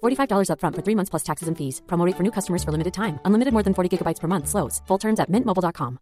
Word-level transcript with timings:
$45 0.00 0.48
upfront 0.52 0.76
for 0.76 0.82
three 0.82 0.94
months 0.94 1.10
plus 1.10 1.22
taxes 1.22 1.48
and 1.48 1.56
fees. 1.58 1.82
Promo 1.86 2.06
rate 2.06 2.16
for 2.16 2.22
new 2.22 2.32
customers 2.32 2.62
for 2.64 2.72
limited 2.72 2.94
time. 2.94 3.18
Unlimited 3.24 3.52
more 3.52 3.62
than 3.62 3.74
40 3.74 3.98
gigabytes 3.98 4.20
per 4.20 4.28
month. 4.28 4.48
Slows. 4.48 4.80
Full 4.86 4.98
terms 4.98 5.20
at 5.20 5.30
mintmobile.com. 5.30 5.98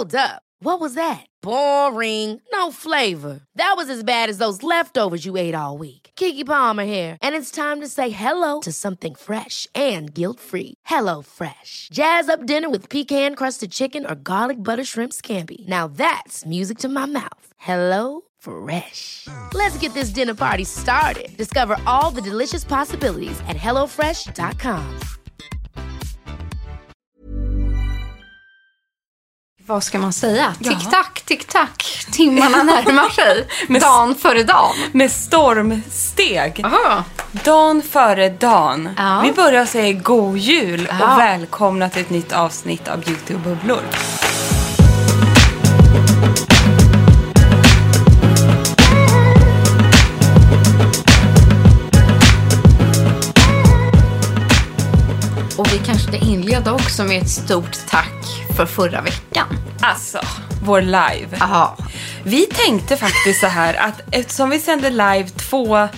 Hold 0.00 0.14
up. 0.14 0.42
What 0.62 0.78
was 0.78 0.94
that? 0.94 1.26
Boring. 1.42 2.40
No 2.52 2.70
flavor. 2.70 3.40
That 3.54 3.74
was 3.76 3.88
as 3.88 4.04
bad 4.04 4.28
as 4.28 4.38
those 4.38 4.62
leftovers 4.62 5.24
you 5.24 5.36
ate 5.38 5.54
all 5.54 5.78
week. 5.78 6.10
Kiki 6.16 6.44
Palmer 6.44 6.84
here, 6.84 7.16
and 7.22 7.34
it's 7.34 7.50
time 7.50 7.80
to 7.80 7.88
say 7.88 8.10
hello 8.10 8.60
to 8.60 8.72
something 8.72 9.14
fresh 9.14 9.66
and 9.74 10.14
guilt-free. 10.14 10.74
Hello 10.84 11.22
Fresh. 11.22 11.88
Jazz 11.92 12.28
up 12.28 12.46
dinner 12.46 12.68
with 12.70 12.88
pecan-crusted 12.88 13.70
chicken 13.72 14.06
or 14.06 14.14
garlic 14.14 14.62
butter 14.62 14.84
shrimp 14.84 15.12
scampi. 15.12 15.66
Now 15.66 15.88
that's 15.88 16.46
music 16.46 16.78
to 16.78 16.88
my 16.88 17.06
mouth. 17.06 17.46
Hello 17.56 18.22
Fresh. 18.44 19.28
Let's 19.54 19.76
get 19.78 19.92
this 19.94 20.08
dinner 20.14 20.34
party 20.34 20.64
started. 20.64 21.36
Discover 21.36 21.76
all 21.86 22.10
the 22.10 22.22
delicious 22.22 22.64
possibilities 22.64 23.38
at 23.48 23.56
hellofresh.com. 23.56 24.98
Vad 29.66 29.84
ska 29.84 29.98
man 29.98 30.12
säga? 30.12 30.54
Tick-tack, 30.62 31.22
tick-tack. 31.26 32.06
Timmarna 32.12 32.62
närmar 32.62 33.08
sig. 33.08 33.46
Dan 33.80 34.14
före 34.14 34.42
dan. 34.42 34.74
Med 34.92 35.10
stormsteg. 35.12 36.60
Aha. 36.64 37.04
Dan 37.44 37.82
före 37.82 38.28
dan. 38.28 38.88
Ja. 38.96 39.20
Vi 39.24 39.32
börjar 39.32 39.66
säga 39.66 39.92
god 39.92 40.36
jul 40.38 40.88
Ja. 41.00 41.12
och 41.14 41.20
välkomna 41.20 41.88
till 41.90 42.02
ett 42.02 42.10
nytt 42.10 42.32
avsnitt 42.32 42.88
av 42.88 43.00
Beauty 43.00 43.34
och 43.34 43.40
bubblor. 43.40 43.82
Vi 55.72 55.78
kanske 55.78 56.08
ska 56.08 56.16
inleda 56.16 56.72
också 56.72 57.04
med 57.04 57.22
ett 57.22 57.30
stort 57.30 57.78
tack 57.88 58.24
för 58.56 58.66
förra 58.66 59.00
veckan. 59.00 59.46
Alltså, 59.80 60.20
vår 60.64 60.80
live. 60.82 61.28
Aha. 61.40 61.76
Vi 62.24 62.46
tänkte 62.46 62.96
faktiskt 62.96 63.40
så 63.40 63.46
här 63.46 63.74
att 63.74 64.00
eftersom 64.10 64.50
vi 64.50 64.58
sände 64.58 64.90
live 64.90 65.28
två 65.28 65.88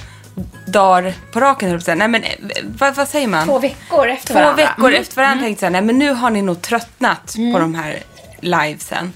dagar 0.67 1.15
på 1.33 1.41
raken, 1.41 1.81
nej 1.87 2.09
men 2.09 2.23
eh, 2.25 2.31
vad, 2.79 2.95
vad 2.95 3.09
säger 3.09 3.29
man? 3.29 3.47
Två 3.47 3.59
veckor 3.59 4.09
efter 4.09 4.29
Två 4.29 4.35
varandra. 4.41 4.57
veckor 4.65 4.89
Mm. 4.89 5.01
efter 5.03 5.17
varandra 5.17 5.45
tänkte 5.45 5.67
jag, 5.67 5.73
nej 5.73 5.83
men 5.83 5.99
nu 5.99 6.11
har 6.13 6.31
ni 6.31 6.43
nog 6.43 6.63
tröttnat 6.63 7.35
på 7.53 7.59
de 7.59 7.75
här 7.75 7.99
livesen. 8.41 9.13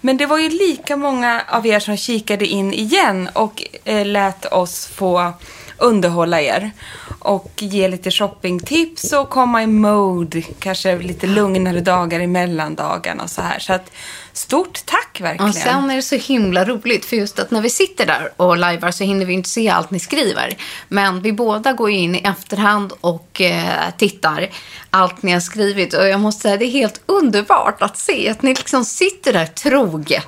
Men 0.00 0.16
det 0.16 0.26
var 0.26 0.38
ju 0.38 0.48
lika 0.48 0.96
många 0.96 1.42
av 1.48 1.66
er 1.66 1.80
som 1.80 1.96
kikade 1.96 2.46
in 2.46 2.72
igen 2.72 3.28
och 3.32 3.62
eh, 3.84 4.06
lät 4.06 4.46
oss 4.52 4.86
få 4.86 5.32
underhålla 5.78 6.40
er. 6.40 6.70
Och 7.18 7.52
ge 7.58 7.88
lite 7.88 8.10
shoppingtips 8.10 9.12
och 9.12 9.30
komma 9.30 9.62
i 9.62 9.66
mode, 9.66 10.42
kanske 10.42 10.98
lite 10.98 11.26
lugnare 11.26 11.80
dagar 11.80 12.20
i 12.20 12.26
mellandagarna 12.26 13.22
och 13.22 13.30
så 13.30 13.42
här. 13.42 13.58
Så 13.58 13.72
att 13.72 13.90
stort 14.32 14.86
tack 14.86 15.20
verkligen. 15.20 15.48
Och 15.48 15.54
sen 15.54 15.90
är 15.90 15.96
det 15.96 16.02
så 16.02 16.16
himla 16.16 16.64
roligt, 16.64 17.04
för 17.04 17.16
just 17.16 17.38
att 17.38 17.50
när 17.50 17.60
vi 17.60 17.70
sitter 17.70 18.06
där 18.06 18.32
och 18.36 18.56
lajvar 18.56 18.90
så 18.90 19.04
hinner 19.04 19.26
vi 19.26 19.32
inte 19.32 19.48
se 19.48 19.68
allt 19.68 19.90
ni 19.90 20.00
skriver. 20.00 20.56
Men 20.88 21.22
vi 21.22 21.32
båda 21.32 21.72
går 21.72 21.90
ju 21.90 21.96
in 21.96 22.14
i 22.14 22.18
efterhand 22.18 22.92
och 23.00 23.40
eh, 23.40 23.90
tittar 23.98 24.48
allt 24.90 25.22
ni 25.22 25.32
har 25.32 25.40
skrivit. 25.40 25.94
Och 25.94 26.08
jag 26.08 26.20
måste 26.20 26.42
säga, 26.42 26.56
det 26.56 26.64
är 26.64 26.70
helt 26.70 27.00
underbart 27.06 27.82
att 27.82 27.98
se 27.98 28.28
att 28.28 28.42
ni 28.42 28.54
liksom 28.54 28.84
sitter 28.84 29.32
där 29.32 29.46
troget. 29.46 30.26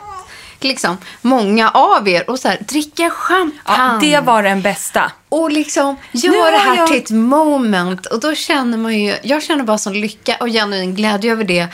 Liksom, 0.61 0.99
många 1.23 1.71
av 1.71 2.09
er 2.09 2.31
och 2.31 2.39
så 2.39 2.49
här, 2.49 2.59
dricker 2.69 3.05
ja, 3.05 3.11
champagne. 3.11 3.99
det 4.01 4.21
var 4.21 4.43
den 4.43 4.63
bästa. 4.63 5.13
Och 5.29 5.53
liksom 5.53 5.97
gör 6.13 6.53
det 6.53 6.59
här 6.59 6.77
jag- 6.77 6.87
till 6.89 6.97
ett 6.99 7.11
moment. 7.11 8.07
Och 8.07 8.21
då 8.21 8.35
känner 8.35 8.79
man 8.79 8.99
ju, 8.99 9.17
jag 9.23 9.43
känner 9.43 9.65
bara 9.65 9.79
sån 9.79 10.01
lycka 10.01 10.37
och 10.41 10.49
genuin 10.49 10.95
glädje 10.95 11.33
över 11.33 11.45
det. 11.45 11.69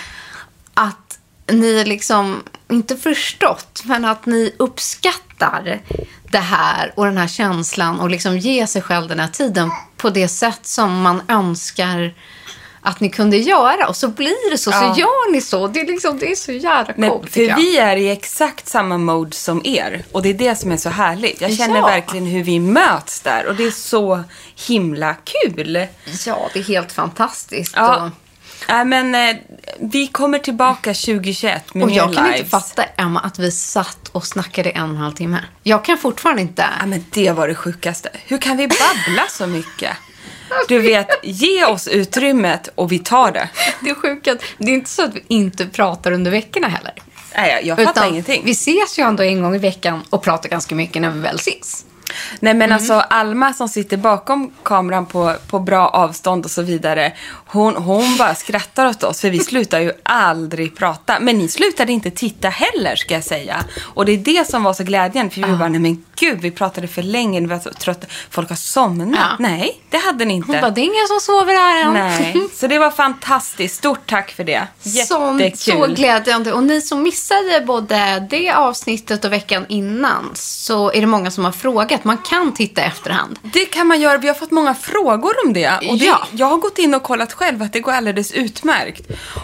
Att 0.74 1.18
ni 1.52 1.84
liksom, 1.84 2.42
inte 2.70 2.96
förstått, 2.96 3.82
men 3.84 4.04
att 4.04 4.26
ni 4.26 4.54
uppskattar 4.58 5.80
det 6.30 6.38
här 6.38 6.92
och 6.96 7.04
den 7.04 7.16
här 7.18 7.28
känslan 7.28 8.00
och 8.00 8.10
liksom 8.10 8.38
ge 8.38 8.66
sig 8.66 8.82
själv 8.82 9.08
den 9.08 9.20
här 9.20 9.28
tiden 9.28 9.70
på 9.96 10.10
det 10.10 10.28
sätt 10.28 10.66
som 10.66 11.02
man 11.02 11.22
önskar 11.28 12.14
att 12.86 13.00
ni 13.00 13.08
kunde 13.10 13.36
göra. 13.36 13.88
Och 13.88 13.96
så 13.96 14.08
blir 14.08 14.50
det 14.50 14.58
så, 14.58 14.70
Ja. 14.70 14.80
så 14.94 15.00
gör 15.00 15.32
ni 15.32 15.40
så. 15.40 15.66
Det 15.68 15.80
är, 15.80 15.86
liksom, 15.86 16.18
det 16.18 16.30
är 16.30 16.34
så 16.36 16.52
jävla 16.52 17.08
coolt, 17.08 17.30
för 17.32 17.40
jag. 17.40 17.56
vi 17.56 17.78
är 17.78 17.96
i 17.96 18.10
exakt 18.10 18.68
samma 18.68 18.98
mode 18.98 19.36
som 19.36 19.60
er. 19.64 20.04
Och 20.12 20.22
det 20.22 20.28
är 20.28 20.34
det 20.34 20.56
som 20.56 20.72
är 20.72 20.76
så 20.76 20.88
härligt. 20.88 21.40
Jag 21.40 21.52
känner 21.56 21.76
Ja. 21.76 21.86
verkligen 21.86 22.26
hur 22.26 22.42
vi 22.44 22.60
möts 22.60 23.20
där. 23.20 23.46
Och 23.46 23.54
det 23.54 23.64
är 23.64 23.70
så 23.70 24.22
himla 24.68 25.14
kul. 25.24 25.86
Ja, 26.26 26.48
det 26.52 26.58
är 26.58 26.62
helt 26.64 26.92
fantastiskt. 26.92 27.72
Ja. 27.76 28.04
Och- 28.04 28.10
Nej, 28.68 28.84
men 28.84 29.14
eh, 29.14 29.36
vi 29.80 30.06
kommer 30.06 30.38
tillbaka 30.38 30.94
2021 30.94 31.74
med 31.74 31.84
Och 31.84 31.90
jag 31.90 32.14
kan 32.14 32.24
lives. 32.24 32.38
inte 32.38 32.50
fatta, 32.50 32.84
Emma, 32.96 33.20
att 33.20 33.38
vi 33.38 33.50
satt 33.50 34.08
och 34.12 34.26
snackade 34.26 34.70
en 34.70 34.82
och 34.82 34.88
en 34.88 34.96
halv 34.96 35.12
timme. 35.14 35.38
Jag 35.62 35.84
kan 35.84 35.98
fortfarande 35.98 36.42
inte. 36.42 36.66
Ja, 36.80 36.86
men 36.86 37.04
det 37.10 37.30
var 37.30 37.48
det 37.48 37.54
sjukaste. 37.54 38.08
Hur 38.26 38.38
kan 38.38 38.56
vi 38.56 38.68
babbla 38.68 39.22
så 39.30 39.46
mycket? 39.46 39.90
Du 40.68 40.78
vet, 40.78 41.08
ge 41.22 41.64
oss 41.64 41.88
utrymmet 41.88 42.68
och 42.74 42.92
vi 42.92 42.98
tar 42.98 43.32
det. 43.32 43.48
Det 43.80 43.90
är 43.90 43.94
sjukt 43.94 44.28
att 44.28 44.38
det 44.58 44.70
är 44.70 44.74
inte 44.74 44.90
så 44.90 45.04
att 45.04 45.14
vi 45.14 45.24
inte 45.28 45.66
pratar 45.66 46.12
under 46.12 46.30
veckorna 46.30 46.68
heller. 46.68 46.92
Nej, 47.36 47.60
jag, 47.64 47.82
fattar 47.84 48.08
ingenting. 48.08 48.42
vi 48.44 48.50
ses 48.52 48.98
ju 48.98 49.02
ändå 49.02 49.22
en 49.22 49.42
gång 49.42 49.54
i 49.54 49.58
veckan 49.58 50.02
och 50.10 50.22
pratar 50.22 50.48
ganska 50.48 50.74
mycket 50.74 51.02
när 51.02 51.10
vi 51.10 51.20
väl 51.20 51.36
ses. 51.36 51.84
Nej 52.40 52.54
men 52.54 52.62
Mm. 52.62 52.72
alltså 52.76 52.92
Alma 52.94 53.52
som 53.52 53.68
sitter 53.68 53.96
bakom 53.96 54.52
kameran 54.62 55.06
på, 55.06 55.34
på 55.50 55.58
bra 55.58 55.88
avstånd 55.88 56.44
och 56.44 56.50
så 56.50 56.62
vidare. 56.62 57.12
Hon, 57.46 57.76
hon 57.76 58.16
bara 58.16 58.34
skrattar 58.34 58.86
åt 58.86 59.02
oss 59.02 59.20
för 59.20 59.30
vi 59.30 59.38
slutar 59.38 59.80
ju 59.80 59.92
aldrig 60.02 60.76
prata. 60.76 61.20
Men 61.20 61.38
ni 61.38 61.48
slutade 61.48 61.92
inte 61.92 62.10
titta 62.10 62.48
heller 62.48 62.96
ska 62.96 63.14
jag 63.14 63.24
säga. 63.24 63.64
Och 63.82 64.06
det 64.06 64.12
är 64.12 64.16
det 64.16 64.48
som 64.50 64.62
var 64.62 64.72
så 64.72 64.84
glädjande. 64.84 65.34
För 65.34 65.40
vi 65.40 65.52
Ah. 65.52 65.56
bara, 65.56 65.68
nej 65.68 65.80
men 65.80 66.04
gud 66.16 66.40
vi 66.40 66.50
pratade 66.50 66.88
för 66.88 67.02
länge. 67.02 67.40
Vi 67.40 67.46
var 67.46 67.58
så 67.58 67.70
trötta. 67.70 68.06
Folk 68.30 68.48
har 68.48 68.56
somnat. 68.56 69.20
Ja. 69.20 69.36
Nej, 69.38 69.80
det 69.90 69.96
hade 69.96 70.24
ni 70.24 70.34
inte. 70.34 70.52
Hon 70.52 70.60
bara, 70.60 70.70
det 70.70 70.80
är 70.80 70.84
ingen 70.84 71.08
som 71.08 71.20
sover 71.20 71.54
här 71.54 71.84
än. 71.86 71.92
Nej, 71.92 72.48
så 72.54 72.66
det 72.66 72.78
var 72.78 72.90
fantastiskt. 72.90 73.76
Stort 73.76 74.10
tack 74.10 74.30
för 74.30 74.44
det. 74.44 74.66
Som, 74.82 75.38
så 75.38 75.44
Jättekul. 75.44 75.94
glädjande. 75.94 76.52
Och 76.52 76.62
ni 76.62 76.80
som 76.80 77.02
missade 77.02 77.62
både 77.66 78.26
det 78.30 78.50
avsnittet 78.50 79.24
och 79.24 79.32
veckan 79.32 79.66
innan 79.68 80.30
så 80.34 80.92
är 80.92 81.00
det 81.00 81.06
många 81.06 81.30
som 81.30 81.44
har 81.44 81.52
frågat. 81.52 82.04
Man 82.04 82.18
kan 82.18 82.54
titta 82.54 82.80
i 82.80 82.84
efterhand. 82.84 83.38
Det 83.42 83.64
kan 83.64 83.86
man 83.86 84.00
göra. 84.00 84.18
Vi 84.18 84.28
har 84.28 84.34
fått 84.34 84.50
många 84.50 84.74
frågor 84.74 85.32
om 85.46 85.52
det. 85.52 85.68
Och 85.90 85.98
det 85.98 86.04
Ja. 86.04 86.26
Jag 86.30 86.46
har 86.46 86.56
gått 86.56 86.78
in 86.78 86.94
och 86.94 87.02
kollat 87.02 87.32
själv 87.32 87.62
att 87.62 87.72
det 87.72 87.80
går 87.80 87.92
alldeles 87.92 88.32
utmärkt. 88.32 89.02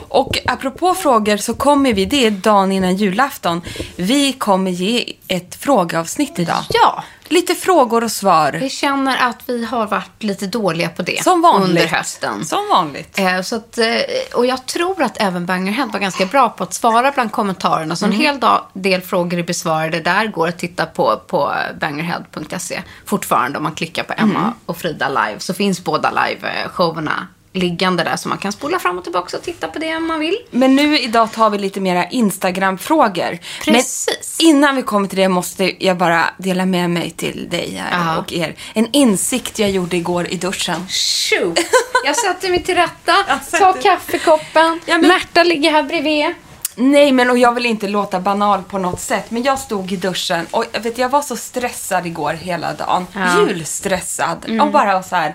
Och 0.08 0.38
apropå 0.46 0.94
frågor 0.94 1.36
så 1.36 1.54
kommer 1.54 1.94
vi, 1.94 2.04
det 2.04 2.26
är 2.26 2.30
dagen 2.30 2.72
innan 2.72 2.96
julafton, 2.96 3.62
vi 3.96 4.32
kommer 4.32 4.70
ge 4.70 5.12
ett 5.28 5.54
frågeavsnitt 5.60 6.38
idag. 6.38 6.59
Ja. 6.68 7.04
Lite 7.28 7.54
frågor 7.54 8.04
och 8.04 8.12
svar. 8.12 8.52
Vi 8.52 8.70
känner 8.70 9.16
att 9.28 9.36
vi 9.46 9.64
har 9.64 9.86
varit 9.86 10.22
lite 10.22 10.46
dåliga 10.46 10.88
på 10.88 11.02
det 11.02 11.22
Som 11.24 11.42
vanligt. 11.42 11.68
under 11.68 11.86
hösten. 11.86 12.44
Som 12.44 12.68
vanligt. 12.70 13.18
Eh, 13.18 13.40
Så 13.42 13.56
att, 13.56 13.78
eh, 13.78 13.86
och 14.34 14.46
jag 14.46 14.66
tror 14.66 15.02
att 15.02 15.16
även 15.20 15.46
Bangerhead 15.46 15.86
var 15.92 16.00
ganska 16.00 16.26
bra 16.26 16.48
på 16.48 16.62
att 16.64 16.74
svara 16.74 17.10
bland 17.12 17.32
kommentarerna. 17.32 17.96
Så 17.96 18.04
en 18.04 18.10
Mm. 18.12 18.22
hel 18.22 18.40
dag, 18.40 18.64
del 18.72 19.00
frågor 19.00 19.38
är 19.38 19.42
besvarade 19.42 20.00
där. 20.00 20.26
Går 20.26 20.48
att 20.48 20.58
titta 20.58 20.86
på, 20.86 21.16
på 21.26 21.52
bangerhead.se 21.80 22.82
fortfarande 23.06 23.58
om 23.58 23.64
man 23.64 23.74
klickar 23.74 24.02
på 24.02 24.12
Emma 24.16 24.38
Mm. 24.40 24.52
och 24.66 24.76
Frida 24.76 25.08
live. 25.08 25.34
Så 25.38 25.54
finns 25.54 25.84
båda 25.84 26.10
live-showerna 26.10 27.26
liggande 27.52 28.04
där 28.04 28.16
så 28.16 28.28
man 28.28 28.38
kan 28.38 28.52
spola 28.52 28.78
fram 28.78 28.98
och 28.98 29.04
tillbaka 29.04 29.36
och 29.36 29.42
titta 29.42 29.68
på 29.68 29.78
det 29.78 29.96
om 29.96 30.06
man 30.06 30.20
vill. 30.20 30.36
Men 30.50 30.76
nu 30.76 30.98
idag 30.98 31.32
tar 31.32 31.50
vi 31.50 31.58
lite 31.58 31.80
mera 31.80 32.04
Instagram-frågor. 32.08 33.38
Precis. 33.64 34.36
Men 34.40 34.48
innan 34.48 34.76
vi 34.76 34.82
kommer 34.82 35.08
till 35.08 35.18
det 35.18 35.28
måste 35.28 35.84
jag 35.84 35.96
bara 35.96 36.24
dela 36.38 36.66
med 36.66 36.90
mig 36.90 37.10
till 37.10 37.48
dig 37.50 37.74
här 37.90 38.18
och 38.18 38.32
er. 38.32 38.54
En 38.74 38.88
insikt 38.92 39.58
jag 39.58 39.70
gjorde 39.70 39.96
igår 39.96 40.26
i 40.30 40.36
duschen. 40.36 40.86
Shoot! 40.88 41.58
Jag 42.04 42.16
sätter 42.16 42.48
mig 42.50 42.62
till 42.62 42.74
rätta, 42.74 43.12
tar 43.58 43.82
kaffekoppen. 43.82 44.80
Ja, 44.86 44.98
men- 44.98 45.08
Märta 45.08 45.42
ligger 45.42 45.70
här 45.70 45.82
bredvid. 45.82 46.34
Nej, 46.74 47.12
men 47.12 47.30
och 47.30 47.38
jag 47.38 47.52
vill 47.54 47.66
inte 47.66 47.88
låta 47.88 48.20
banal 48.20 48.62
på 48.62 48.78
något 48.78 49.00
sätt, 49.00 49.30
men 49.30 49.42
jag 49.42 49.58
stod 49.58 49.92
i 49.92 49.96
duschen 49.96 50.46
och 50.50 50.64
vet, 50.82 50.98
jag 50.98 51.08
var 51.08 51.22
så 51.22 51.36
stressad 51.36 52.06
igår 52.06 52.32
hela 52.32 52.72
dagen. 52.72 53.06
Ja. 53.12 53.20
Mm. 53.20 53.48
Julstressad. 53.48 54.60
Och 54.60 54.70
bara 54.70 55.02
så 55.02 55.16
här. 55.16 55.34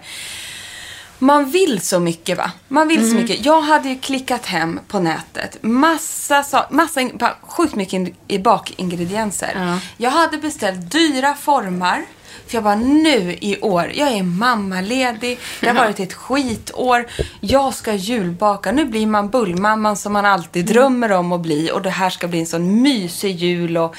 Man 1.20 1.46
vill 1.50 1.82
så 1.82 2.00
mycket 2.00 2.38
va? 2.38 2.52
Man 2.68 2.88
vill 2.88 2.98
Mm. 3.00 3.10
så 3.12 3.16
mycket. 3.16 3.46
Jag 3.46 3.62
hade 3.62 3.90
ju 3.90 4.00
klickat 4.00 4.46
hem 4.46 4.80
på 4.88 5.00
nätet 5.00 5.58
massa, 5.64 6.44
sa- 6.44 6.68
massa 6.72 7.10
sjukt 7.42 7.76
mycket 7.76 8.14
i 8.28 8.40
bakingredienser. 8.40 9.52
Ja. 9.56 9.80
Jag 9.98 10.12
hade 10.12 10.38
beställt 10.38 10.92
dyra 10.92 11.34
formar. 11.34 12.06
För 12.48 12.56
jag 12.56 12.64
bara, 12.64 12.76
nu 12.76 13.38
i 13.42 13.60
år, 13.62 13.92
jag 13.96 14.10
är 14.12 14.24
mammaledig, 14.24 15.40
det 15.60 15.68
har 15.68 15.76
varit 15.86 16.00
ett 16.00 16.14
skitår, 16.14 17.08
jag 17.42 17.74
ska 17.74 17.94
julbaka. 17.94 18.72
Nu 18.72 18.86
blir 18.86 19.08
man 19.08 19.30
bullmamman 19.30 19.98
som 19.98 20.14
man 20.14 20.26
alltid 20.26 20.66
drömmer 20.66 21.12
om 21.12 21.32
att 21.32 21.42
bli 21.42 21.72
och 21.74 21.82
det 21.82 21.90
här 21.90 22.10
ska 22.10 22.28
bli 22.28 22.40
en 22.40 22.46
sån 22.46 22.82
mysig 22.82 23.36
jul 23.36 23.78
och 23.78 23.96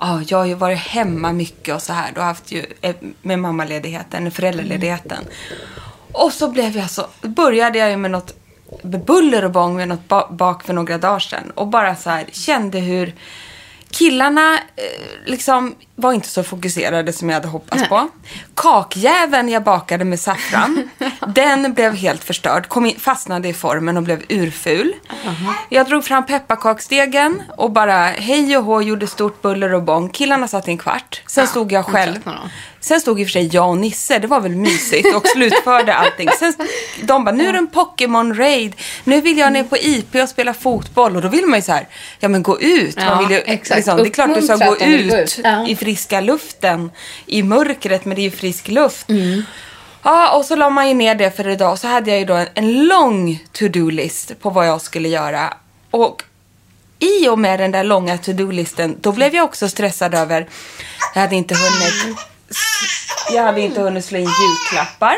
ja, 0.00 0.22
jag 0.28 0.38
har 0.38 0.44
ju 0.44 0.54
varit 0.54 0.78
hemma 0.78 1.32
mycket 1.32 1.74
och 1.74 1.82
så 1.82 1.92
här. 1.92 2.10
Du 2.14 2.20
har 2.20 2.26
haft 2.26 2.52
ju 2.52 2.66
eh, 2.80 2.94
med 3.22 3.38
mammaledigheten, 3.38 4.30
föräldraledigheten. 4.30 5.24
Och 6.12 6.32
så 6.32 6.48
blev 6.48 6.76
jag 6.76 6.90
så, 6.90 7.06
började 7.22 7.78
jag 7.78 7.90
ju 7.90 7.96
med 7.96 8.10
något 8.10 8.34
buller 8.82 9.44
och 9.44 9.50
bång 9.50 9.76
med 9.76 9.88
något 9.88 10.08
ba- 10.08 10.30
bak 10.30 10.62
för 10.64 10.72
några 10.72 10.98
dagar 10.98 11.18
sedan. 11.18 11.52
Och 11.54 11.66
bara 11.66 11.96
så 11.96 12.10
här 12.10 12.24
kände 12.32 12.78
hur 12.78 13.14
killarna 13.90 14.54
eh, 14.54 14.60
liksom 15.26 15.74
var 15.94 16.12
inte 16.12 16.28
så 16.28 16.42
fokuserade 16.42 17.12
som 17.12 17.28
jag 17.28 17.34
hade 17.36 17.48
hoppats 17.48 17.88
på. 17.88 18.08
Kakjäveln 18.54 19.48
jag 19.48 19.62
bakade 19.62 20.04
med 20.04 20.20
saffran, 20.20 20.90
den 21.34 21.72
blev 21.74 21.94
helt 21.94 22.24
förstörd. 22.24 22.68
Kom 22.68 22.86
in, 22.86 23.00
fastnade 23.00 23.48
i 23.48 23.54
formen 23.54 23.96
och 23.96 24.02
blev 24.02 24.22
urful. 24.28 24.92
Jag 25.68 25.86
drog 25.86 26.04
fram 26.04 26.26
pepparkaksdegen 26.26 27.42
och 27.56 27.70
bara 27.70 28.06
hej 28.06 28.56
och 28.56 28.64
hå 28.64 28.82
gjorde 28.82 29.06
stort 29.06 29.42
buller 29.42 29.74
och 29.74 29.82
bång. 29.82 30.08
Killarna 30.08 30.48
satt 30.48 30.68
i 30.68 30.70
en 30.70 30.78
kvart. 30.78 31.22
Sen 31.26 31.46
stod 31.46 31.72
jag 31.72 31.86
själv. 31.86 32.18
Sen 32.86 33.00
stod 33.00 33.20
i 33.20 33.24
och 33.24 33.26
för 33.26 33.32
sig 33.32 33.48
jag 33.52 33.68
och 33.68 33.76
Nisse, 33.76 34.18
det 34.18 34.26
var 34.26 34.40
väl 34.40 34.56
mysigt 34.56 35.14
och 35.14 35.26
slutförde 35.26 35.94
allting. 35.94 36.28
Sen 36.38 36.54
de 37.02 37.24
bara, 37.24 37.34
nu 37.34 37.48
är 37.48 37.52
det 37.52 37.58
en 37.58 37.68
Pokémon-raid, 37.68 38.72
nu 39.04 39.20
vill 39.20 39.38
jag 39.38 39.52
ner 39.52 39.64
på 39.64 39.76
IP 39.76 40.14
och 40.14 40.28
spela 40.28 40.54
fotboll. 40.54 41.16
Och 41.16 41.22
då 41.22 41.28
vill 41.28 41.46
man 41.46 41.58
ju 41.58 41.62
så 41.62 41.72
här, 41.72 41.88
ja 42.20 42.28
men 42.28 42.42
gå 42.42 42.60
ut. 42.60 42.94
Ja, 42.98 43.04
man 43.04 43.18
vill 43.18 43.36
ju, 43.36 43.42
exakt. 43.46 43.76
liksom, 43.76 43.96
det 43.96 44.02
är 44.02 44.10
klart 44.10 44.34
du 44.34 44.42
ska 44.42 44.56
gå 44.56 44.76
ut 44.76 45.14
ut. 45.14 45.40
Ja. 45.44 45.68
i 45.68 45.76
friska 45.76 46.20
luften. 46.20 46.90
I 47.26 47.42
mörkret, 47.42 48.04
men 48.04 48.14
det 48.14 48.20
är 48.20 48.24
ju 48.24 48.30
frisk 48.30 48.68
luft. 48.68 49.08
Mm. 49.08 49.42
Ja, 50.02 50.36
och 50.36 50.44
så 50.44 50.56
la 50.56 50.70
man 50.70 50.88
ju 50.88 50.94
ner 50.94 51.14
det 51.14 51.36
för 51.36 51.48
idag. 51.48 51.78
Så 51.78 51.88
hade 51.88 52.10
jag 52.10 52.18
ju 52.18 52.24
då 52.24 52.34
en, 52.34 52.46
en 52.54 52.86
lång 52.86 53.44
to-do-list 53.52 54.40
på 54.40 54.50
vad 54.50 54.68
jag 54.68 54.80
skulle 54.80 55.08
göra. 55.08 55.54
Och 55.90 56.22
i 56.98 57.28
och 57.28 57.38
med 57.38 57.60
den 57.60 57.72
där 57.72 57.84
långa 57.84 58.18
to-do-listen, 58.18 58.96
då 59.00 59.12
blev 59.12 59.34
jag 59.34 59.44
också 59.44 59.68
stressad 59.68 60.14
över, 60.14 60.48
jag 61.14 61.20
hade 61.20 61.36
inte 61.36 61.54
hunnit, 61.54 62.18
jag 63.36 63.44
hade 63.44 63.60
inte 63.60 63.80
hunnit 63.80 64.04
slå 64.04 64.18
in 64.18 64.28
julklappar. 64.40 65.16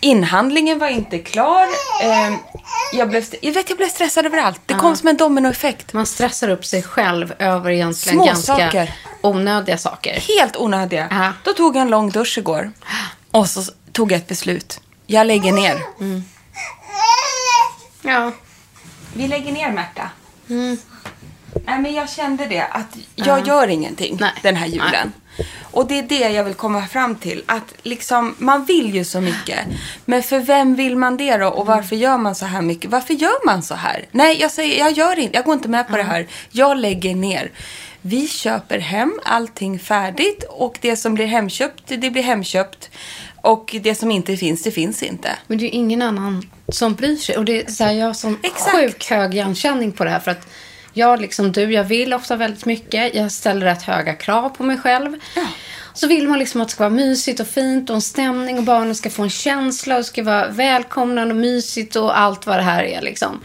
Inhandlingen 0.00 0.78
var 0.78 0.88
inte 0.88 1.18
klar. 1.18 1.66
Ehm, 2.02 2.36
jag, 2.92 3.08
blev, 3.08 3.24
jag 3.40 3.52
vet, 3.52 3.68
jag 3.68 3.78
blev 3.78 3.88
stressad 3.88 4.26
över 4.26 4.38
allt. 4.38 4.60
Det 4.66 4.74
kom 4.74 4.96
som 4.96 5.08
en 5.08 5.16
dominoeffekt. 5.16 5.92
Man 5.92 6.06
stressar 6.06 6.48
upp 6.48 6.64
sig 6.64 6.82
själv 6.82 7.34
över 7.38 7.70
egentligen 7.70 8.16
Små 8.18 8.26
ganska 8.26 8.56
saker. 8.56 8.94
onödiga 9.20 9.78
saker. 9.78 10.24
Helt 10.38 10.56
onödiga. 10.56 11.08
Ja. 11.10 11.32
Då 11.44 11.52
tog 11.52 11.76
jag 11.76 11.82
en 11.82 11.88
lång 11.88 12.10
dusch 12.10 12.38
igår. 12.38 12.72
Och 13.30 13.46
så 13.48 13.62
tog 13.92 14.12
jag 14.12 14.18
ett 14.18 14.28
beslut. 14.28 14.80
Jag 15.06 15.26
lägger 15.26 15.52
ner. 15.52 15.78
Ja. 18.02 18.32
Vi 19.14 19.28
lägger 19.28 19.52
ner 19.52 19.72
Märta. 19.72 20.10
Nej, 21.66 21.78
men 21.78 21.94
jag 21.94 22.10
kände 22.10 22.46
det 22.46 22.62
att 22.62 22.96
jag 23.14 23.46
gör 23.46 23.68
ingenting 23.68 24.16
Nej. 24.20 24.32
den 24.42 24.56
här 24.56 24.66
julen. 24.66 25.12
Och 25.62 25.86
det 25.88 25.98
är 25.98 26.02
det 26.02 26.28
jag 26.30 26.44
vill 26.44 26.54
komma 26.54 26.86
fram 26.86 27.14
till. 27.14 27.42
Att 27.46 27.74
liksom, 27.82 28.34
man 28.38 28.64
vill 28.64 28.94
ju 28.94 29.04
så 29.04 29.20
mycket. 29.20 29.58
Men 30.04 30.22
för 30.22 30.38
vem 30.38 30.74
vill 30.74 30.96
man 30.96 31.16
det 31.16 31.36
då? 31.36 31.48
Och 31.48 31.66
varför 31.66 31.96
gör 31.96 32.18
man 32.18 32.34
så 32.34 32.46
här 32.46 32.62
mycket? 32.62 32.90
Varför 32.90 33.14
gör 33.14 33.46
man 33.46 33.62
så 33.62 33.74
här? 33.74 34.06
Nej, 34.10 34.40
jag 34.40 34.50
säger, 34.50 34.78
jag 34.78 34.92
gör 34.92 35.18
inte. 35.18 35.36
Jag 35.36 35.44
går 35.44 35.54
inte 35.54 35.68
med 35.68 35.88
på 35.88 35.96
det 35.96 36.02
här. 36.02 36.26
Jag 36.50 36.76
lägger 36.76 37.14
ner. 37.14 37.50
Vi 38.00 38.28
köper 38.28 38.78
hem 38.78 39.20
allting 39.24 39.78
färdigt 39.78 40.44
och 40.48 40.78
det 40.80 40.96
som 40.96 41.14
blir 41.14 41.26
hemköpt, 41.26 41.82
det 41.86 42.10
blir 42.10 42.22
hemköpt. 42.22 42.90
Och 43.40 43.76
det 43.82 43.94
som 43.94 44.10
inte 44.10 44.36
finns, 44.36 44.62
det 44.62 44.70
finns 44.70 45.02
inte. 45.02 45.30
Men 45.46 45.58
det 45.58 45.64
är 45.64 45.66
ju 45.66 45.72
ingen 45.72 46.02
annan 46.02 46.50
som 46.68 46.94
bryr 46.94 47.16
sig. 47.16 47.36
Och 47.36 47.44
det 47.44 47.62
är 47.62 47.70
så 47.70 47.84
här, 47.84 47.92
jag 47.92 48.06
har 48.06 48.14
sån 48.14 48.38
Exakt. 48.42 48.76
sjuk 48.76 49.10
hög 49.10 49.34
igenkänning 49.34 49.92
på 49.92 50.04
det 50.04 50.10
här. 50.10 50.20
För 50.20 50.30
att 50.30 50.46
jag, 50.98 51.20
liksom 51.20 51.52
du, 51.52 51.72
jag 51.72 51.84
vill 51.84 52.14
ofta 52.14 52.36
väldigt 52.36 52.64
mycket. 52.64 53.14
Jag 53.14 53.32
ställer 53.32 53.66
rätt 53.66 53.82
höga 53.82 54.14
krav 54.14 54.48
på 54.48 54.62
mig 54.62 54.78
själv. 54.78 55.16
Så 55.92 56.06
vill 56.06 56.28
man 56.28 56.38
liksom 56.38 56.60
att 56.60 56.68
det 56.68 56.72
ska 56.72 56.84
vara 56.84 56.94
mysigt 56.94 57.40
och 57.40 57.46
fint 57.46 57.90
och 57.90 57.96
en 57.96 58.02
stämning 58.02 58.58
och 58.58 58.64
barnen 58.64 58.94
ska 58.94 59.10
få 59.10 59.22
en 59.22 59.30
känsla 59.30 59.94
och 59.94 60.00
det 60.00 60.04
ska 60.04 60.22
vara 60.22 60.48
välkomnande 60.48 61.34
och 61.34 61.40
mysigt 61.40 61.96
och 61.96 62.18
allt 62.18 62.46
vad 62.46 62.56
det 62.56 62.62
här 62.62 62.82
är 62.82 63.02
liksom. 63.02 63.40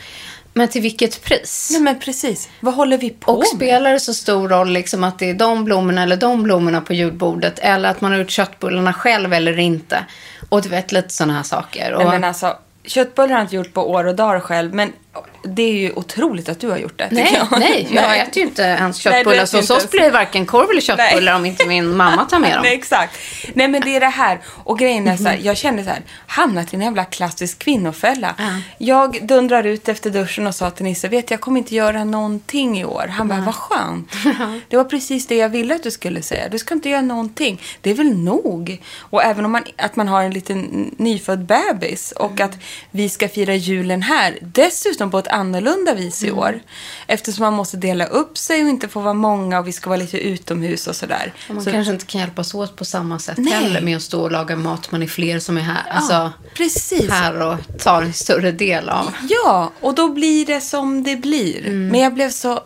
Men 0.54 0.68
till 0.68 0.82
vilket 0.82 1.24
pris? 1.24 1.70
Nej 1.72 1.82
men 1.82 2.00
precis. 2.00 2.50
Vad 2.60 2.74
håller 2.74 2.98
vi 2.98 3.10
på 3.10 3.32
Och 3.32 3.48
spelar 3.48 3.92
det 3.92 4.00
så 4.00 4.14
stor 4.14 4.50
roll 4.50 4.70
liksom 4.70 5.04
att 5.04 5.20
det 5.20 5.30
är 5.30 5.34
de 5.34 5.64
blommorna 5.64 6.04
eller 6.04 6.18
de 6.18 6.44
blommorna 6.44 6.82
på 6.82 6.94
julbordet 6.94 7.60
eller 7.60 7.90
att 7.90 8.02
man 8.02 8.12
har 8.12 8.20
gjort 8.20 8.32
köttbullarna 8.32 8.94
själv 8.94 9.34
eller 9.34 9.60
inte? 9.60 10.06
Och 10.50 10.62
du 10.62 10.70
vet, 10.70 10.92
lite 10.92 11.10
sådana 11.10 11.34
här 11.34 11.44
saker. 11.44 11.94
Och, 11.94 12.04
Nej, 12.04 12.12
men 12.12 12.24
alltså, 12.24 12.58
köttbullar 12.86 13.30
har 13.30 13.36
jag 13.36 13.44
inte 13.44 13.56
gjort 13.56 13.74
på 13.74 13.90
år 13.92 14.04
och 14.04 14.16
dagar 14.16 14.40
själv, 14.40 14.74
men 14.74 14.94
det 15.44 15.62
är 15.64 15.74
ju 15.74 15.92
otroligt 15.96 16.50
att 16.50 16.60
du 16.60 16.70
har 16.70 16.78
gjort 16.78 16.98
det. 16.98 17.08
Nej, 17.12 17.30
jag. 17.52 17.60
nej, 17.60 17.88
jag 17.92 18.18
äter 18.20 18.38
ju 18.38 18.44
inte 18.44 18.62
ens 18.62 19.06
Nej, 19.06 19.14
köttbullar. 19.14 19.46
så 19.46 19.58
hos 19.58 19.70
oss 19.70 19.90
blir 19.92 20.02
det 20.02 20.10
varken 20.10 20.46
korv 20.46 20.70
eller 20.70 20.82
köttbullar 20.92 21.32
Nej. 21.32 21.40
om 21.40 21.46
inte 21.46 21.66
min 21.68 21.96
mamma 21.98 22.26
tar 22.26 22.40
med 22.40 22.52
dem. 22.54 22.62
Nej, 22.64 22.74
exakt. 22.74 23.18
Nej, 23.54 23.68
men 23.68 23.82
det 23.82 23.96
är 23.96 24.00
det 24.00 24.06
här. 24.08 24.40
Och 24.46 24.80
grejen 24.80 25.08
är 25.08 25.16
så 25.18 25.24
Mhm. 25.24 25.32
här, 25.32 25.40
jag 25.44 25.58
kände 25.58 25.84
så 25.84 25.90
här, 25.90 26.02
hamnat 26.28 26.74
i 26.74 26.76
en 26.76 26.82
jävla 26.82 27.06
klassisk 27.06 27.60
kvinnofälla. 27.60 28.36
Jag 28.78 29.28
dundrar 29.28 29.64
ut 29.64 29.90
efter 29.90 30.10
duschen 30.10 30.48
och 30.48 30.56
sa 30.56 30.70
till 30.72 30.86
Nisse, 30.86 31.08
vet 31.08 31.32
jag 31.32 31.42
kommer 31.42 31.58
inte 31.60 31.76
göra 31.76 32.04
någonting 32.04 32.80
i 32.80 32.86
år. 32.86 33.08
Han 33.08 33.28
bara, 33.28 33.42
vad 33.42 33.56
skönt. 33.56 34.12
Det 34.70 34.78
var 34.78 34.84
precis 34.84 35.28
det 35.28 35.36
jag 35.36 35.50
ville 35.50 35.76
att 35.76 35.84
du 35.84 35.92
skulle 35.92 36.22
säga. 36.22 36.50
Du 36.50 36.60
ska 36.60 36.74
inte 36.74 36.90
göra 36.90 37.02
någonting. 37.02 37.62
Det 37.82 37.90
är 37.90 37.94
väl 37.94 38.14
nog. 38.18 38.82
Och 39.00 39.24
även 39.24 39.46
om 39.46 39.52
man, 39.52 39.64
att 39.78 39.96
man 39.96 40.08
har 40.08 40.24
en 40.24 40.32
liten 40.32 40.92
nyfödd 40.98 41.46
bebis 41.46 42.12
och 42.12 42.32
Mm. 42.32 42.46
att 42.46 42.58
vi 42.92 43.10
ska 43.10 43.28
fira 43.30 43.56
julen 43.56 44.02
här, 44.02 44.38
dessutom 44.42 45.03
på 45.12 45.20
ett 45.20 45.28
annorlunda 45.28 45.94
vis 45.94 46.24
i 46.24 46.28
Mm. 46.28 46.40
år. 46.40 46.60
Eftersom 47.08 47.44
man 47.44 47.54
måste 47.54 47.78
dela 47.78 48.06
upp 48.06 48.38
sig 48.38 48.64
och 48.64 48.70
inte 48.70 48.88
få 48.88 49.00
vara 49.00 49.14
många 49.14 49.60
och 49.60 49.68
vi 49.68 49.72
ska 49.72 49.90
vara 49.90 50.00
lite 50.00 50.18
utomhus 50.18 50.88
och 50.88 50.96
sådär. 50.96 51.34
Och 51.50 51.56
man 51.56 51.64
Så- 51.64 51.72
kanske 51.72 51.94
inte 51.94 52.06
kan 52.06 52.22
hjälpas 52.22 52.54
åt 52.54 52.76
på 52.76 52.86
samma 52.86 53.20
sätt 53.20 53.38
Nej. 53.38 53.54
heller 53.54 53.82
med 53.82 53.96
att 53.98 54.04
stå 54.04 54.22
och 54.22 54.32
laga 54.32 54.56
mat. 54.56 54.92
Man 54.92 55.04
är 55.04 55.08
fler 55.08 55.40
som 55.40 55.58
är 55.58 55.62
här, 55.62 55.84
alltså, 55.90 56.32
precis. 56.54 57.10
här 57.12 57.42
och 57.42 57.58
tar 57.80 58.02
en 58.02 58.14
större 58.14 58.52
del 58.52 58.90
av. 58.90 59.14
Ja, 59.30 59.72
och 59.80 59.96
då 59.96 60.10
blir 60.10 60.46
det 60.46 60.62
som 60.62 61.04
det 61.04 61.16
blir. 61.16 61.60
Mm. 61.60 61.88
Men 61.88 62.00
jag 62.00 62.14
blev 62.14 62.30
så... 62.30 62.60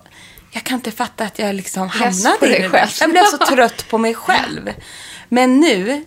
Jag 0.52 0.64
kan 0.64 0.76
inte 0.76 0.92
fatta 0.92 1.24
att 1.24 1.40
jag 1.40 1.56
liksom 1.56 1.90
hamnade 1.90 2.58
i 2.58 2.62
det 2.62 2.70
själv. 2.70 2.90
Jag 3.00 3.10
blev 3.10 3.24
så 3.24 3.38
trött 3.56 3.86
på 3.90 3.98
mig 3.98 4.14
själv. 4.14 4.70
Men 5.30 5.60
nu 5.60 6.06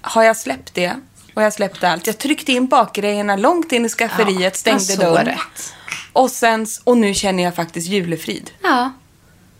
har 0.00 0.22
jag 0.22 0.36
släppt 0.36 0.74
det. 0.74 0.92
Och 1.34 1.42
jag 1.42 1.52
släppte 1.52 1.88
allt. 1.88 2.06
Jag 2.06 2.18
tryckte 2.18 2.52
in 2.52 2.66
bakgrejerna 2.66 3.36
långt 3.36 3.72
in 3.72 3.86
i 3.86 3.88
skafferiet, 3.88 4.40
Ja, 4.42 4.50
stängde 4.78 4.96
dörren. 4.96 5.26
rätt. 5.26 5.74
Och, 6.12 6.30
sen, 6.30 6.66
och 6.84 6.96
nu 6.96 7.14
känner 7.14 7.42
jag 7.42 7.54
faktiskt 7.56 7.88
julefrid. 7.88 8.50
Ja, 8.62 8.92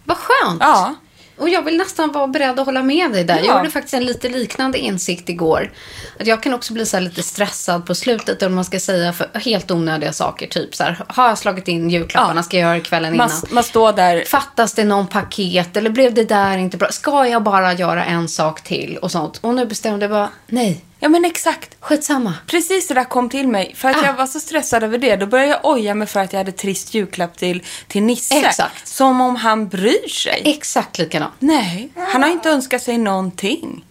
vad 0.05 0.17
skönt. 0.17 0.61
Ja. 0.61 0.95
Och 1.39 1.49
jag 1.49 1.63
vill 1.63 1.77
nästan 1.77 2.13
vara 2.13 2.27
beredd 2.27 2.61
att 2.61 2.67
hålla 2.67 2.83
med 2.83 3.13
dig 3.13 3.25
där. 3.25 3.37
Jag 3.37 3.47
Ja. 3.47 3.57
gjorde 3.59 3.71
faktiskt 3.71 3.95
en 3.95 4.05
lite 4.05 4.29
liknande 4.29 4.79
insikt 4.79 5.29
igår. 5.29 5.73
Att 6.21 6.27
jag 6.27 6.43
kan 6.43 6.55
också 6.55 6.73
bli 6.73 6.87
så 6.87 7.01
lite 7.01 7.23
stressad 7.23 7.87
på 7.87 7.95
slutet, 7.95 8.43
om 8.43 8.55
man 8.55 8.65
ska 8.65 8.81
säga 8.81 9.13
för 9.13 9.31
helt 9.41 9.71
onödiga 9.71 10.13
saker. 10.13 10.47
Typ 10.47 10.75
så 10.75 10.83
här, 10.85 11.05
har 11.09 11.29
jag 11.29 11.39
slagit 11.39 11.69
in 11.69 11.91
julklapparna, 11.91 12.39
Ja. 12.39 12.43
ska 12.43 12.57
jag 12.57 12.63
göra 12.67 12.75
det 12.75 12.81
kvällen 12.81 13.17
Man, 13.17 13.29
innan? 13.31 13.43
man 13.51 13.65
står 13.65 13.93
där. 13.93 14.25
Fattas 14.27 14.75
det 14.75 14.85
någon 14.85 15.07
paket 15.07 15.77
eller 15.77 15.91
blev 15.91 16.15
det 16.15 16.25
där 16.25 16.59
inte 16.59 16.77
bra? 16.77 16.89
Ska 16.93 17.27
jag 17.27 17.43
bara 17.43 17.73
göra 17.73 18.05
en 18.05 18.29
sak 18.29 18.61
till 18.63 18.97
och 18.97 19.11
sånt? 19.11 19.39
Och 19.41 19.55
nu 19.55 19.67
bestämde 19.67 20.05
jag 20.05 20.11
bara, 20.11 20.29
nej, 20.47 20.85
Ja, 21.03 21.09
men 21.09 21.25
exakt. 21.25 21.77
skitsamma. 21.81 22.35
Precis 22.47 22.89
det 22.89 22.95
där 22.95 23.05
kom 23.05 23.29
till 23.29 23.49
mig. 23.49 23.75
För 23.77 23.89
att 23.89 23.97
Ah. 23.97 24.07
jag 24.07 24.15
var 24.15 24.27
så 24.27 24.41
stressad 24.41 24.83
över 24.83 24.99
det. 24.99 25.17
Då 25.17 25.27
började 25.27 25.51
jag 25.51 25.65
oja 25.65 25.95
mig 25.95 26.07
för 26.07 26.21
att 26.21 26.33
jag 26.33 26.41
hade 26.41 26.53
trist 26.53 26.95
julklapp 26.95 27.37
till, 27.39 27.63
till 27.89 28.03
Nisse. 28.03 28.35
Exakt. 28.39 28.89
Som 28.89 29.21
om 29.21 29.37
han 29.37 29.69
bryr 29.69 30.09
sig. 30.09 30.43
Exakt 30.45 30.99
likadant. 30.99 31.33
Nej, 31.39 31.89
han 31.97 32.23
har 32.23 32.31
inte 32.31 32.51
önskat 32.51 32.83
sig 32.83 32.99
någonting. 32.99 33.85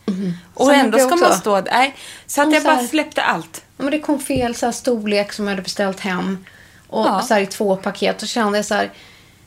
Och 0.54 0.66
Som 0.66 0.76
ändå 0.76 0.98
ska 1.00 1.16
man 1.16 1.34
stå 1.38 1.62
där. 1.62 1.72
Nej, 1.72 1.96
så 2.28 2.42
att 2.42 2.54
jag 2.54 2.62
så 2.62 2.68
bara 2.68 2.76
här- 2.76 2.88
släppte 2.88 3.22
allt. 3.22 3.62
men 3.78 3.92
det 3.92 4.00
kom 4.00 4.20
fel 4.20 4.56
så 4.56 4.66
här, 4.66 4.74
storlek 4.74 5.34
som 5.34 5.46
jag 5.46 5.52
hade 5.52 5.62
beställt 5.62 6.00
hem. 6.00 6.46
Och 6.88 7.06
Ja. 7.06 7.22
så 7.28 7.34
här, 7.34 7.42
i 7.42 7.46
två 7.46 7.76
paket. 7.76 8.22
Och 8.22 8.28
kände 8.28 8.58
jag 8.58 8.66
så 8.66 8.74
här, 8.76 8.92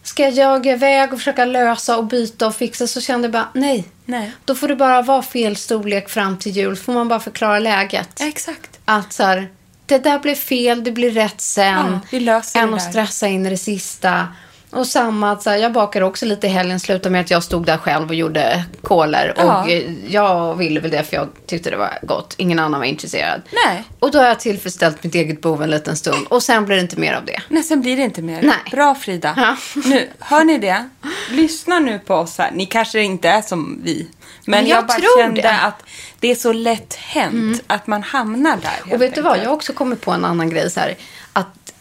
ska 0.04 0.22
jag 0.22 0.32
jaga 0.32 0.72
iväg 0.72 1.12
och 1.12 1.18
försöka 1.18 1.44
lösa 1.44 1.96
och 1.96 2.04
byta 2.04 2.46
och 2.46 2.54
fixa? 2.54 2.86
Så 2.86 3.00
kände 3.00 3.24
jag 3.26 3.32
bara, 3.32 3.48
nej. 3.52 3.84
Nej. 4.04 4.32
Då 4.44 4.54
får 4.54 4.68
det 4.68 4.76
bara 4.76 5.02
vara 5.02 5.22
fel 5.22 5.56
storlek 5.56 6.08
fram 6.08 6.38
till 6.38 6.52
jul. 6.52 6.76
får 6.76 6.92
man 6.92 7.08
bara 7.08 7.20
förklara 7.20 7.58
läget. 7.58 8.20
Exakt. 8.20 8.78
Att 8.84 9.12
så 9.12 9.22
här, 9.22 9.48
det 9.86 9.98
där 9.98 10.18
blev 10.18 10.34
fel, 10.34 10.84
det 10.84 10.92
blir 10.92 11.10
rätt 11.10 11.40
sen. 11.40 11.92
Ja, 11.92 12.00
vi 12.10 12.20
löser 12.20 12.60
än 12.60 12.70
det 12.70 12.76
att 12.76 12.82
där. 12.82 12.90
stressa 12.90 13.28
in 13.28 13.46
i 13.46 13.50
det 13.50 13.56
sista. 13.58 14.28
Och 14.74 14.86
samma, 14.86 15.32
att 15.32 15.42
så 15.42 15.50
här, 15.50 15.56
jag 15.56 15.72
bakade 15.72 16.04
också 16.04 16.26
lite 16.26 16.46
i 16.46 16.50
helgen, 16.50 16.80
slutade 16.80 17.10
med 17.10 17.20
att 17.20 17.30
jag 17.30 17.42
stod 17.42 17.66
där 17.66 17.76
själv 17.76 18.08
och 18.08 18.14
gjorde 18.14 18.64
koler. 18.82 19.34
Ja. 19.36 19.62
Och 19.62 19.70
eh, 19.70 19.92
jag 20.08 20.54
ville 20.54 20.80
väl 20.80 20.90
det 20.90 21.04
för 21.04 21.16
jag 21.16 21.28
tyckte 21.46 21.70
det 21.70 21.76
var 21.76 21.98
gott. 22.02 22.34
Ingen 22.38 22.58
annan 22.58 22.80
var 22.80 22.86
intresserad. 22.86 23.42
Nej. 23.66 23.84
Och 23.98 24.10
då 24.10 24.18
har 24.18 24.26
jag 24.26 24.40
tillfredsställt 24.40 25.04
mitt 25.04 25.14
eget 25.14 25.42
behov 25.42 25.62
en 25.62 25.70
liten 25.70 25.96
stund. 25.96 26.26
Och 26.28 26.42
sen 26.42 26.64
blir 26.64 26.76
det 26.76 26.82
inte 26.82 27.00
mer 27.00 27.14
av 27.14 27.24
det. 27.24 27.42
Nej, 27.48 27.62
sen 27.62 27.80
blir 27.80 27.96
det 27.96 28.02
inte 28.02 28.22
mer. 28.22 28.42
Nej. 28.42 28.56
Bra 28.70 28.94
Frida. 28.94 29.34
Ja. 29.36 29.56
Nu, 29.84 30.08
hör 30.18 30.44
ni 30.44 30.58
det? 30.58 30.88
Lyssna 31.30 31.78
nu 31.78 31.98
på 31.98 32.14
oss 32.14 32.38
här. 32.38 32.50
Ni 32.50 32.66
kanske 32.66 33.02
inte 33.02 33.28
är 33.28 33.42
som 33.42 33.80
vi. 33.84 34.08
Men 34.46 34.66
jag, 34.66 34.78
jag 34.78 34.86
bara 34.86 34.98
tror 34.98 35.22
kände 35.22 35.42
det. 35.42 35.60
att 35.60 35.82
det 36.20 36.30
är 36.30 36.34
så 36.34 36.52
lätt 36.52 36.94
hänt 36.94 37.62
att 37.66 37.86
man 37.86 38.02
hamnar 38.02 38.56
där. 38.56 38.94
Och 38.94 39.02
vet 39.02 39.14
du 39.14 39.22
vad, 39.22 39.38
jag 39.38 39.44
har 39.44 39.52
också 39.52 39.72
kommit 39.72 40.00
på 40.00 40.10
en 40.10 40.24
annan 40.24 40.50
grej 40.50 40.70
så 40.70 40.80
här. 40.80 40.96
Att 41.32 41.73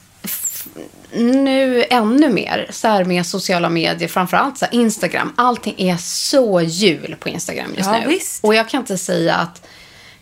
nu 1.15 1.85
ännu 1.89 2.29
mer 2.29 2.67
så 2.69 2.87
här 2.87 3.03
med 3.05 3.25
sociala 3.25 3.69
medier, 3.69 4.07
framförallt 4.09 4.57
så 4.57 4.65
här 4.65 4.73
Instagram. 4.73 5.33
Allting 5.35 5.75
är 5.77 5.97
så 5.97 6.61
jul 6.61 7.15
på 7.19 7.29
Instagram 7.29 7.73
just 7.77 7.89
Ja, 7.89 7.99
nu. 7.99 8.07
visst. 8.07 8.43
Och 8.43 8.55
jag 8.55 8.69
kan 8.69 8.79
inte 8.79 8.97
säga 8.97 9.35
att 9.35 9.67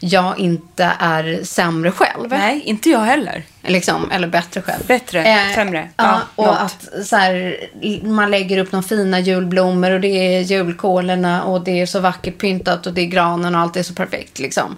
jag 0.04 0.40
inte 0.40 0.92
är 1.00 1.40
sämre 1.44 1.92
själv. 1.92 2.30
Nej, 2.30 2.62
inte 2.66 2.90
jag 2.90 3.00
heller. 3.00 3.44
Liksom, 3.64 4.12
eller 4.12 4.28
bättre 4.28 4.62
själv. 4.62 4.86
Bättre, 4.88 5.52
sämre. 5.56 5.90
Ja, 5.98 6.04
Ja, 6.06 6.20
och 6.36 6.46
något. 6.46 6.58
att 6.60 7.08
så 7.08 7.16
här, 7.16 7.58
man 8.04 8.32
lägger 8.32 8.58
upp 8.58 8.72
de 8.72 8.84
fina 8.84 9.20
julblommor 9.20 9.92
och 9.92 10.02
det 10.02 10.08
är 10.36 10.40
julkolorna 10.42 11.44
och 11.44 11.64
det 11.64 11.82
är 11.82 11.86
så 11.86 12.00
vackert 12.00 12.38
pyntat 12.38 12.88
och 12.88 12.94
det 12.94 13.02
är 13.02 13.06
granen 13.06 13.56
och 13.56 13.62
allt 13.62 13.78
är 13.78 13.84
så 13.84 13.94
perfekt. 13.94 14.40
Liksom. 14.40 14.78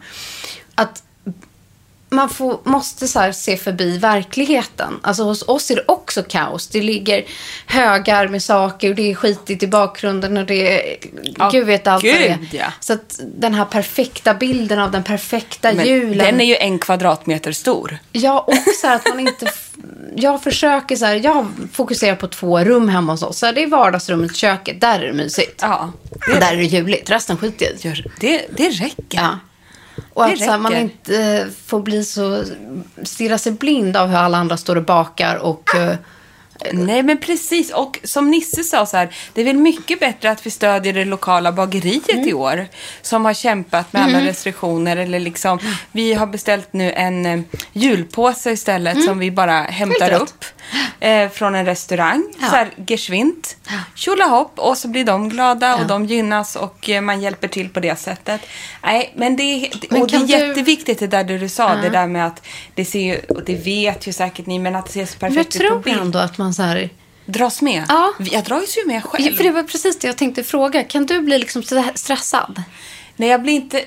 Att 0.75 1.02
man 2.13 2.29
får, 2.29 2.60
måste 2.63 3.08
så 3.08 3.34
se 3.34 3.58
förbi 3.58 3.98
verkligheten. 3.98 5.00
Alltså 5.03 5.24
hos 5.24 5.43
oss 5.48 5.72
är 5.72 5.75
det 5.75 5.84
också 5.88 6.24
kaos. 6.24 6.67
Det 6.67 6.82
ligger 6.82 7.25
högar 7.65 8.27
med 8.27 8.43
saker 8.43 8.89
och 8.89 8.96
det 8.96 9.12
är 9.12 9.15
skitigt 9.15 9.63
i 9.63 9.67
bakgrunden 9.67 10.38
och 10.38 10.46
det 10.46 10.91
är... 10.91 10.98
Ja, 11.38 11.50
Gud 11.50 11.65
vet 11.65 11.88
allt 11.88 12.03
vad 12.03 12.13
det 12.13 12.38
gud, 12.39 12.50
ja. 12.53 12.65
Så 12.79 12.93
att 12.93 13.20
den 13.36 13.53
här 13.53 13.65
perfekta 13.65 14.34
bilden 14.34 14.79
av 14.79 14.91
den 14.91 15.03
perfekta 15.03 15.74
Men 15.74 15.88
julen. 15.88 16.17
den 16.17 16.41
är 16.41 16.46
ju 16.46 16.55
en 16.55 16.79
kvadratmeter 16.79 17.51
stor. 17.51 17.98
Ja, 18.12 18.39
och 18.39 18.53
så 18.82 18.88
här 18.88 18.96
att 18.96 19.05
man 19.10 19.20
inte... 19.20 19.51
Jag 20.15 20.43
försöker 20.43 20.96
så 20.96 21.05
här, 21.05 21.15
jag 21.15 21.48
fokuserar 21.72 22.15
på 22.15 22.27
två 22.27 22.60
rum 22.60 22.89
hemma 22.89 23.13
hos 23.13 23.24
oss. 23.24 23.38
Så 23.39 23.46
här, 23.46 23.53
det 23.53 23.63
är 23.63 23.67
vardagsrummet, 23.67 24.36
köket, 24.36 24.82
där 24.82 25.00
är 25.00 25.08
det 25.08 25.13
mysigt. 25.13 25.60
Ja, 25.62 25.91
Och 26.34 26.39
där 26.39 26.53
är 26.53 26.58
det 26.58 26.63
juligt, 26.63 27.10
resten 27.10 27.38
skiter 27.38 27.67
jag 27.82 27.98
i. 27.98 28.03
det, 28.20 28.46
det 28.58 28.70
räcker. 28.70 28.96
Ja. 29.10 29.39
Och 30.13 30.25
Det 30.27 30.33
att 30.33 30.39
här, 30.39 30.57
man 30.57 30.75
inte 30.77 31.47
får 31.65 31.79
bli 31.79 32.03
så, 32.03 32.43
stirra 33.03 33.38
sig 33.38 33.51
blind 33.51 33.97
av 33.97 34.07
hur 34.07 34.17
alla 34.17 34.38
andra 34.38 34.57
står 34.57 34.75
och 34.75 34.83
bakar 34.85 35.35
och... 35.35 35.75
eh, 35.75 35.95
Nej, 36.73 37.03
men 37.03 37.17
precis. 37.17 37.71
Och 37.73 38.00
som 38.03 38.31
Nisse 38.31 38.63
sa 38.63 38.85
så 38.85 38.97
här, 38.97 39.15
det 39.33 39.41
är 39.41 39.45
väl 39.45 39.57
mycket 39.57 40.00
bättre 40.00 40.31
att 40.31 40.45
vi 40.45 40.50
stödjer 40.51 40.93
det 40.93 41.05
lokala 41.05 41.51
bageriet 41.51 42.09
Mm. 42.13 42.27
i 42.29 42.33
år. 42.33 42.67
Som 43.01 43.25
har 43.25 43.33
kämpat 43.33 43.93
med 43.93 44.03
alla 44.03 44.21
restriktioner. 44.21 44.97
Eller 44.97 45.19
liksom, 45.19 45.59
vi 45.91 46.13
har 46.13 46.27
beställt 46.27 46.73
nu 46.73 46.91
en 46.91 47.25
eh, 47.25 47.39
julpåse 47.73 48.51
istället 48.51 49.03
som 49.03 49.19
vi 49.19 49.31
bara 49.31 49.62
hämtar 49.62 50.09
Mm. 50.09 50.21
Upp. 50.21 50.45
Eh, 51.00 51.29
från 51.29 51.55
en 51.55 51.65
restaurang. 51.65 52.34
Ja. 52.39 52.48
Så 52.50 52.55
här, 52.55 52.70
geschwint. 52.88 53.58
Tjolahopp. 53.96 54.60
Och 54.60 54.77
så 54.77 54.88
blir 54.88 55.03
de 55.05 55.29
glada 55.29 55.67
Ja. 55.67 55.82
och 55.82 55.88
de 55.88 56.05
gynnas 56.05 56.55
och 56.55 56.89
eh, 56.89 57.01
man 57.01 57.22
hjälper 57.22 57.48
till 57.48 57.70
på 57.70 57.79
det 57.79 58.00
sättet. 58.00 58.41
Nej, 58.84 59.13
men 59.15 59.36
det 59.36 59.43
är, 59.43 59.70
Men 59.89 60.01
och 60.01 60.08
det 60.08 60.15
är 60.15 60.20
du- 60.20 60.25
jätteviktigt 60.48 61.00
det 61.00 61.08
där 61.08 61.24
du 61.24 61.50
sa. 61.50 61.75
Det 61.75 61.89
där 61.89 62.08
med 62.08 62.27
att 62.27 62.46
det 62.75 62.86
ser 62.86 63.00
ju, 63.00 63.20
och 63.29 63.43
det 63.46 63.55
vet 63.55 64.08
ju 64.08 64.13
säkert 64.13 64.46
ni, 64.46 64.60
men 64.60 64.75
att 64.75 64.86
det 64.86 64.91
ser 64.91 65.05
så 65.05 65.13
jag 65.13 65.20
perfekt 65.20 65.55
ut 65.55 65.62
på 65.62 65.67
tror 65.67 65.79
bild. 65.79 66.00
ändå 66.01 66.20
att 66.20 66.38
man 66.38 66.53
så 66.53 66.63
här... 66.63 66.89
Dras 67.25 67.62
med? 67.62 67.86
Ja. 67.89 68.13
Jag 68.20 68.43
dras 68.43 68.77
ju 68.77 68.88
med 68.88 69.03
själv. 69.03 69.25
Ja, 69.25 69.34
För 69.38 69.43
det 69.43 69.51
var 69.51 69.63
precis 69.63 70.00
det 70.00 70.08
jag 70.08 70.17
tänkte 70.17 70.43
fråga. 70.43 70.84
Kan 70.84 71.05
du 71.05 71.20
bli 71.22 71.38
liksom 71.39 71.63
stressad? 71.96 72.63
Nej, 73.15 73.29
jag 73.29 73.41
blir 73.41 73.53
inte... 73.53 73.82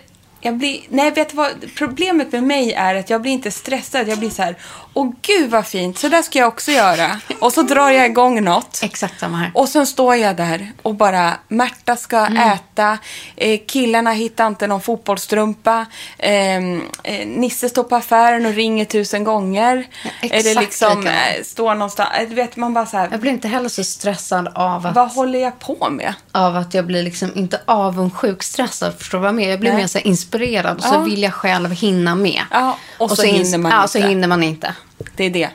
Jag 0.47 0.55
blir, 0.57 0.81
nej, 0.89 1.11
vet 1.11 1.29
du 1.31 1.37
vad? 1.37 1.49
Problemet 1.77 2.33
med 2.33 2.43
mig 2.43 2.73
är 2.73 2.95
att 2.95 3.11
jag 3.11 3.23
blir 3.23 3.33
inte 3.33 3.51
stressad. 3.51 4.09
Jag 4.09 4.19
blir 4.19 4.31
så 4.31 4.43
här, 4.43 4.57
åh 4.95 5.13
gud 5.23 5.51
vad 5.51 5.67
fint, 5.67 5.99
så 5.99 6.09
där 6.09 6.23
ska 6.23 6.39
jag 6.39 6.49
också 6.49 6.73
göra. 6.73 7.21
Och 7.41 7.53
så 7.53 7.63
drar 7.63 7.91
jag 7.91 8.07
igång 8.07 8.45
något. 8.45 8.81
Exakt 8.83 9.21
samma 9.21 9.37
här. 9.37 9.51
Och 9.55 9.69
sen 9.69 9.87
står 9.87 10.17
jag 10.17 10.37
där 10.37 10.73
och 10.83 10.95
bara, 10.95 11.33
Märta 11.49 11.97
ska 11.97 12.27
äta, 12.27 12.99
eh, 13.37 13.61
killarna 13.67 14.13
hittar 14.13 14.47
inte 14.47 14.67
någon 14.67 14.81
fotbollsstrumpa, 14.81 15.87
eh, 16.19 16.57
eh, 16.57 17.27
Nisse 17.27 17.69
står 17.69 17.85
på 17.85 17.97
affären 17.97 18.47
och 18.47 18.53
ringer 18.53 18.85
tusen 18.85 19.25
gånger. 19.25 19.87
Ja, 20.05 20.11
exakt 20.21 20.47
Eller 20.47 20.61
liksom 20.61 21.01
likadant. 21.01 21.37
eh, 21.39 21.45
står 21.45 21.75
någonstans, 21.75 22.11
eh, 22.19 22.29
vet 22.29 22.57
man 22.57 22.75
bara 22.75 22.87
så 22.87 22.97
här, 22.97 23.09
Jag 23.11 23.21
blir 23.21 23.33
inte 23.33 23.49
heller 23.49 23.69
så 23.69 23.85
stressad 23.85 24.49
av 24.55 24.87
att... 24.87 24.95
vad 24.95 25.11
håller 25.11 25.39
jag 25.39 25.59
på 25.59 25.91
med? 25.91 26.15
av 26.33 26.57
att 26.57 26.75
jag 26.75 26.87
blir 26.87 27.03
liksom 27.03 27.33
inte 27.35 27.61
avundsjuk 27.65 28.43
stressad, 28.43 28.99
förstår 28.99 29.19
du 29.19 29.23
vad 29.23 29.29
jag 29.29 29.35
menar? 29.35 29.51
Jag 29.51 29.61
blir 29.61 29.71
Nej. 29.71 29.81
mer 29.81 29.87
så 29.87 29.99
här 29.99 30.07
inspirerad 30.43 30.77
och 30.77 30.83
så 30.85 31.01
vill 31.01 31.23
jag 31.23 31.35
själv 31.35 31.71
hinna 31.71 32.15
med. 32.15 32.43
Ja, 32.51 32.79
och 32.99 33.11
så 33.11 33.23
ins- 33.23 33.27
hinner 33.45 33.59
man 33.59 33.73
ja, 33.73 33.79
inte. 33.83 33.93
så 33.93 33.99
hinner 33.99 34.29
man 34.29 34.43
inte. 34.43 34.75
Det 35.17 35.25
är 35.25 35.31
det. 35.31 35.51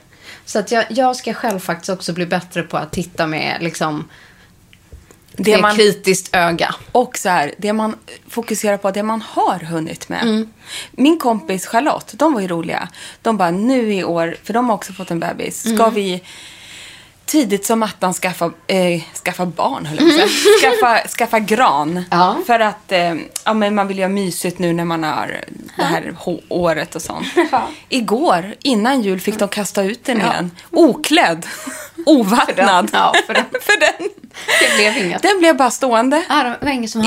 Så 0.46 0.60
att 0.60 0.72
jag, 0.72 0.86
jag 0.90 1.16
ska 1.16 1.34
själv 1.34 1.60
faktiskt 1.60 1.90
också 1.90 2.14
bli 2.14 2.26
bättre 2.26 2.64
på 2.64 2.78
att 2.78 2.92
titta 2.92 3.28
med 3.28 3.58
liksom 3.62 4.08
Det 5.32 5.52
med 5.52 5.62
man- 5.62 5.76
kritiskt 5.76 6.36
öga. 6.36 6.76
Och 6.92 7.18
så 7.18 7.30
här, 7.30 7.54
det 7.58 7.74
man 7.74 7.96
fokuserar 8.30 8.78
på, 8.78 8.92
det 8.92 9.04
man 9.04 9.22
har 9.22 9.60
hunnit 9.60 10.10
med. 10.10 10.22
Mm. 10.24 10.50
Min 10.92 11.20
kompis 11.20 11.66
Charlotte, 11.66 12.14
de 12.14 12.34
var 12.34 12.42
ju 12.42 12.48
roliga. 12.48 12.88
De 13.22 13.38
bara, 13.38 13.52
nu 13.52 13.94
i 13.94 14.04
år, 14.04 14.36
för 14.44 14.54
de 14.54 14.70
har 14.70 14.76
också 14.76 14.94
fått 14.94 15.12
en 15.12 15.20
bebis, 15.20 15.60
ska 15.62 15.84
Mm. 15.84 15.94
vi 15.94 16.24
tidigt 17.26 17.66
som 17.66 17.84
attan 17.84 18.14
skaffa, 18.14 18.52
eh, 18.68 19.02
skaffa 19.24 19.46
barn, 19.46 19.86
höll 19.86 19.98
jag 20.00 20.08
på 20.18 20.24
att 20.24 20.30
säga. 20.30 20.72
skaffa, 20.72 21.08
skaffa 21.08 21.40
gran. 21.40 22.04
Ja. 22.12 22.38
För 22.48 22.60
att 22.60 22.92
eh, 22.92 23.16
ja, 23.46 23.54
men 23.54 23.76
man 23.76 23.88
vill 23.88 23.98
ju 23.98 24.04
ha 24.04 24.10
mysigt 24.10 24.60
nu 24.60 24.74
när 24.74 24.86
man 24.86 25.04
har 25.04 25.40
det 25.78 25.84
här 25.84 26.16
året 26.50 26.96
och 26.96 27.02
sånt. 27.02 27.28
Igår, 27.90 28.56
innan 28.64 29.02
jul, 29.02 29.20
fick 29.20 29.40
de 29.40 29.48
kasta 29.48 29.84
ut 29.84 30.04
den 30.06 30.22
igen. 30.22 30.52
Oklädd. 30.72 31.46
Ovattnad. 32.06 32.90
Ja, 32.94 33.14
för 33.28 33.34
den. 33.34 33.46
för 33.62 33.80
den. 33.80 34.10
Det 34.60 34.76
blev 34.78 35.06
inget. 35.06 35.22
Den 35.22 35.40
blev 35.40 35.58
bara 35.58 35.72
stående. 35.72 36.24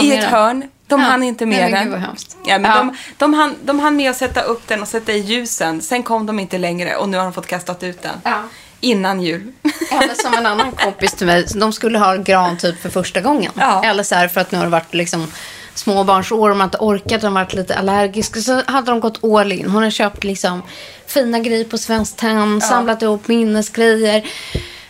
I 0.03 0.13
ett 0.13 0.21
den. 0.21 0.31
hörn. 0.31 0.65
De 0.87 1.01
Ja. 1.01 1.07
hann 1.07 1.23
inte 1.23 1.47
med 1.47 1.71
Nej, 1.71 1.85
den. 1.85 2.03
Ja, 2.47 2.59
men 2.59 2.71
Ja. 2.71 2.79
De, 2.79 2.97
de, 3.19 3.35
hann, 3.35 3.55
de 3.65 3.81
hann 3.81 3.97
med 3.97 4.11
att 4.11 4.17
sätta 4.17 4.41
upp 4.41 4.69
den 4.69 4.83
och 4.83 4.89
sätta 4.89 5.13
i 5.13 5.19
ljusen. 5.19 5.81
Sen 5.83 6.03
kom 6.03 6.27
de 6.27 6.39
inte 6.41 6.59
längre 6.59 6.97
och 6.97 7.09
nu 7.09 7.17
har 7.17 7.25
de 7.25 7.33
fått 7.33 7.47
kastat 7.47 7.83
ut 7.83 8.03
den. 8.03 8.21
Ja. 8.25 8.43
Innan 8.85 9.21
jul. 9.21 9.53
Eller 9.91 10.15
som 10.23 10.35
en 10.35 10.47
annan 10.47 10.73
kompis 10.73 11.13
till 11.13 11.27
mig, 11.27 11.47
de 11.55 11.73
skulle 11.73 11.99
ha 11.99 12.17
gran 12.17 12.59
typ 12.59 12.83
för 12.83 12.89
första 12.91 13.21
gången. 13.21 13.53
Ja. 13.59 13.85
Eller 13.85 14.03
så 14.03 14.15
här 14.15 14.29
för 14.29 14.41
att 14.41 14.53
nu 14.53 14.59
har 14.59 14.65
det 14.65 14.71
varit 14.71 14.95
liksom 14.95 15.33
småbarnsår 15.75 16.51
och 16.51 16.57
man 16.57 16.67
inte 16.67 16.79
orkat, 16.79 17.21
de 17.21 17.27
har 17.37 17.45
varit 17.45 17.55
lite 17.55 17.79
allergiska. 17.79 18.41
Så 18.41 18.63
hade 18.67 18.91
de 18.91 19.01
gått 19.01 19.25
all 19.25 19.53
in. 19.53 19.71
Hon 19.71 19.83
har 19.83 19.91
köpt 19.91 20.25
liksom 20.25 20.63
fina 21.07 21.39
grejer 21.39 21.65
på 21.65 21.79
Svenskt 21.79 22.19
Tenn, 22.19 22.61
samlat 22.61 23.03
ihop 23.03 23.29
minnesgrejer. 23.29 24.27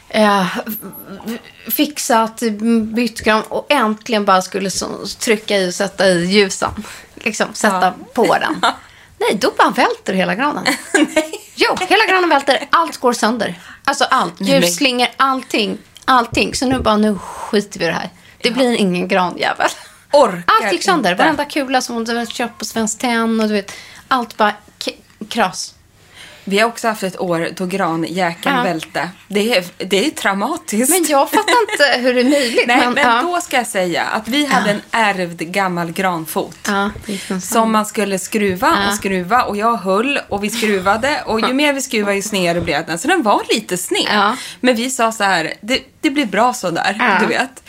Eh, 0.09 0.47
fixat, 1.71 2.43
bytt 2.95 3.21
gran 3.21 3.43
och 3.43 3.67
äntligen 3.69 4.25
bara 4.25 4.43
skulle 4.43 4.71
så, 4.71 4.87
trycka 5.19 5.59
i 5.59 5.69
och 5.69 5.75
sätta 5.75 6.09
i 6.09 6.25
ljusen. 6.25 6.71
Liksom 7.15 7.47
sätta 7.55 7.95
på 8.15 8.37
den. 8.39 8.61
Nej, 9.19 9.39
då 9.41 9.53
bara 9.59 9.71
välter 9.71 10.13
hela 10.13 10.35
granen. 10.35 10.65
Jo, 11.55 11.77
hela 11.89 12.05
granen 12.09 12.29
välter. 12.29 12.69
Allt 12.71 12.97
går 12.97 13.13
sönder. 13.13 13.55
Alltså 13.85 14.05
allt. 14.05 14.41
Ljusslingor, 14.41 15.09
allting. 15.17 15.79
Allting. 16.05 16.55
Så 16.55 16.67
nu 16.67 16.79
bara, 16.79 16.97
nu 16.97 17.19
skiter 17.19 17.79
vi 17.79 17.85
i 17.85 17.89
det 17.89 17.95
här. 17.95 18.11
Det 18.39 18.51
blir 18.51 18.73
ingen 18.77 19.09
granjävel. 19.09 19.69
Orkar 20.13 20.43
Allt 20.47 20.73
gick 20.73 20.83
sönder. 20.83 21.11
inte. 21.11 21.23
Varenda 21.23 21.45
kula 21.45 21.81
som 21.81 21.95
hon 21.95 22.27
köpt 22.27 22.59
på 22.59 22.65
Svenskt 22.65 23.01
Tenn 23.01 23.41
och 23.41 23.49
du 23.49 23.55
vet. 23.55 23.73
Allt 24.09 24.37
bara 24.37 24.53
kras. 25.29 25.74
Vi 26.45 26.59
har 26.59 26.69
också 26.69 26.89
haft 26.89 27.03
ett 27.03 27.21
år 27.21 27.49
då 27.57 27.67
granjäkeln 27.67 28.57
Ja. 28.57 28.63
välte. 28.63 29.09
Det 29.29 29.57
är, 29.57 29.65
det 29.79 30.07
är 30.07 30.11
traumatiskt. 30.11 30.91
Men 30.91 31.05
jag 31.09 31.31
fattar 31.31 31.55
inte 31.73 31.99
hur 32.01 32.15
det 32.15 32.21
är 32.21 32.31
möjligt. 32.31 32.65
Nej, 32.67 32.89
men, 32.95 33.05
ja. 33.05 33.23
då 33.23 33.41
ska 33.41 33.57
jag 33.57 33.67
säga 33.67 34.03
att 34.03 34.29
vi 34.29 34.47
hade 34.47 34.71
en 34.71 34.83
ärvd 34.91 35.39
gammal 35.41 35.93
granfot. 35.93 36.69
Som 37.43 37.73
man 37.73 37.87
skulle 37.87 38.19
skruva 38.19 38.89
och 38.89 38.95
skruva 38.95 39.43
och 39.43 39.57
jag 39.57 39.77
höll 39.77 40.21
och 40.29 40.45
vi 40.45 40.51
skruvade 40.51 41.23
och 41.27 41.41
ju 41.41 41.53
mer 41.53 41.73
vi 41.73 41.81
skruvade 41.83 42.17
ju 42.17 42.23
snedare 42.23 42.61
blev 42.61 42.87
den. 42.87 42.99
Så 42.99 43.09
den 43.09 43.23
var 43.23 43.43
lite 43.55 43.77
sned. 43.77 44.37
Men 44.61 44.75
vi 44.77 44.91
sa 44.91 45.13
så 45.13 45.25
här, 45.25 45.55
det, 45.61 45.81
det 46.01 46.11
blir 46.11 46.27
bra 46.27 46.53
så 46.55 46.71
där, 46.71 47.19
du 47.21 47.27
vet. 47.27 47.63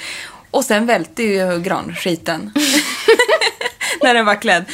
Och 0.51 0.65
sen 0.65 0.85
välte 0.85 1.23
ju 1.23 1.59
granskiten. 1.59 2.51
när 4.03 4.13
den 4.13 4.25
var 4.25 4.35
klädd. 4.41 4.65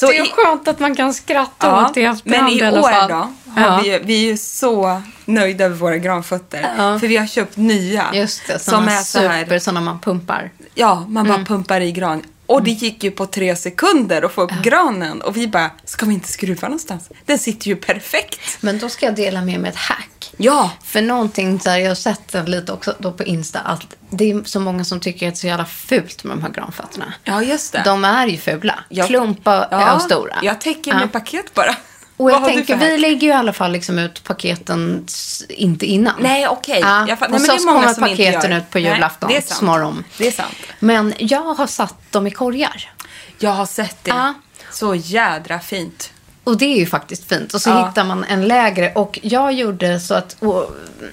Så 0.00 0.06
det 0.06 0.16
är 0.18 0.24
i- 0.26 0.32
skönt 0.36 0.68
att 0.68 0.78
man 0.80 0.94
kan 0.94 1.14
skratta 1.14 1.66
Ja, 1.66 1.86
åt 1.86 1.94
det 1.94 2.00
i 2.00 2.04
men 2.04 2.12
efterhand 2.14 2.52
i 2.52 2.58
i 2.58 2.62
alla 2.62 2.80
år 2.80 2.90
fall. 2.90 3.08
då, 3.10 3.14
har 3.14 3.62
Ja. 3.62 3.80
vi, 3.82 3.98
vi 4.04 4.30
är 4.30 4.36
så 4.36 5.02
nöjda 5.24 5.64
över 5.64 5.76
våra 5.76 5.96
granfötter. 5.96 6.66
Ja. 6.78 6.98
För 6.98 7.06
vi 7.08 7.16
har 7.16 7.26
köpt 7.26 7.56
nya. 7.56 8.04
Just 8.12 8.46
det, 8.46 8.58
som 8.58 8.70
sådana 8.70 8.92
är 8.92 9.02
så 9.02 9.18
här, 9.18 9.44
super, 9.44 9.58
sådana 9.58 9.80
man 9.80 10.00
pumpar. 10.00 10.50
ja, 10.74 11.04
man 11.08 11.26
bara 11.26 11.34
Mm. 11.34 11.46
pumpar 11.46 11.80
i 11.80 11.92
gran. 11.92 12.22
Och 12.46 12.62
det 12.62 12.70
gick 12.70 13.04
ju 13.04 13.10
på 13.10 13.26
tre 13.26 13.56
sekunder 13.56 14.22
att 14.22 14.32
få 14.32 14.42
upp 14.42 14.52
granen. 14.62 15.20
Och 15.22 15.36
vi 15.36 15.48
bara, 15.48 15.70
ska 15.84 16.06
vi 16.06 16.14
inte 16.14 16.28
skruva 16.28 16.68
någonstans? 16.68 17.08
Den 17.24 17.38
sitter 17.38 17.66
ju 17.68 17.76
perfekt. 17.76 18.40
Men 18.60 18.78
då 18.78 18.88
ska 18.88 19.06
jag 19.06 19.14
dela 19.14 19.42
med 19.42 19.60
mig 19.60 19.70
ett 19.70 19.76
hack. 19.76 20.32
Ja, 20.36 20.70
För 20.84 21.02
någonting 21.02 21.58
där 21.58 21.76
jag 21.78 21.88
har 21.90 21.94
sett 21.94 22.48
lite 22.48 22.72
också 22.72 22.94
då 22.98 23.12
på 23.12 23.22
Insta 23.24 23.60
att 23.60 23.96
det 24.10 24.30
är 24.30 24.44
så 24.44 24.60
många 24.60 24.84
som 24.84 25.00
tycker 25.00 25.28
att 25.28 25.34
det 25.34 25.38
är 25.38 25.40
så 25.40 25.46
jävla 25.46 25.64
fult 25.64 26.24
med 26.24 26.36
de 26.36 26.42
här 26.42 26.50
granfötterna. 26.50 27.12
ja 27.24 27.42
just 27.42 27.72
det. 27.72 27.82
De 27.84 28.04
är 28.04 28.26
ju 28.26 28.36
fula. 28.36 28.78
Jag- 28.88 29.06
Klumpa 29.06 29.68
ja, 29.70 29.90
av 29.92 29.98
stora. 29.98 30.36
Jag 30.42 30.60
täcker 30.60 30.90
Ja. 30.90 30.98
med 30.98 31.12
paket 31.12 31.54
bara. 31.54 31.76
Och 32.16 32.30
jag 32.30 32.44
tänker, 32.44 32.76
vi 32.76 32.98
lägger 32.98 33.20
ju 33.20 33.28
i 33.28 33.32
alla 33.32 33.52
fall 33.52 33.72
liksom 33.72 33.98
ut 33.98 34.24
paketen 34.24 35.06
inte 35.48 35.86
innan. 35.86 36.14
Nej, 36.20 36.48
okej. 36.48 36.80
Ja. 36.80 37.08
Jag 37.08 37.30
men 37.30 37.40
så 37.40 37.56
kommer 37.56 37.94
paketen 37.94 38.52
ut 38.52 38.70
på 38.70 38.78
Nej, 38.78 38.92
julafton, 38.92 39.28
det 39.28 39.36
är 39.36 39.40
sant. 39.40 39.60
morgon. 39.62 40.04
Det 40.18 40.26
är 40.26 40.32
sant. 40.32 40.54
Men 40.80 41.14
jag 41.18 41.54
har 41.54 41.66
satt 41.66 42.12
dem 42.12 42.26
i 42.26 42.30
korgar. 42.30 42.92
Jag 43.38 43.50
har 43.50 43.66
sett 43.66 44.04
det. 44.04 44.10
Ja. 44.10 44.34
Så 44.72 44.94
jädra 44.94 45.58
fint. 45.60 46.12
Och 46.44 46.56
det 46.58 46.64
är 46.64 46.76
ju 46.78 46.86
faktiskt 46.86 47.28
fint. 47.28 47.54
Och 47.54 47.60
så 47.60 47.70
Ja. 47.70 47.86
hittar 47.88 48.04
man 48.04 48.24
en 48.24 48.48
lägre. 48.48 48.92
Och 48.92 49.18
jag 49.22 49.52
gjorde 49.52 50.00
så 50.00 50.14
att, 50.14 50.36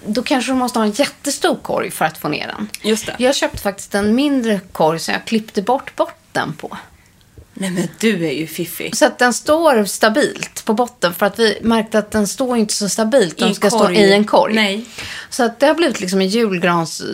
då 0.05 0.24
kanske 0.24 0.51
du 0.51 0.55
måste 0.55 0.79
ha 0.79 0.86
en 0.86 0.91
jättestor 0.91 1.55
korg 1.55 1.91
för 1.91 2.05
att 2.05 2.17
få 2.17 2.27
ner 2.27 2.48
den. 2.48 2.69
Just 2.81 3.05
det. 3.05 3.15
Jag 3.17 3.36
köpte 3.36 3.57
faktiskt 3.57 3.95
en 3.95 4.15
mindre 4.15 4.60
korg 4.72 5.00
som 5.00 5.13
jag 5.13 5.25
klippte 5.25 5.62
bort 5.62 5.95
botten 5.95 6.53
på. 6.53 6.77
Nej 7.53 7.72
men 7.72 7.88
du 8.00 8.25
är 8.25 8.31
ju 8.31 8.48
fiffig. 8.48 8.95
Så 8.95 9.05
att 9.05 9.19
den 9.19 9.33
står 9.33 9.86
stabilt 9.86 10.65
på 10.65 10.74
botten. 10.74 11.13
För 11.13 11.25
att 11.25 11.39
vi 11.39 11.57
märkte 11.62 12.00
att 12.00 12.12
den 12.12 12.27
står 12.27 12.57
inte 12.57 12.74
så 12.74 12.89
stabilt. 12.89 13.38
Den 13.38 13.48
en 13.48 13.55
ska 13.55 13.69
stå 13.69 13.79
korg. 13.79 13.98
i 13.98 14.13
en 14.13 14.25
korg. 14.25 14.53
Nej. 14.53 14.86
Så 15.29 15.43
att 15.43 15.60
det 15.60 15.65
har 15.65 15.74
blivit 15.74 16.00
liksom 16.00 16.22
en 16.22 16.27
julgransring. 16.27 17.13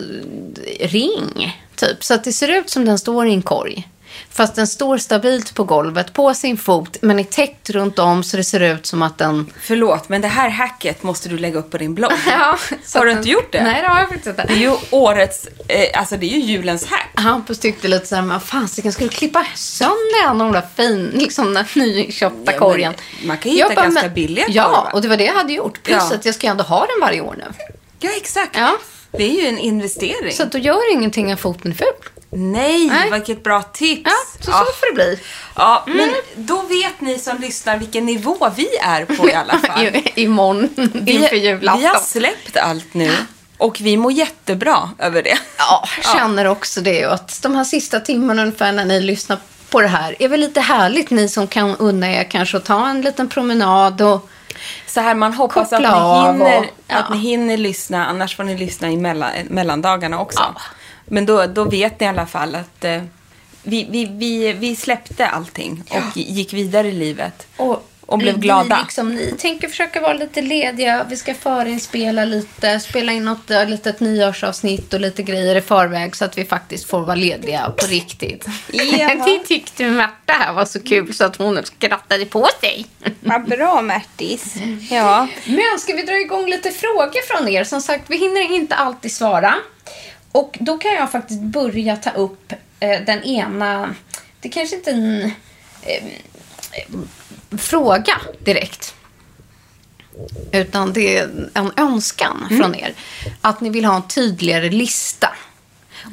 Typ. 1.76 2.04
Så 2.04 2.14
att 2.14 2.24
det 2.24 2.32
ser 2.32 2.48
ut 2.48 2.70
som 2.70 2.84
den 2.84 2.98
står 2.98 3.26
i 3.26 3.32
en 3.32 3.42
korg. 3.42 3.88
Fast 4.30 4.54
den 4.54 4.66
står 4.66 4.98
stabilt 4.98 5.54
på 5.54 5.64
golvet, 5.64 6.12
på 6.12 6.34
sin 6.34 6.56
fot, 6.56 6.96
men 7.02 7.18
är 7.18 7.24
täckt 7.24 7.70
runt 7.70 7.98
om 7.98 8.22
så 8.24 8.36
det 8.36 8.44
ser 8.44 8.60
ut 8.60 8.86
som 8.86 9.02
att 9.02 9.18
den... 9.18 9.52
Förlåt, 9.60 10.08
men 10.08 10.20
det 10.20 10.28
här 10.28 10.48
hacket 10.48 11.02
måste 11.02 11.28
du 11.28 11.38
lägga 11.38 11.58
upp 11.58 11.70
på 11.70 11.78
din 11.78 11.94
blogg. 11.94 12.12
Ja, 12.30 12.58
Har 12.94 13.06
du 13.06 13.12
inte 13.12 13.28
gjort 13.28 13.52
det? 13.52 13.62
Nej, 13.62 13.82
det 13.82 13.88
har 13.88 13.98
jag 13.98 14.08
faktiskt 14.08 14.26
inte. 14.26 14.44
Det 14.48 14.52
är 14.52 14.56
ju 14.58 14.76
årets, 14.90 15.48
eh, 15.68 15.98
alltså 16.00 16.16
det 16.16 16.26
är 16.26 16.38
ju 16.38 16.40
julens 16.40 16.86
hack. 16.86 17.06
Hampus 17.14 17.58
tyckte 17.58 17.88
lite 17.88 18.06
såhär, 18.06 18.22
men 18.22 18.40
fasiken, 18.40 18.92
ska 18.92 19.02
du 19.04 19.08
klippa 19.10 19.46
sönder 19.54 20.24
en 20.24 20.30
av 20.30 20.38
de 20.38 20.52
där 20.52 20.66
fin, 20.76 21.10
liksom 21.14 21.54
den 21.54 21.64
nyköpta 21.74 22.52
Ja, 22.52 22.58
korgen? 22.58 22.94
man 23.24 23.38
kan 23.38 23.52
hitta 23.52 23.60
Jag 23.66 23.74
bara, 23.74 23.82
ganska 23.84 24.08
billiga 24.08 24.44
Ja, 24.48 24.64
korvar. 24.64 24.90
och 24.94 25.02
det 25.02 25.08
var 25.08 25.16
det 25.16 25.24
jag 25.24 25.34
hade 25.34 25.52
gjort. 25.52 25.82
Plus 25.82 26.02
Ja. 26.10 26.16
att 26.16 26.24
jag 26.24 26.34
ska 26.34 26.46
ändå 26.46 26.64
ha 26.64 26.80
den 26.80 27.00
varje 27.00 27.20
år 27.20 27.34
nu. 27.38 27.44
Ja, 28.00 28.10
exakt. 28.16 28.56
Ja. 28.56 28.76
Det 29.12 29.22
är 29.24 29.42
ju 29.42 29.46
en 29.46 29.58
investering. 29.58 30.32
Så 30.32 30.42
att 30.42 30.52
då 30.52 30.58
gör 30.58 30.92
ingenting 30.92 31.32
att 31.32 31.40
foten 31.40 31.70
är 31.70 31.74
ful. 31.76 31.86
Nej, 32.32 32.86
Nej. 32.86 33.10
vilket 33.10 33.42
bra 33.44 33.62
tips. 33.62 34.02
Ja, 34.04 34.44
så, 34.44 34.50
ja. 34.50 34.58
så 34.66 34.72
får 34.72 34.90
det 34.90 34.94
bli. 34.94 35.18
Ja, 35.56 35.84
men 35.86 36.10
då 36.34 36.62
vet 36.62 37.00
ni 37.00 37.18
som 37.18 37.38
lyssnar 37.38 37.76
vilken 37.78 38.06
nivå 38.06 38.50
vi 38.56 38.68
är 38.76 39.04
på 39.04 39.28
i 39.28 39.34
alla 39.34 39.58
fall. 39.66 39.82
I, 39.84 40.12
imorgon 40.14 40.68
inför 41.06 41.36
julafton. 41.36 41.80
vi 41.80 41.86
har 41.86 41.98
släppt 42.00 42.56
allt 42.56 42.94
nu 42.94 43.12
och 43.58 43.78
vi 43.80 43.96
mår 43.96 44.12
jättebra 44.12 44.90
över 44.98 45.22
det. 45.22 45.38
Ja, 45.58 45.84
känner 46.16 46.44
också 46.44 46.80
det. 46.80 47.04
Att 47.04 47.42
de 47.42 47.56
här 47.56 47.64
sista 47.64 48.00
timmarna 48.00 48.42
ungefär 48.42 48.72
när 48.72 48.84
ni 48.84 49.00
lyssnar 49.00 49.38
på 49.70 49.80
det 49.80 49.88
här 49.88 50.16
är 50.18 50.28
väl 50.28 50.40
lite 50.40 50.60
härligt 50.60 51.10
ni 51.10 51.28
som 51.28 51.46
kan 51.46 51.76
unna 51.76 52.12
er 52.12 52.24
kanske 52.24 52.56
att 52.56 52.64
ta 52.64 52.88
en 52.88 53.02
liten 53.02 53.28
promenad 53.28 54.02
och 54.02 54.28
Så 54.86 55.00
här, 55.00 55.14
man 55.14 55.34
hoppas 55.34 55.72
att 55.72 55.80
ni, 55.80 55.86
hinner, 55.88 56.58
och- 56.58 56.64
ja. 56.86 56.96
att 56.96 57.10
ni 57.10 57.18
hinner 57.18 57.56
lyssna, 57.56 58.06
annars 58.06 58.36
får 58.36 58.44
ni 58.44 58.56
lyssna 58.58 58.90
i 58.90 58.96
mellan, 58.96 59.30
mellandagarna 59.48 60.20
också. 60.20 60.40
Ja. 60.54 60.60
Men 61.10 61.26
då, 61.26 61.46
då 61.46 61.64
vet 61.64 62.00
ni 62.00 62.06
i 62.06 62.08
alla 62.08 62.26
fall 62.26 62.54
att 62.54 62.84
eh, 62.84 63.02
vi, 63.62 63.86
vi, 63.90 64.04
vi, 64.04 64.52
vi 64.52 64.76
släppte 64.76 65.26
allting 65.26 65.82
och 65.90 66.16
gick 66.16 66.52
vidare 66.52 66.88
i 66.88 66.92
livet. 66.92 67.46
Och 68.10 68.18
blev 68.18 68.38
glada. 68.38 68.76
Vi, 68.76 68.82
liksom, 68.82 69.14
ni 69.14 69.34
tänker 69.38 69.68
försöka 69.68 70.00
vara 70.00 70.12
lite 70.12 70.42
lediga. 70.42 71.06
Vi 71.10 71.16
ska 71.16 71.34
förinspela 71.34 72.24
lite, 72.24 72.80
spela 72.80 73.12
in 73.12 73.24
något 73.24 73.50
eh, 73.50 73.68
litet 73.68 74.00
nyårsavsnitt 74.00 74.94
och 74.94 75.00
lite 75.00 75.22
grejer 75.22 75.56
i 75.56 75.60
förväg 75.60 76.16
så 76.16 76.24
att 76.24 76.38
vi 76.38 76.44
faktiskt 76.44 76.84
får 76.84 77.00
vara 77.00 77.14
lediga 77.14 77.72
på 77.76 77.86
riktigt. 77.86 78.46
Ja. 78.72 79.14
det 79.26 79.38
tyckte 79.38 79.86
Märta 79.86 80.32
här 80.32 80.52
var 80.52 80.64
så 80.64 80.80
kul 80.82 81.14
så 81.14 81.24
att 81.24 81.36
hon 81.36 81.64
skrattade 81.64 82.26
på 82.26 82.48
sig. 82.60 82.86
Vad 83.20 83.48
bra 83.48 83.82
Märtis. 83.82 84.54
Ja. 84.90 85.28
Men 85.44 85.78
ska 85.78 85.94
vi 85.94 86.02
dra 86.02 86.20
igång 86.20 86.46
lite 86.46 86.70
frågor 86.70 87.36
från 87.36 87.48
er? 87.48 87.64
Som 87.64 87.80
sagt, 87.80 88.04
vi 88.10 88.16
hinner 88.16 88.54
inte 88.54 88.74
alltid 88.74 89.12
svara. 89.12 89.54
Och 90.32 90.58
då 90.60 90.78
kan 90.78 90.94
jag 90.94 91.12
faktiskt 91.12 91.40
börja 91.40 91.96
ta 91.96 92.10
upp 92.10 92.52
eh, 92.80 93.00
den 93.06 93.22
ena... 93.24 93.94
Det 94.40 94.48
kanske 94.48 94.76
inte 94.76 94.90
är 94.90 94.94
en 94.94 95.22
eh, 95.82 96.04
eh, 96.72 97.58
fråga 97.58 98.20
direkt. 98.44 98.94
Utan 100.52 100.92
det 100.92 101.16
är 101.18 101.48
en 101.54 101.72
önskan 101.76 102.46
från 102.48 102.74
er. 102.74 102.94
Att 103.40 103.60
ni 103.60 103.70
vill 103.70 103.84
ha 103.84 103.96
en 103.96 104.08
tydligare 104.08 104.70
lista. 104.70 105.28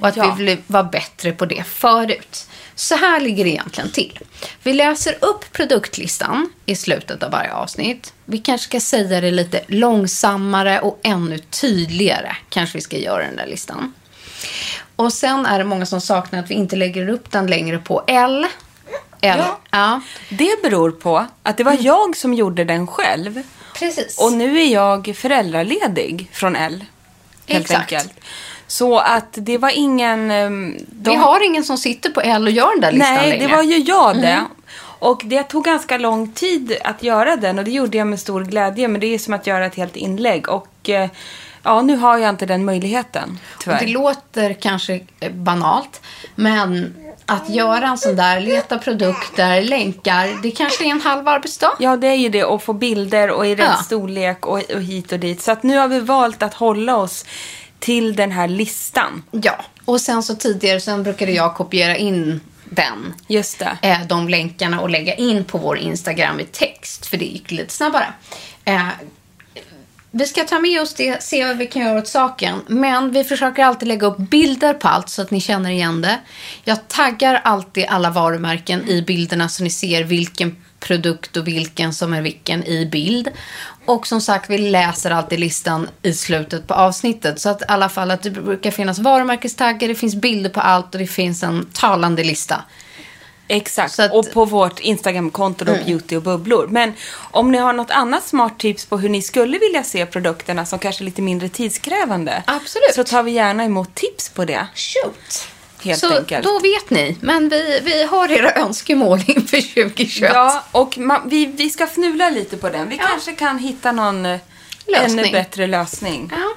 Och 0.02 0.08
att 0.08 0.18
Ja. 0.18 0.36
vi 0.38 0.46
vill 0.46 0.58
vara 0.68 0.84
bättre 0.84 1.32
på 1.32 1.46
det 1.46 1.64
förut. 1.64 2.48
Så 2.76 2.96
här 2.96 3.20
ligger 3.20 3.44
det 3.44 3.50
egentligen 3.50 3.92
till. 3.92 4.20
Vi 4.64 4.74
läser 4.74 5.18
upp 5.22 5.52
produktlistan 5.52 6.50
i 6.66 6.76
slutet 6.76 7.24
av 7.24 7.32
varje 7.32 7.54
avsnitt. 7.54 8.14
Vi 8.26 8.38
kanske 8.38 8.66
ska 8.68 8.80
säga 8.80 9.22
det 9.22 9.32
lite 9.32 9.62
långsammare 9.68 10.80
och 10.80 11.00
ännu 11.04 11.38
tydligare. 11.38 12.36
Kanske 12.50 12.78
vi 12.78 12.82
ska 12.82 12.98
göra 12.98 13.24
den 13.24 13.36
där 13.36 13.48
listan. 13.48 13.94
Och 14.96 15.14
sen 15.14 15.46
är 15.46 15.58
det 15.60 15.66
många 15.66 15.86
som 15.86 16.02
saknar 16.02 16.40
att 16.40 16.50
vi 16.52 16.56
inte 16.56 16.76
lägger 16.76 17.10
upp 17.10 17.32
den 17.32 17.48
längre 17.48 17.78
på 17.78 18.04
L. 18.08 18.46
L. 19.22 19.40
Ja. 19.40 19.60
ja 19.72 20.02
Det 20.30 20.62
beror 20.64 20.92
på 20.92 21.26
att 21.44 21.58
det 21.58 21.64
var 21.64 21.78
jag 21.80 22.16
som 22.18 22.34
gjorde 22.34 22.64
den 22.64 22.88
själv. 22.88 23.44
precis. 23.80 24.18
Och 24.20 24.34
nu 24.34 24.60
är 24.62 24.74
jag 24.74 25.16
föräldraledig 25.18 26.30
från 26.34 26.56
L. 26.56 26.86
Helt 27.48 27.62
Exakt. 27.66 27.94
enkelt. 27.94 28.14
Så 28.68 29.00
att 29.00 29.28
det 29.34 29.58
var 29.58 29.70
ingen... 29.78 30.32
ehm, 30.32 30.78
de- 30.92 31.10
Vi 31.10 31.16
har 31.16 31.46
ingen 31.46 31.64
som 31.64 31.78
sitter 31.78 32.10
på 32.10 32.22
L 32.22 32.44
och 32.44 32.52
gör 32.52 32.70
den 32.72 32.82
där 32.82 32.92
listan 32.92 33.14
Nej, 33.14 33.30
längre. 33.30 33.36
Mm. 33.38 33.50
det 33.50 33.56
var 33.56 33.64
ju 33.64 33.78
jag 33.78 34.22
det. 34.22 34.46
Och 35.00 35.22
det 35.26 35.44
tog 35.44 35.64
ganska 35.66 35.98
lång 35.98 36.32
tid 36.32 36.78
att 36.84 37.04
göra 37.04 37.36
den 37.36 37.60
och 37.60 37.66
det 37.66 37.72
gjorde 37.72 37.98
jag 37.98 38.08
med 38.08 38.20
stor 38.20 38.44
glädje. 38.44 38.88
Men 38.88 39.02
det 39.02 39.08
är 39.14 39.20
som 39.20 39.34
att 39.34 39.48
göra 39.48 39.66
ett 39.66 39.76
helt 39.76 39.96
inlägg. 39.96 40.50
Och 40.50 40.90
eh, 40.90 41.10
ja, 41.68 41.82
nu 41.82 41.96
har 41.98 42.18
jag 42.18 42.30
inte 42.30 42.46
den 42.46 42.66
möjligheten, 42.66 43.40
tyvärr. 43.60 43.80
det 43.80 43.88
låter 43.88 44.54
kanske 44.54 45.00
banalt, 45.32 46.02
men 46.36 46.96
att 47.26 47.50
göra 47.50 47.88
en 47.88 47.98
sån 47.98 48.16
där, 48.16 48.40
leta 48.40 48.78
produkter, 48.78 49.62
länkar, 49.62 50.42
det 50.44 50.52
kanske 50.52 50.86
är 50.86 50.90
en 50.90 51.02
halv 51.02 51.28
arbetsdag. 51.28 51.72
Ja, 51.80 51.98
det 51.98 52.08
är 52.08 52.16
ju 52.16 52.30
det. 52.30 52.44
Och 52.44 52.64
få 52.64 52.74
bilder 52.74 53.30
och 53.32 53.48
i 53.48 53.56
rätt 53.56 53.66
Ja. 53.78 53.84
storlek 53.84 54.46
och, 54.46 54.62
och 54.76 54.82
hit 54.82 55.12
och 55.12 55.20
dit. 55.20 55.42
Så 55.42 55.52
att 55.52 55.64
nu 55.64 55.78
har 55.78 55.88
vi 55.88 56.00
valt 56.00 56.44
att 56.44 56.54
hålla 56.54 56.96
oss 56.96 57.26
till 57.80 58.16
den 58.16 58.32
här 58.32 58.48
listan. 58.48 59.24
Ja, 59.32 59.56
och 59.86 60.02
sen 60.02 60.24
så 60.24 60.36
tidigare 60.36 60.80
sen 60.82 61.04
brukade 61.04 61.32
jag 61.32 61.56
kopiera 61.56 61.96
in 61.98 62.42
den, 62.70 63.14
Just 63.28 63.60
det. 63.60 63.78
eh, 63.82 63.98
de 64.08 64.30
länkarna 64.30 64.82
och 64.82 64.90
lägga 64.90 65.16
in 65.16 65.44
på 65.44 65.58
vår 65.58 65.78
Instagram 65.78 66.40
i 66.40 66.46
text, 66.46 67.06
för 67.06 67.18
det 67.18 67.26
gick 67.26 67.52
lite 67.52 67.74
snabbare. 67.74 68.14
Eh, 68.66 68.88
vi 70.18 70.26
ska 70.26 70.44
ta 70.44 70.60
med 70.60 70.82
oss 70.82 70.94
det, 70.94 71.24
se 71.24 71.46
vad 71.46 71.58
vi 71.58 71.66
kan 71.68 71.82
göra 71.82 72.00
åt 72.00 72.08
saken. 72.08 72.62
Men 72.68 73.12
vi 73.12 73.24
försöker 73.24 73.64
alltid 73.64 73.88
lägga 73.88 74.08
upp 74.08 74.18
bilder 74.18 74.74
på 74.74 74.88
allt 74.88 75.10
så 75.10 75.22
att 75.22 75.32
ni 75.32 75.42
känner 75.42 75.70
igen 75.70 76.02
det. 76.02 76.20
Jag 76.64 76.88
taggar 76.88 77.42
alltid 77.44 77.86
alla 77.90 78.10
varumärken 78.10 78.90
i 78.90 79.02
bilderna 79.02 79.50
så 79.50 79.64
ni 79.64 79.70
ser 79.70 80.04
vilken 80.04 80.56
produkt 80.80 81.38
och 81.38 81.48
vilken 81.48 81.94
som 81.94 82.14
är 82.14 82.22
vilken 82.22 82.64
i 82.64 82.86
bild. 82.86 83.30
Och 83.86 84.08
som 84.08 84.22
sagt, 84.22 84.50
vi 84.50 84.58
läser 84.58 85.12
alltid 85.12 85.40
listan 85.40 85.90
i 86.02 86.14
slutet 86.14 86.68
på 86.68 86.74
avsnittet. 86.74 87.40
Så 87.40 87.50
att 87.50 87.62
i 87.62 87.66
alla 87.68 87.90
fall 87.90 88.12
att 88.12 88.24
det 88.24 88.32
brukar 88.32 88.72
finnas 88.72 89.00
varumärkestaggar, 89.00 89.88
det 89.88 89.96
finns 89.96 90.16
bilder 90.16 90.50
på 90.50 90.60
allt 90.60 90.96
och 90.96 91.00
det 91.00 91.08
finns 91.08 91.44
en 91.44 91.66
talande 91.74 92.24
lista. 92.24 92.64
Exakt. 93.48 94.00
Att- 94.00 94.12
Och 94.14 94.32
på 94.34 94.46
vårt 94.46 94.80
Instagramkonto 94.80 95.66
då, 95.66 95.72
Beauty 95.74 96.16
och 96.16 96.22
bubblor. 96.22 96.68
Men 96.72 96.94
om 97.32 97.52
ni 97.52 97.58
har 97.58 97.74
något 97.74 97.92
annat 97.92 98.28
smart 98.28 98.60
tips 98.60 98.86
på 98.86 98.98
hur 98.98 99.10
ni 99.10 99.22
skulle 99.22 99.58
vilja 99.58 99.84
se 99.84 100.06
produkterna 100.06 100.66
som 100.66 100.80
kanske 100.80 101.04
är 101.04 101.06
lite 101.06 101.22
mindre 101.22 101.50
tidskrävande. 101.50 102.44
Absolut. 102.48 102.94
Så 102.96 103.04
tar 103.04 103.24
vi 103.24 103.32
gärna 103.32 103.64
emot 103.64 103.96
tips 103.96 104.30
på 104.30 104.46
det. 104.46 104.68
Shoot! 104.76 105.48
Helt 105.84 106.00
så 106.00 106.18
enkelt. 106.18 106.44
då 106.44 106.60
vet 106.60 106.90
ni. 106.90 107.18
Men 107.22 107.50
vi, 107.50 107.80
vi 107.84 108.04
har 108.04 108.32
era 108.32 108.52
önskemål 108.52 109.20
inför 109.28 109.62
2021. 109.86 110.32
Ja, 110.34 110.64
och 110.72 110.94
ma- 110.96 111.22
vi, 111.26 111.46
vi 111.46 111.70
ska 111.70 111.84
fnula 111.88 112.30
lite 112.30 112.58
på 112.58 112.70
den. 112.70 112.90
Vi 112.90 112.96
Ja. 112.98 113.04
kanske 113.08 113.32
kan 113.32 113.58
hitta 113.60 113.92
någon 113.92 114.26
eh, 114.26 114.40
Lösning. 114.88 115.20
ännu 115.20 115.32
bättre 115.32 115.68
lösning. 115.68 116.32
Ja. 116.36 116.54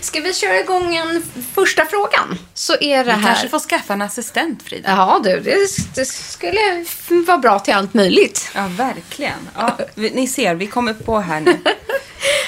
Ska 0.00 0.20
vi 0.20 0.34
köra 0.34 0.60
igång 0.60 0.96
en 0.96 1.22
första 1.54 1.84
frågan? 1.86 2.38
Så 2.54 2.76
är 2.80 3.04
det 3.04 3.12
här... 3.12 3.22
kanske 3.26 3.48
får 3.48 3.58
skaffa 3.58 3.92
en 3.92 4.02
assistent, 4.02 4.62
Frida. 4.62 4.88
Ja 4.90 5.20
du, 5.24 5.40
det, 5.40 5.56
det 5.94 6.04
skulle 6.04 6.84
vara 7.26 7.38
bra 7.38 7.58
till 7.58 7.74
allt 7.74 7.94
möjligt. 7.94 8.50
Ja, 8.54 8.66
verkligen. 8.76 9.48
Ja, 9.56 9.78
vi- 9.94 10.10
ni 10.10 10.28
ser, 10.28 10.54
vi 10.54 10.66
kommer 10.66 10.92
på 10.92 11.18
här 11.20 11.40
nu. 11.40 11.58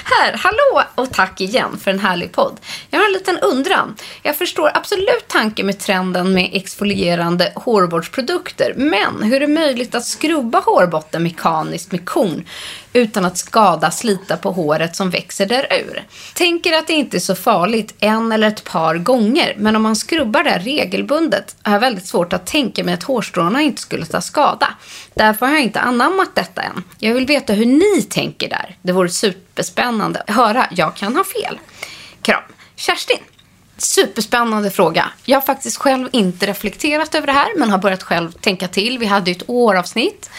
Här, 0.05 0.33
hallå 0.33 0.83
och 0.95 1.13
tack 1.13 1.41
igen 1.41 1.79
för 1.85 1.91
en 1.91 1.99
härlig 2.01 2.33
podd. 2.33 2.61
Jag 2.91 2.99
har 2.99 3.07
en 3.07 3.13
liten 3.13 3.39
undran. 3.39 3.97
Jag 4.23 4.37
förstår 4.37 4.71
absolut 4.75 5.29
tanken 5.29 5.67
med 5.67 5.79
trenden 5.79 6.33
med 6.33 6.51
exfolierande 6.53 7.53
hårvårdsprodukter. 7.57 8.75
Men 8.77 9.23
hur 9.23 9.35
är 9.37 9.41
det 9.41 9.47
möjligt 9.47 9.95
att 9.95 10.05
skrubba 10.07 10.61
hårbotten 10.61 11.23
mekaniskt 11.23 11.93
med 11.93 12.07
kon 12.09 12.45
utan 12.97 13.25
att 13.25 13.39
skada, 13.39 13.91
slita 13.91 14.37
på 14.37 14.51
håret 14.51 14.97
som 14.97 15.11
växer 15.11 15.47
därur? 15.47 16.05
Tänker 16.35 16.73
att 16.73 16.87
det 16.87 16.93
inte 16.93 17.17
är 17.17 17.21
så 17.21 17.35
farligt 17.35 17.95
en 18.01 18.33
eller 18.33 18.49
ett 18.49 18.65
par 18.65 18.95
gånger. 18.95 19.55
Men 19.59 19.77
om 19.77 19.83
man 19.83 19.97
skrubbar 19.97 20.45
det 20.45 20.59
regelbundet 20.59 21.57
har 21.63 21.73
jag 21.73 21.81
väldigt 21.81 22.07
svårt 22.07 22.33
att 22.33 22.47
tänka 22.47 22.85
mig 22.85 22.95
att 22.95 23.03
hårstråna 23.03 23.63
inte 23.63 23.83
skulle 23.83 24.07
ta 24.07 24.21
skada. 24.21 24.69
Därför 25.15 25.47
har 25.47 25.53
jag 25.53 25.63
inte 25.63 25.81
anammat 25.81 26.35
detta 26.35 26.63
än. 26.63 26.85
Jag 26.99 27.15
vill 27.15 27.27
veta 27.27 27.53
hur 27.53 27.67
ni 27.67 28.03
tänker 28.03 28.49
där. 28.49 28.77
Det 28.83 28.93
vore 28.93 29.09
superspännande 29.09 30.23
att 30.27 30.35
höra. 30.35 30.67
Jag 30.71 30.97
kan 30.97 31.17
ha 31.17 31.25
fel. 31.25 31.59
Kram. 32.23 32.43
Kerstin. 32.77 33.36
Superspännande 33.79 34.71
fråga. 34.71 35.11
Jag 35.25 35.37
har 35.37 35.47
faktiskt 35.47 35.77
själv 35.77 36.09
inte 36.13 36.47
reflekterat 36.47 37.15
över 37.15 37.27
det 37.27 37.33
här, 37.33 37.59
men 37.59 37.71
har 37.71 37.79
börjat 37.79 38.03
själv 38.03 38.33
tänka 38.33 38.69
till. 38.69 38.99
Vi 38.99 39.07
hade 39.07 39.31
ju 39.31 39.37
ett 39.37 39.43
åravsnitt 39.47 40.31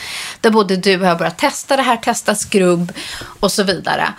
där 0.41 0.49
både 0.49 0.77
du 0.77 0.99
och 0.99 1.07
jag 1.07 1.17
börjat 1.17 1.37
testa 1.37 1.75
det 1.75 1.81
här, 1.81 1.97
testa 1.97 2.35
skrubb 2.35 2.93
och 3.39 3.51
så 3.51 3.63
vidare. 3.63 4.13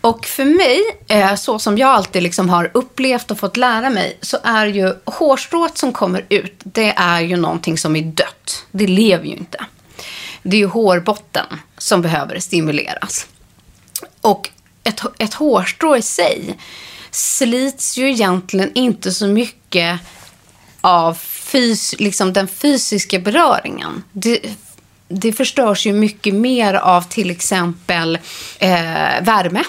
Och 0.00 0.26
för 0.26 0.44
mig, 0.44 0.82
eh, 1.08 1.34
så 1.34 1.58
som 1.58 1.78
jag 1.78 1.88
alltid 1.88 2.22
liksom 2.22 2.48
har 2.48 2.70
upplevt 2.74 3.30
och 3.30 3.38
fått 3.38 3.56
lära 3.56 3.90
mig, 3.90 4.18
så 4.20 4.38
är 4.44 4.66
ju 4.66 4.94
hårstrået 5.04 5.78
som 5.78 5.92
kommer 5.92 6.26
ut, 6.28 6.60
det 6.64 6.94
är 6.96 7.20
ju 7.20 7.36
någonting 7.36 7.78
som 7.78 7.96
är 7.96 8.02
dött. 8.02 8.64
Det 8.70 8.86
lever 8.86 9.24
ju 9.24 9.32
inte. 9.32 9.64
Det 10.42 10.56
är 10.56 10.60
ju 10.60 10.66
hårbotten 10.66 11.46
som 11.78 12.02
behöver 12.02 12.38
stimuleras. 12.38 13.26
Och 14.20 14.50
ett, 14.84 15.00
ett 15.18 15.34
hårstrå 15.34 15.96
i 15.96 16.02
sig 16.02 16.56
slits 17.16 17.98
ju 17.98 18.10
egentligen 18.10 18.70
inte 18.74 19.12
så 19.12 19.26
mycket 19.26 20.00
av 20.80 21.14
fys, 21.14 21.94
liksom 21.98 22.32
den 22.32 22.48
fysiska 22.48 23.18
beröringen. 23.18 24.02
Det, 24.12 24.40
det 25.08 25.32
förstörs 25.32 25.86
ju 25.86 25.92
mycket 25.92 26.34
mer 26.34 26.74
av 26.74 27.02
till 27.02 27.30
exempel 27.30 28.18
eh, 28.58 29.22
värme. 29.22 29.64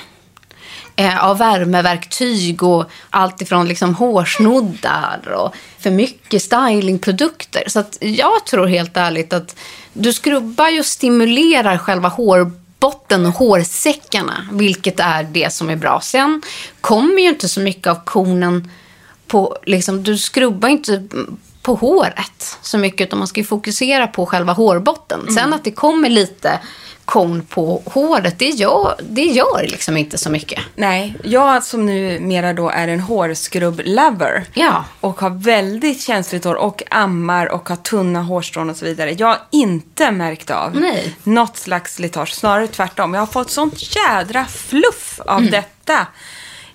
Eh, 0.96 1.26
av 1.26 1.38
värmeverktyg 1.38 2.64
och 2.64 2.86
allt 3.10 3.42
ifrån 3.42 3.68
liksom 3.68 3.96
hårsnoddar 3.96 5.30
och 5.30 5.56
för 5.80 5.92
mycket 5.92 6.42
stylingprodukter. 6.42 7.64
Så 7.68 7.80
att 7.80 7.98
jag 8.02 8.46
tror 8.46 8.68
helt 8.68 8.98
ärligt 8.98 9.34
att 9.34 9.56
du 9.94 10.14
skrubbar 10.14 10.70
ju 10.70 10.80
och 10.80 10.86
stimulerar 10.86 11.78
själva 11.78 12.10
hårbotten 12.80 13.26
och 13.26 13.34
hårsäckarna, 13.34 14.48
vilket 14.52 15.00
är 15.00 15.24
det 15.24 15.54
som 15.54 15.70
är 15.70 15.76
bra. 15.76 16.00
Sen 16.02 16.42
kommer 16.82 17.22
ju 17.22 17.30
inte 17.30 17.48
så 17.48 17.60
mycket 17.60 17.88
av 17.88 18.04
konen 18.06 18.72
på, 19.28 19.58
liksom, 19.66 20.04
du 20.04 20.18
skrubbar 20.18 20.70
inte 20.70 21.04
på 21.62 21.76
håret 21.76 22.58
så 22.62 22.78
mycket 22.78 23.08
utan 23.08 23.20
man 23.20 23.28
ska 23.28 23.40
ju 23.40 23.46
fokusera 23.46 24.08
på 24.08 24.26
själva 24.26 24.54
hårbotten. 24.54 25.34
Sen 25.34 25.54
att 25.54 25.64
det 25.64 25.72
kommer 25.72 26.10
lite 26.10 26.60
kon 27.08 27.42
på 27.46 27.82
håret, 27.86 28.40
det 28.40 28.50
gör, 28.50 28.96
det 29.10 29.22
gör 29.26 29.62
liksom 29.68 29.98
inte 29.98 30.18
så 30.18 30.30
mycket. 30.30 30.60
Nej, 30.76 31.16
jag 31.24 31.64
som 31.64 31.86
numera 31.86 32.54
då 32.54 32.70
är 32.70 32.88
en 32.88 33.00
hårskrubb-lover 33.00 34.46
Ja. 34.54 34.84
och 35.02 35.20
har 35.22 35.30
väldigt 35.30 36.02
känsligt 36.02 36.44
hår 36.44 36.56
och 36.56 36.84
ammar 36.92 37.46
och 37.46 37.70
har 37.70 37.76
tunna 37.76 38.22
hårstrån 38.22 38.70
och 38.70 38.78
så 38.78 38.86
vidare. 38.86 39.12
Jag 39.18 39.28
har 39.28 39.38
inte 39.52 40.12
märkt 40.12 40.50
av 40.52 40.76
Nej. 40.76 41.16
något 41.24 41.58
slags 41.58 41.96
slitage, 41.96 42.34
snarare 42.34 42.68
tvärtom. 42.68 43.14
Jag 43.14 43.22
har 43.22 43.28
fått 43.28 43.52
sånt 43.52 43.96
jädra 43.96 44.46
fluff 44.46 45.20
av 45.26 45.38
Mm. 45.40 45.52
detta. 45.52 46.08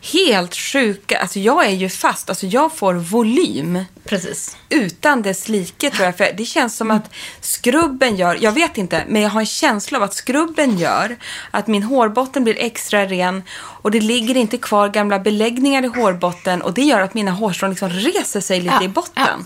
Helt 0.05 0.55
sjuka, 0.57 1.19
alltså 1.19 1.38
jag 1.38 1.67
är 1.67 1.71
ju 1.71 1.88
fast, 1.88 2.29
alltså 2.29 2.47
jag 2.47 2.77
får 2.77 2.95
volym 2.95 3.85
Precis. 4.05 4.57
utan 4.69 5.23
dess 5.23 5.49
like 5.49 5.91
tror 5.91 6.05
jag. 6.07 6.17
För 6.17 6.33
det 6.37 6.45
känns 6.45 6.77
som 6.77 6.91
att 6.91 7.11
skrubben 7.41 8.17
gör, 8.17 8.38
jag 8.41 8.53
vet 8.53 8.79
inte, 8.79 9.05
men 9.09 9.23
jag 9.23 9.31
har 9.31 9.41
en 9.41 9.47
känsla 9.47 9.99
av 9.99 10.05
att 10.05 10.15
skrubben 10.15 10.79
gör 10.79 11.17
att 11.51 11.67
min 11.67 11.83
hårbotten 11.83 12.45
blir 12.45 12.57
extra 12.59 13.07
ren 13.07 13.43
och 13.57 13.91
det 13.91 14.01
ligger 14.01 14.37
inte 14.37 14.59
kvar 14.59 14.88
gamla 14.88 15.19
beläggningar 15.19 15.85
i 15.85 15.87
hårbotten 15.87 16.62
och 16.62 16.73
det 16.75 16.83
gör 16.83 17.01
att 17.01 17.15
mina 17.15 17.31
hårstrån 17.31 17.71
liksom 17.71 17.88
reser 17.91 18.41
sig 18.41 18.61
lite 18.61 18.75
Ja, 18.75 18.83
i 18.85 18.88
botten. 18.88 19.12
ja. 19.27 19.45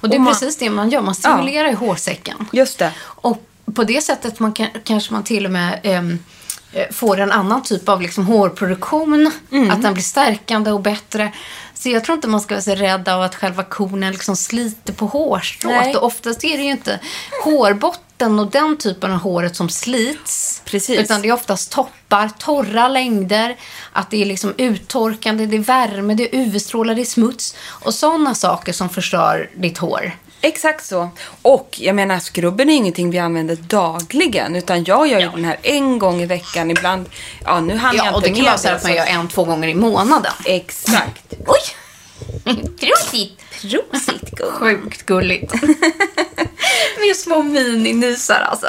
Och 0.00 0.08
det 0.08 0.14
är 0.14 0.18
Och 0.18 0.24
man- 0.24 0.32
precis 0.34 0.56
det 0.58 0.70
man 0.70 0.90
gör, 0.90 1.00
man 1.02 1.14
stimulerar 1.14 1.68
i 1.68 1.74
hårsäcken. 1.74 2.46
Just 2.52 2.78
det. 2.78 2.92
Och 3.02 3.46
på 3.74 3.84
det 3.84 4.00
sättet 4.04 4.38
man 4.40 4.52
kan, 4.52 4.66
kanske 4.84 5.12
man 5.12 5.24
till 5.24 5.46
och 5.46 5.52
med 5.52 5.80
eh, 5.82 6.02
får 6.90 7.20
en 7.20 7.32
annan 7.32 7.62
typ 7.62 7.88
av 7.88 8.02
liksom 8.02 8.26
hårproduktion. 8.26 9.30
Mm. 9.52 9.70
Att 9.70 9.82
den 9.82 9.94
blir 9.94 10.04
stärkande 10.04 10.70
och 10.70 10.82
bättre. 10.82 11.32
Så 11.74 11.88
jag 11.88 12.04
tror 12.04 12.16
inte 12.16 12.28
man 12.28 12.40
ska 12.40 12.54
vara 12.54 12.62
så 12.62 12.74
rädd 12.74 13.08
av 13.08 13.22
att 13.22 13.34
själva 13.34 13.62
konen 13.62 14.12
liksom 14.12 14.36
sliter 14.36 14.92
på 14.92 15.06
hårstrået. 15.06 15.76
Nej. 15.84 15.96
Och 15.96 16.04
oftast 16.04 16.44
är 16.44 16.56
det 16.56 16.64
ju 16.64 16.70
inte 16.70 17.00
hårbotten 17.44 18.38
och 18.38 18.50
den 18.50 18.76
typen 18.76 19.12
av 19.12 19.18
håret 19.18 19.56
som 19.56 19.68
slits. 19.68 20.62
Precis. 20.64 20.98
Utan 20.98 21.22
det 21.22 21.28
är 21.28 21.32
oftast 21.32 21.72
toppar, 21.72 22.30
torra 22.38 22.88
längder, 22.88 23.56
att 23.92 24.10
det 24.10 24.22
är 24.22 24.26
liksom 24.26 24.54
uttorkande, 24.56 25.46
det 25.46 25.56
är 25.56 25.60
värme, 25.60 26.14
det 26.14 26.34
är 26.34 26.40
UV-strålar, 26.40 26.94
det 26.94 27.00
är 27.00 27.04
smuts. 27.04 27.54
Och 27.58 27.94
sådana 27.94 28.34
saker 28.34 28.72
som 28.72 28.88
förstör 28.88 29.50
ditt 29.56 29.78
hår. 29.78 30.12
Exakt 30.46 30.84
så. 30.86 31.10
Och 31.42 31.76
jag 31.78 31.94
menar, 31.94 32.18
skrubben 32.18 32.70
är 32.70 32.74
ingenting 32.74 33.10
vi 33.10 33.18
använder 33.18 33.56
dagligen. 33.56 34.56
Utan 34.56 34.84
jag 34.84 35.06
gör 35.08 35.20
ju 35.20 35.28
den 35.28 35.44
här 35.44 35.56
en 35.62 35.98
gång 35.98 36.22
i 36.22 36.26
veckan. 36.26 36.70
Ibland, 36.70 37.08
ja 37.44 37.60
nu 37.60 37.76
hann 37.76 37.96
jag 37.96 38.04
Ja, 38.04 38.08
inte 38.08 38.16
och 38.16 38.22
det 38.22 38.34
kan 38.34 38.44
vara 38.44 38.58
så 38.58 38.68
att 38.68 38.82
man 38.82 38.94
gör 38.94 39.06
en, 39.06 39.28
två 39.28 39.44
gånger 39.44 39.68
i 39.68 39.74
månaden. 39.74 40.32
Exakt. 40.44 41.34
Oj! 41.46 41.60
Prosit! 42.80 43.38
Prosit, 43.50 44.30
gumman. 44.30 44.58
Sjukt 44.58 45.06
gulligt. 45.06 45.54
Med 47.00 47.16
små 47.16 47.42
mininysar 47.42 48.40
alltså. 48.50 48.68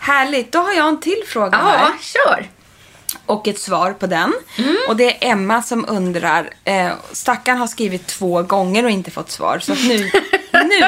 Härligt, 0.00 0.52
då 0.52 0.58
har 0.58 0.72
jag 0.72 0.88
en 0.88 1.00
till 1.00 1.22
fråga 1.26 1.58
Ja, 1.62 1.68
här. 1.68 1.92
kör. 2.00 2.48
Och 3.26 3.48
ett 3.48 3.58
svar 3.58 3.92
på 3.92 4.06
den. 4.06 4.32
Och 4.88 4.96
det 4.96 5.04
är 5.26 5.30
Emma 5.32 5.62
som 5.62 5.84
undrar. 5.88 6.50
Eh, 6.64 6.92
stackaren 7.12 7.58
har 7.58 7.66
skrivit 7.66 8.06
två 8.06 8.42
gånger 8.42 8.84
och 8.84 8.90
inte 8.90 9.10
fått 9.10 9.30
svar. 9.30 9.58
Så 9.58 9.72
att 9.72 9.82
nu, 9.84 9.98
nu, 10.52 10.80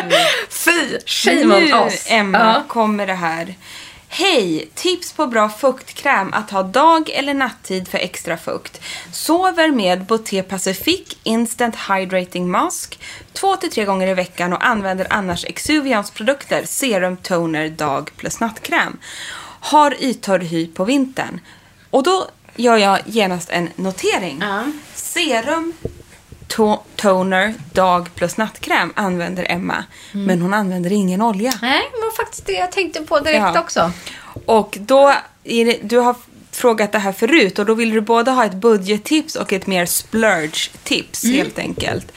Fy, 0.50 0.98
shame 1.06 1.44
nu 1.44 1.72
on 1.74 1.80
oss. 1.80 2.04
Emma 2.06 2.38
Ja. 2.38 2.62
kommer 2.68 3.06
det 3.06 3.14
här. 3.14 3.54
Hej! 4.14 4.68
Tips 4.74 5.12
på 5.12 5.26
bra 5.26 5.48
fuktkräm 5.48 6.32
att 6.32 6.50
ha 6.50 6.62
dag 6.62 7.10
eller 7.10 7.34
nattid 7.34 7.88
för 7.88 7.98
extra 7.98 8.36
fukt. 8.36 8.80
Sover 9.12 9.70
med 9.70 10.04
Boté 10.04 10.42
Pacific 10.42 11.16
Instant 11.22 11.76
Hydrating 11.76 12.50
Mask 12.50 13.00
två 13.32 13.56
till 13.56 13.70
tre 13.70 13.84
gånger 13.84 14.08
i 14.08 14.14
veckan 14.14 14.52
och 14.52 14.66
använder 14.66 15.06
annars 15.10 15.44
Exuvians 15.44 16.10
produkter 16.10 16.64
Serum 16.64 17.16
Toner 17.16 17.68
dag 17.68 18.10
plus 18.16 18.40
nattkräm. 18.40 18.96
Har 19.60 19.96
yttorr 20.00 20.38
hy 20.38 20.66
på 20.66 20.84
vintern. 20.84 21.40
Och 21.90 22.02
då 22.02 22.26
gör 22.56 22.76
jag 22.76 22.98
genast 23.06 23.50
en 23.50 23.68
notering. 23.76 24.38
Ja. 24.40 24.64
Serum 24.94 25.72
to- 26.56 26.80
toner 26.96 27.54
dag 27.72 28.08
plus 28.14 28.36
nattkräm 28.36 28.92
använder 28.96 29.46
Emma. 29.50 29.84
Mm. 30.14 30.26
Men 30.26 30.42
hon 30.42 30.54
använder 30.54 30.92
ingen 30.92 31.22
olja. 31.22 31.52
Nej, 31.62 31.80
det 31.92 32.00
var 32.00 32.16
faktiskt 32.16 32.46
det 32.46 32.52
jag 32.52 32.72
tänkte 32.72 33.00
på 33.02 33.20
direkt 33.20 33.38
Ja. 33.54 33.60
också. 33.60 33.92
Och 34.46 34.76
då, 34.80 35.14
det, 35.42 35.78
du 35.82 35.98
har 35.98 36.14
frågat 36.50 36.92
det 36.92 36.98
här 36.98 37.12
förut 37.12 37.58
och 37.58 37.66
då 37.66 37.74
vill 37.74 37.90
du 37.90 38.00
både 38.00 38.30
ha 38.30 38.44
ett 38.44 38.54
budgettips 38.54 39.34
och 39.36 39.52
ett 39.52 39.66
mer 39.66 39.86
splurge-tips 39.86 41.24
Mm. 41.24 41.36
helt 41.36 41.58
enkelt. 41.58 42.12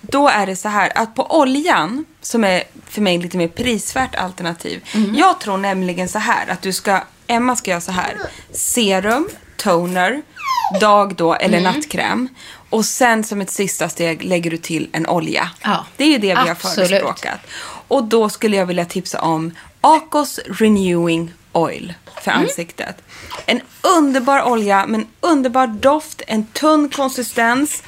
Då 0.00 0.28
är 0.28 0.46
det 0.46 0.56
så 0.56 0.68
här 0.68 0.92
att 0.94 1.14
på 1.14 1.38
oljan, 1.40 2.04
som 2.20 2.44
är 2.44 2.62
för 2.88 3.00
mig 3.00 3.18
lite 3.18 3.36
mer 3.36 3.48
prisvärt 3.48 4.14
alternativ. 4.14 4.84
Mm. 4.94 5.14
Jag 5.14 5.40
tror 5.40 5.56
nämligen 5.56 6.08
så 6.08 6.18
här 6.18 6.48
att 6.50 6.62
du 6.62 6.72
ska, 6.72 7.00
Emma 7.26 7.56
ska 7.56 7.70
göra 7.70 7.80
så 7.80 7.92
här. 7.92 8.14
Serum, 8.52 9.28
toner, 9.56 10.22
dag 10.80 11.14
då 11.14 11.34
eller 11.34 11.58
Mm. 11.58 11.74
nattkräm. 11.74 12.28
Och 12.70 12.84
sen 12.84 13.24
som 13.24 13.40
ett 13.40 13.50
sista 13.50 13.88
steg 13.88 14.24
lägger 14.24 14.50
du 14.50 14.56
till 14.56 14.88
en 14.92 15.06
olja. 15.06 15.50
Ja, 15.62 15.86
Det 15.96 16.04
är 16.04 16.08
ju 16.08 16.18
det 16.18 16.26
vi 16.26 16.32
har 16.34 16.48
absolut. 16.48 16.88
förespråkat. 16.88 17.40
Och 17.88 18.04
då 18.04 18.28
skulle 18.28 18.56
jag 18.56 18.66
vilja 18.66 18.84
tipsa 18.84 19.20
om 19.20 19.52
Acos 19.80 20.38
Renewing 20.46 21.32
Oil 21.52 21.94
för 22.22 22.30
Mm. 22.30 22.42
ansiktet. 22.42 22.96
En 23.46 23.60
underbar 23.96 24.42
olja 24.42 24.86
med 24.86 25.00
en 25.00 25.06
underbar 25.20 25.66
doft, 25.66 26.22
en 26.26 26.46
tunn 26.46 26.88
konsistens. 26.88 27.82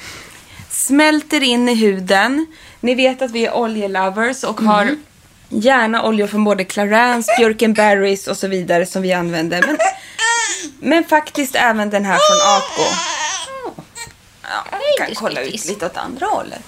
Smälter 0.69 1.43
in 1.43 1.69
i 1.69 1.75
huden. 1.75 2.45
Ni 2.79 2.95
vet 2.95 3.21
att 3.21 3.31
vi 3.31 3.45
är 3.45 3.53
oljelovers 3.53 4.43
och 4.43 4.61
har 4.61 4.81
Mm. 4.81 5.03
gärna 5.49 6.03
oljor 6.03 6.27
från 6.27 6.43
både 6.43 6.63
Clarins, 6.63 7.27
Björkenberries 7.37 8.27
och 8.27 8.37
så 8.37 8.47
vidare 8.47 8.85
som 8.85 9.01
vi 9.01 9.13
använder. 9.13 9.63
Men, 9.67 9.77
men 10.79 11.03
faktiskt 11.03 11.55
även 11.55 11.89
den 11.89 12.05
här 12.05 12.17
från 12.17 12.37
Aco. 12.57 12.95
Ja, 14.43 14.79
kan 14.97 15.15
kolla 15.15 15.41
ut 15.41 15.65
lite 15.65 15.85
åt 15.85 15.97
andra 15.97 16.25
hållet. 16.25 16.61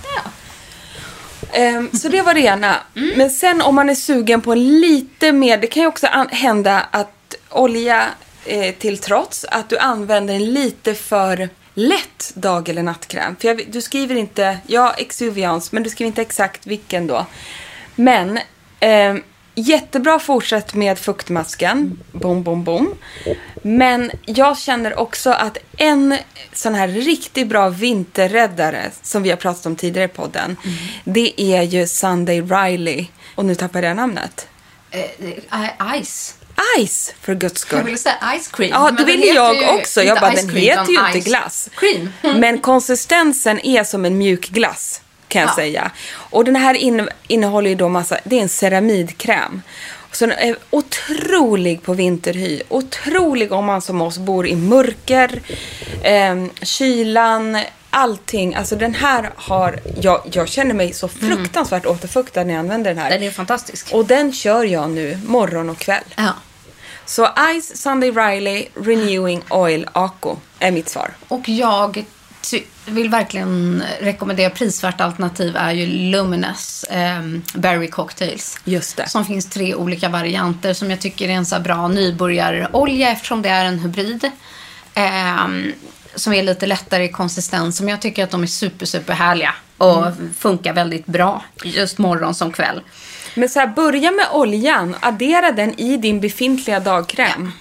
Ehm, 1.51 1.89
så 1.93 2.09
det 2.09 2.21
var 2.21 2.33
det 2.33 2.41
ena. 2.41 2.77
Men 2.93 3.29
sen 3.29 3.61
om 3.61 3.75
man 3.75 3.89
är 3.89 3.95
sugen 3.95 4.41
på 4.41 4.55
lite 4.55 5.31
mer, 5.31 5.57
det 5.57 5.67
kan 5.67 5.83
ju 5.83 5.88
också 5.88 6.07
hända 6.31 6.85
att 6.91 7.35
olja 7.49 8.05
eh, 8.45 8.75
till 8.75 8.97
trots, 8.97 9.45
att 9.51 9.69
du 9.69 9.77
använder 9.77 10.33
en 10.33 10.53
lite 10.53 10.93
för 10.93 11.49
lätt 11.73 12.31
dag 12.35 12.69
eller 12.69 12.83
nattkräm. 12.83 13.35
För 13.35 13.47
jag, 13.47 13.63
du 13.71 13.81
skriver 13.81 14.15
inte, 14.15 14.57
ja 14.67 14.93
Exuvians, 14.97 15.71
men 15.71 15.83
du 15.83 15.89
skriver 15.89 16.07
inte 16.07 16.21
exakt 16.21 16.67
vilken 16.67 17.07
då. 17.07 17.25
Men 17.95 18.39
ehm, 18.79 19.23
jättebra 19.55 20.19
fortsätt 20.19 20.73
med 20.73 20.99
fuktmasken. 20.99 21.99
Boom, 22.11 22.43
boom, 22.43 22.63
boom. 22.63 22.95
Men 23.61 24.11
jag 24.25 24.57
känner 24.57 24.99
också 24.99 25.29
att 25.29 25.57
en 25.77 26.17
sån 26.53 26.75
här 26.75 26.87
riktigt 26.87 27.47
bra 27.47 27.69
vinterräddare 27.69 28.91
som 29.01 29.23
vi 29.23 29.29
har 29.29 29.37
pratat 29.37 29.65
om 29.65 29.75
tidigare 29.75 30.05
i 30.05 30.13
podden. 30.15 30.57
Det 31.03 31.41
är 31.41 31.61
ju 31.61 31.87
Sunday 31.87 32.41
Riley. 32.41 33.05
Och 33.35 33.45
nu 33.45 33.55
tappar 33.55 33.83
jag 33.83 33.95
namnet. 33.95 34.47
Eh, 34.91 35.01
eh, 35.01 36.01
ice. 36.01 36.35
Ice, 36.79 37.13
för 37.21 37.35
guds 37.35 37.61
skull. 37.61 37.77
Jag 37.77 37.85
ville 37.85 37.97
säga 37.97 38.39
ice 38.39 38.47
cream. 38.47 38.71
Ja, 38.73 38.91
det 38.91 39.03
ville 39.03 39.25
jag 39.25 39.75
också. 39.75 40.03
Jag 40.03 40.19
bara, 40.19 40.31
den 40.31 40.49
heter 40.49 40.91
ju 40.91 41.07
inte 41.07 41.29
glass. 41.29 41.69
Cream. 41.75 42.09
Men 42.39 42.59
konsistensen 42.59 43.59
är 43.65 43.83
som 43.83 44.05
en 44.05 44.17
mjuk 44.17 44.49
glass, 44.49 45.01
kan 45.35 45.41
jag 45.41 45.51
Ja. 45.51 45.55
säga. 45.55 45.91
Och 46.15 46.45
den 46.45 46.55
här 46.55 46.73
inne, 46.73 47.07
innehåller 47.27 47.69
ju 47.69 47.75
då 47.75 47.89
massa, 47.89 48.17
det 48.23 48.37
är 48.37 48.41
en 48.41 48.49
ceramidkräm. 48.49 49.61
Så 50.11 50.25
den 50.25 50.37
är 50.39 50.55
otrolig 50.69 51.83
på 51.83 51.93
vinterhy. 51.93 52.61
Otrolig 52.69 53.51
om 53.51 53.65
man 53.65 53.81
som 53.81 54.01
oss 54.01 54.17
bor 54.17 54.47
i 54.47 54.55
mörker, 54.55 55.41
eh, 56.03 56.45
kylan, 56.61 57.57
allting. 57.89 58.55
Alltså 58.55 58.75
den 58.75 58.93
här 58.95 59.29
har, 59.35 59.79
jag, 60.01 60.21
jag 60.31 60.47
känner 60.49 60.73
mig 60.73 60.93
så 60.93 61.07
fruktansvärt 61.07 61.85
återfuktad 61.85 62.43
när 62.43 62.53
jag 62.53 62.59
använder 62.59 62.93
den 62.93 63.03
här. 63.03 63.09
Den 63.09 63.23
är 63.23 63.31
fantastisk. 63.31 63.87
Och 63.93 64.05
den 64.05 64.33
kör 64.33 64.63
jag 64.63 64.89
nu 64.89 65.19
morgon 65.25 65.69
och 65.69 65.77
kväll. 65.77 66.03
Ja. 66.15 66.33
Så 67.05 67.29
Ice 67.61 67.77
Sunday 67.81 68.11
Riley 68.11 68.65
Renewing 68.75 69.41
Oil 69.49 69.87
Aco 69.93 70.35
är 70.59 70.71
mitt 70.71 70.89
svar. 70.89 71.11
Och 71.27 71.49
jag 71.49 72.05
ty- 72.49 72.63
vill 72.86 73.10
verkligen 73.10 73.84
rekommendera 74.01 74.49
prisvärt 74.49 75.01
alternativ 75.01 75.55
är 75.55 75.71
ju 75.71 75.86
Luminous 76.12 76.86
ehm, 76.89 77.41
Berry 77.53 77.88
Cocktails. 77.88 78.60
Just 78.63 78.97
det. 78.97 79.10
Som 79.10 79.25
finns 79.25 79.49
tre 79.49 79.75
olika 79.75 80.10
varianter 80.10 80.73
som 80.73 80.89
jag 80.89 81.01
tycker 81.01 81.29
är 81.29 81.34
en 81.34 81.45
så 81.45 81.60
bra 81.60 81.88
nybörjarolja 81.88 83.12
eftersom 83.12 83.41
det 83.41 83.49
är 83.49 83.65
en 83.65 83.79
hybrid. 83.79 84.31
Ehm, 84.93 85.71
som 86.15 86.34
är 86.34 86.43
lite 86.43 86.65
lättare 86.65 87.03
i 87.03 87.10
konsistens. 87.10 87.77
Som 87.77 87.89
jag 87.89 88.01
tycker 88.01 88.23
att 88.23 88.31
de 88.31 88.43
är 88.43 88.47
super, 88.47 88.86
super 88.86 89.13
härliga. 89.13 89.53
Och 89.77 90.05
funkar 90.38 90.73
väldigt 90.73 91.05
bra 91.05 91.43
just 91.63 91.97
morgon 91.97 92.36
som 92.36 92.51
kväll. 92.51 92.81
Men 93.36 93.49
så 93.49 93.60
här, 93.60 93.67
börja 93.67 94.12
med 94.12 94.25
oljan, 94.31 94.95
addera 94.99 95.51
den 95.51 95.79
i 95.79 95.97
din 95.97 96.19
befintliga 96.19 96.79
dagkräm. 96.79 97.51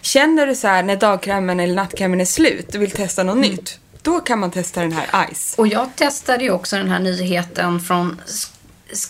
Känner 0.00 0.46
du 0.46 0.54
så 0.54 0.68
här 0.68 0.82
när 0.82 0.96
dagkrämen 0.96 1.60
eller 1.60 1.74
nattkrämen 1.74 2.20
är 2.20 2.24
slut 2.24 2.74
och 2.74 2.82
vill 2.82 2.90
testa 2.90 3.22
något 3.22 3.36
nytt, 3.36 3.78
då 4.04 4.20
kan 4.20 4.38
man 4.38 4.50
testa 4.50 4.80
den 4.80 4.92
här 4.92 5.26
Ice. 5.34 5.54
Och 5.58 5.66
jag 5.68 5.96
testade 5.96 6.44
ju 6.44 6.50
också 6.50 6.76
den 6.76 6.90
här 6.90 6.98
nyheten 6.98 7.80
från 7.80 8.20
Sk- 8.26 8.50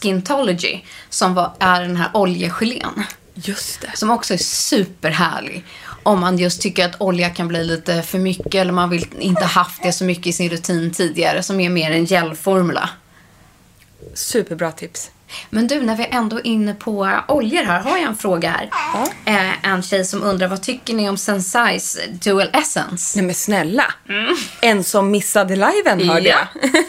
Skintology. 0.01 0.81
Som 1.11 1.35
var, 1.35 1.53
är 1.59 1.81
den 1.83 1.97
här 1.97 2.11
oljegelén. 2.15 3.05
Just 3.35 3.81
det. 3.81 3.91
Som 3.95 4.11
också 4.11 4.35
är 4.35 4.39
superhärlig. 4.39 5.65
Om 6.03 6.21
man 6.21 6.39
just 6.39 6.63
tycker 6.63 6.85
att 6.85 7.01
olja 7.01 7.31
kan 7.31 7.49
bli 7.49 7.65
lite 7.65 8.03
för 8.03 8.19
mycket 8.19 8.55
eller 8.55 8.73
man 8.73 8.91
vill 8.91 9.07
inte 9.19 9.45
haft 9.45 9.83
det 9.83 9.93
så 9.93 10.05
mycket 10.05 10.27
i 10.27 10.33
sin 10.33 10.51
rutin 10.51 10.91
tidigare. 10.91 11.43
Som 11.43 11.61
är 11.61 11.69
mer 11.71 11.91
en 11.91 12.05
gelformula. 12.05 12.91
Superbra 14.15 14.73
tips. 14.73 15.11
Men 15.51 15.67
du, 15.67 15.81
när 15.83 15.97
vi 15.97 16.07
ändå 16.11 16.37
är 16.37 16.47
inne 16.47 16.75
på 16.75 17.11
oljor 17.29 17.63
här, 17.65 17.81
har 17.81 17.97
jag 17.99 18.07
en 18.09 18.17
fråga 18.17 18.51
här. 18.51 18.71
Eh, 19.25 19.71
en 19.73 19.83
tjej 19.83 20.05
som 20.05 20.23
undrar, 20.23 20.49
vad 20.49 20.63
tycker 20.63 20.95
ni 20.95 21.09
om 21.09 21.17
Sensais 21.17 21.99
Dual 22.25 22.51
Essence? 22.53 23.19
Nej 23.19 23.27
men 23.27 23.35
snälla. 23.35 23.85
En 24.61 24.85
som 24.85 25.11
missade 25.11 25.57
liven 25.57 26.09
hörde 26.09 26.29
Ja. 26.29 26.37
jag. 26.63 26.71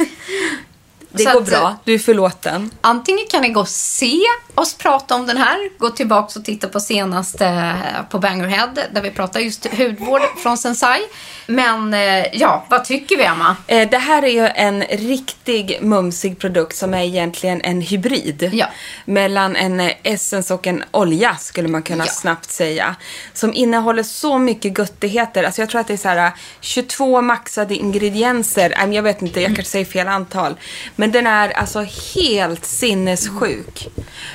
Det 1.17 1.23
Så 1.23 1.31
går 1.31 1.41
att, 1.41 1.49
bra, 1.49 1.75
du 1.83 1.93
är 1.93 1.99
förlåten. 1.99 2.71
Antingen 2.81 3.25
kan 3.29 3.41
ni 3.41 3.49
gå 3.49 3.59
och 3.59 3.67
se 3.67 4.19
oss 4.55 4.73
prata 4.73 5.15
om 5.15 5.25
den 5.27 5.37
här, 5.37 5.79
gå 5.79 5.89
tillbaka 5.89 6.39
och 6.39 6.45
titta 6.45 6.67
på 6.67 6.79
senaste 6.79 7.45
eh, 7.45 8.03
på 8.09 8.19
Bangerhead, 8.19 8.69
där 8.93 9.01
vi 9.01 9.11
pratar 9.11 9.39
just 9.39 9.65
hudvård 9.77 10.21
från 10.43 10.57
Sensai. 10.57 10.99
Men 11.47 11.93
eh, 11.93 12.25
ja, 12.33 12.65
vad 12.69 12.85
tycker 12.85 13.17
vi, 13.17 13.23
Emma? 13.23 13.55
Eh, 13.67 13.89
Det 13.89 13.97
här 13.97 14.23
är 14.23 14.27
ju 14.31 14.47
en 14.47 14.81
riktig 14.83 15.77
mumsig 15.81 16.39
produkt 16.39 16.75
som 16.77 16.93
är 16.93 17.03
egentligen 17.03 17.61
en 17.61 17.81
hybrid. 17.81 18.49
Ja. 18.53 18.65
Mellan 19.05 19.55
en 19.55 19.79
eh, 19.79 19.91
essence 20.03 20.53
och 20.53 20.67
en 20.67 20.83
olja 20.91 21.35
skulle 21.35 21.67
man 21.67 21.83
kunna 21.83 22.03
Ja. 22.05 22.11
snabbt 22.11 22.51
säga. 22.51 22.95
Som 23.33 23.53
innehåller 23.53 24.03
så 24.03 24.37
mycket 24.37 24.77
göttigheter. 24.77 25.43
Alltså 25.43 25.61
jag 25.61 25.69
tror 25.69 25.81
att 25.81 25.87
det 25.87 25.93
är 25.93 25.97
så 25.97 26.07
här 26.07 26.25
eh, 26.27 26.31
22 26.61 27.21
maxade 27.21 27.75
ingredienser. 27.75 28.93
Jag 28.93 29.03
vet 29.03 29.21
inte, 29.21 29.41
jag 29.41 29.55
kanske 29.55 29.71
säger 29.71 29.85
fel 29.85 30.07
antal. 30.07 30.55
Men 30.95 31.04
den 31.11 31.27
är 31.27 31.49
alltså 31.49 31.85
helt 32.15 32.65
sinnessjuk. 32.65 33.87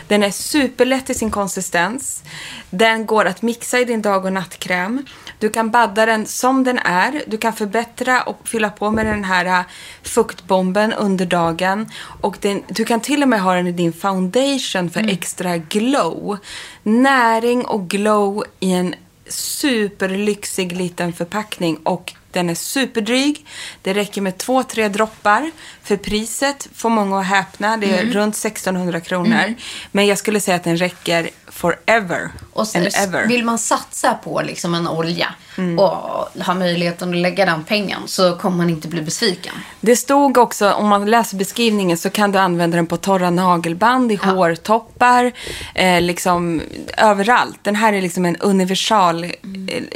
Den 0.08 0.22
är 0.22 0.30
superlätt 0.30 1.10
i 1.10 1.14
sin 1.14 1.30
konsistens. 1.30 2.22
Den 2.70 3.06
går 3.06 3.24
att 3.24 3.42
mixa 3.42 3.78
i 3.78 3.84
din 3.84 4.02
dag 4.02 4.24
och 4.24 4.32
nattkräm. 4.32 5.04
Du 5.38 5.48
kan 5.48 5.70
badda 5.70 6.06
den 6.06 6.26
som 6.26 6.64
den 6.64 6.78
är. 6.78 7.22
Du 7.26 7.38
kan 7.38 7.52
förbättra 7.52 8.22
och 8.22 8.48
fylla 8.48 8.70
på 8.70 8.90
med 8.90 9.06
den 9.06 9.24
här 9.24 9.44
äh, 9.44 9.60
fuktbomben 10.02 10.92
under 10.92 11.26
dagen. 11.26 11.90
Och 12.20 12.36
den, 12.40 12.62
du 12.68 12.84
kan 12.84 13.00
till 13.00 13.22
och 13.22 13.28
med 13.28 13.40
ha 13.40 13.54
den 13.54 13.66
i 13.66 13.72
din 13.72 13.92
foundation 13.92 14.90
för 14.90 15.10
extra 15.10 15.56
glow. 15.56 16.38
Näring 16.82 17.64
och 17.64 17.88
glow 17.88 18.44
i 18.60 18.72
en 18.72 18.94
superlyxig 19.28 20.72
liten 20.72 21.12
förpackning 21.12 21.76
och 21.82 22.14
den 22.32 22.50
är 22.50 22.54
superdryg. 22.54 23.46
Det 23.82 23.94
räcker 23.94 24.20
med 24.20 24.38
två, 24.38 24.62
tre 24.62 24.88
droppar. 24.88 25.50
För 25.82 25.96
priset 25.96 26.68
får 26.74 26.90
många 26.90 27.20
att 27.20 27.26
häpna. 27.26 27.76
Det 27.76 27.98
är 27.98 28.04
runt 28.04 28.34
1600 28.34 29.00
kronor. 29.00 29.54
Men 29.92 30.06
jag 30.06 30.18
skulle 30.18 30.40
säga 30.40 30.56
att 30.56 30.64
den 30.64 30.76
räcker 30.76 31.30
forever. 31.46 32.30
Och 32.52 32.76
and 32.76 32.88
ever. 32.94 33.26
vill 33.26 33.44
man 33.44 33.58
satsa 33.58 34.14
på 34.14 34.42
liksom 34.42 34.74
en 34.74 34.88
olja 34.88 35.34
och 35.78 36.44
ha 36.44 36.54
möjligheten 36.54 37.10
att 37.10 37.16
lägga 37.16 37.46
den 37.46 37.64
pengen 37.64 38.00
så 38.06 38.36
kommer 38.36 38.56
man 38.56 38.70
inte 38.70 38.88
bli 38.88 39.02
besviken. 39.02 39.54
Det 39.80 39.96
stod 39.96 40.38
också, 40.38 40.72
om 40.72 40.88
man 40.88 41.10
läser 41.10 41.36
beskrivningen 41.36 41.98
så 41.98 42.10
kan 42.10 42.32
du 42.32 42.38
använda 42.38 42.76
den 42.76 42.86
på 42.86 42.96
torra 42.96 43.30
nagelband, 43.30 44.12
i 44.12 44.16
hårtoppar, 44.16 45.32
eh, 45.74 46.00
liksom 46.00 46.62
överallt. 46.96 47.58
Den 47.62 47.76
här 47.76 47.92
är 47.92 48.02
liksom 48.02 48.24
en 48.24 48.36
universal 48.36 49.24
eh, 49.24 49.30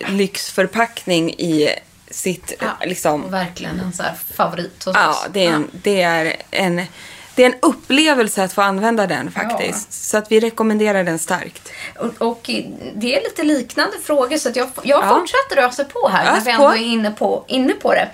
lyxförpackning 0.08 1.30
i 1.30 1.68
sitt, 2.14 2.62
eh, 2.62 2.68
liksom, 2.88 3.30
verkligen 3.30 3.80
en 3.80 3.92
så 3.92 4.02
här 4.02 4.14
favorit 4.36 4.84
hos 4.84 4.96
ja, 4.96 5.10
oss. 5.10 5.26
det 5.32 5.46
är, 5.46 5.52
en, 5.52 5.70
det 5.72 6.02
är 6.02 6.36
en 6.50 6.82
det 7.36 7.42
är 7.42 7.46
en 7.46 7.58
upplevelse 7.62 8.44
att 8.44 8.52
få 8.52 8.62
använda 8.62 9.06
den 9.06 9.30
faktiskt. 9.30 9.92
Så 9.92 10.16
att 10.18 10.32
vi 10.32 10.40
rekommenderar 10.40 11.04
den 11.04 11.18
starkt. 11.18 11.72
Och, 11.98 12.22
och 12.28 12.50
det 12.94 13.16
är 13.16 13.22
lite 13.22 13.42
liknande 13.42 13.96
frågor 14.04 14.36
så 14.36 14.48
att 14.48 14.56
jag, 14.56 14.68
jag 14.82 15.04
Ja. 15.04 15.18
fortsätter 15.18 15.66
ösa 15.68 15.84
på 15.84 16.08
här 16.08 16.24
när 16.32 16.40
vi 16.40 16.50
ändå 16.50 16.68
på. 16.68 16.74
är 16.74 16.78
inne 16.78 17.10
på, 17.10 17.44
inne 17.48 17.72
på 17.72 17.92
det. 17.92 18.08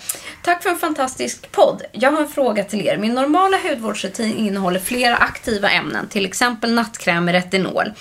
Tack 0.45 0.63
för 0.63 0.71
en 0.71 0.79
fantastisk 0.79 1.53
podd. 1.53 1.83
Jag 1.93 2.13
har 2.13 2.21
en 2.23 2.29
fråga 2.29 2.65
till 2.65 2.87
er. 2.87 2.97
Min 2.97 3.15
normala 3.15 3.57
hudvårdsrutin 3.69 4.37
innehåller 4.37 4.81
flera 4.81 5.17
aktiva 5.17 5.71
ämnen, 5.71 6.09
till 6.09 6.27
exempel 6.27 6.73
nattkräm 6.75 7.25
med 7.25 7.33
retinol. 7.35 7.93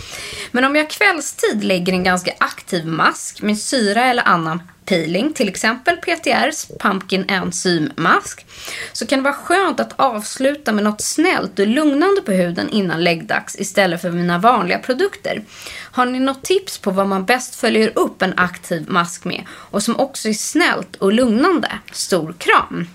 Men 0.52 0.66
om 0.66 0.76
jag 0.76 0.90
kvällstid 0.90 1.64
lägger 1.64 1.94
en 1.94 2.04
ganska 2.04 2.32
aktiv 2.38 2.86
mask 2.86 3.42
med 3.42 3.58
syra 3.58 4.06
eller 4.06 4.24
annan 4.28 4.62
peeling, 4.90 5.34
till 5.34 5.50
exempel 5.50 5.98
PTRs 5.98 6.68
Pumpkin 6.80 7.26
Enzym 7.28 7.92
Mask, 7.96 8.46
så 8.94 9.06
kan 9.06 9.20
det 9.20 9.24
vara 9.24 9.34
skönt 9.34 9.80
att 9.80 9.94
avsluta 9.96 10.72
med 10.72 10.84
något 10.84 11.02
snällt 11.02 11.60
och 11.60 11.68
lugnande 11.68 12.22
på 12.22 12.32
huden 12.32 12.70
innan 12.70 13.04
läggdags 13.04 13.60
istället 13.60 14.02
för 14.02 14.12
mina 14.12 14.38
vanliga 14.38 14.80
produkter. 14.80 15.44
Har 15.92 16.06
ni 16.06 16.20
något 16.20 16.44
tips 16.44 16.78
på 16.78 16.92
vad 16.92 17.08
man 17.08 17.26
bäst 17.26 17.56
följer 17.56 17.92
upp 17.96 18.22
en 18.22 18.34
aktiv 18.38 18.86
mask 18.90 19.26
med 19.26 19.44
och 19.50 19.84
som 19.84 20.00
också 20.00 20.30
är 20.30 20.34
snällt 20.34 20.96
och 20.96 21.14
lugnande? 21.14 21.72
Stor 21.92 22.34
kram! 22.38 22.88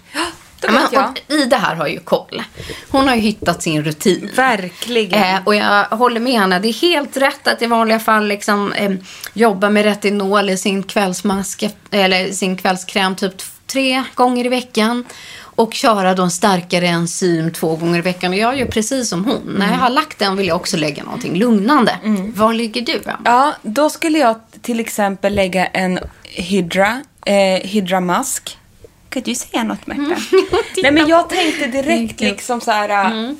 Det 0.66 0.72
Ja, 0.74 0.80
vet 0.80 0.92
men, 0.92 1.00
jag. 1.00 1.10
och 1.10 1.42
Ida 1.42 1.56
här 1.56 1.74
har 1.74 1.86
ju 1.86 2.00
koll. 2.00 2.42
Hon 2.90 3.08
har 3.08 3.14
ju 3.14 3.20
hittat 3.20 3.62
sin 3.62 3.84
rutin. 3.84 4.30
Verkligen. 4.36 5.22
Eh, 5.22 5.40
och 5.44 5.54
jag 5.54 5.84
håller 5.84 6.20
med 6.20 6.40
henne. 6.40 6.58
Det 6.58 6.68
är 6.68 6.72
helt 6.72 7.16
rätt 7.16 7.48
att 7.48 7.62
i 7.62 7.66
vanliga 7.66 7.98
fall 8.00 8.26
liksom, 8.26 8.72
eh, 8.72 8.90
jobba 9.32 9.70
med 9.70 9.84
retinol 9.84 10.50
i 10.50 10.56
sin 10.56 10.82
kvällsmask 10.82 11.64
eller 11.90 12.32
sin 12.32 12.56
kvällskräm 12.56 13.16
typ 13.16 13.34
tre 13.66 14.02
gånger 14.14 14.46
i 14.46 14.48
veckan. 14.48 15.04
Och 15.56 15.74
köra 15.74 16.14
då 16.14 16.22
en 16.22 16.30
starkare 16.30 16.86
enzym 16.88 17.52
två 17.52 17.76
gånger 17.76 17.98
i 17.98 18.02
veckan. 18.02 18.32
Och 18.32 18.38
jag 18.38 18.58
gör 18.58 18.66
precis 18.66 19.08
som 19.08 19.24
hon. 19.24 19.54
När 19.58 19.70
jag 19.70 19.78
har 19.78 19.90
lagt 19.90 20.18
den 20.18 20.36
vill 20.36 20.46
jag 20.46 20.56
också 20.56 20.76
lägga 20.76 21.02
någonting 21.04 21.38
lugnande. 21.38 21.98
Var 22.34 22.54
ligger 22.54 22.80
du? 22.82 22.92
Emma? 22.92 23.18
Ja, 23.24 23.52
då 23.62 23.90
skulle 23.90 24.18
jag 24.18 24.36
till 24.62 24.80
exempel 24.80 25.34
lägga 25.34 25.66
en 25.66 25.98
Hydra, 26.22 27.02
eh, 27.26 27.60
Hydra 27.68 28.00
Mask. 28.00 28.58
Kan 29.14 29.22
du 29.22 29.34
säga 29.34 29.64
något 29.64 29.86
Märta? 29.86 30.02
Nej 30.82 30.92
men 30.92 31.08
jag 31.08 31.28
tänkte 31.28 31.66
direkt 31.66 32.20
liksom 32.20 32.60
så 32.60 32.70
här. 32.70 33.14
eh, 33.14 33.30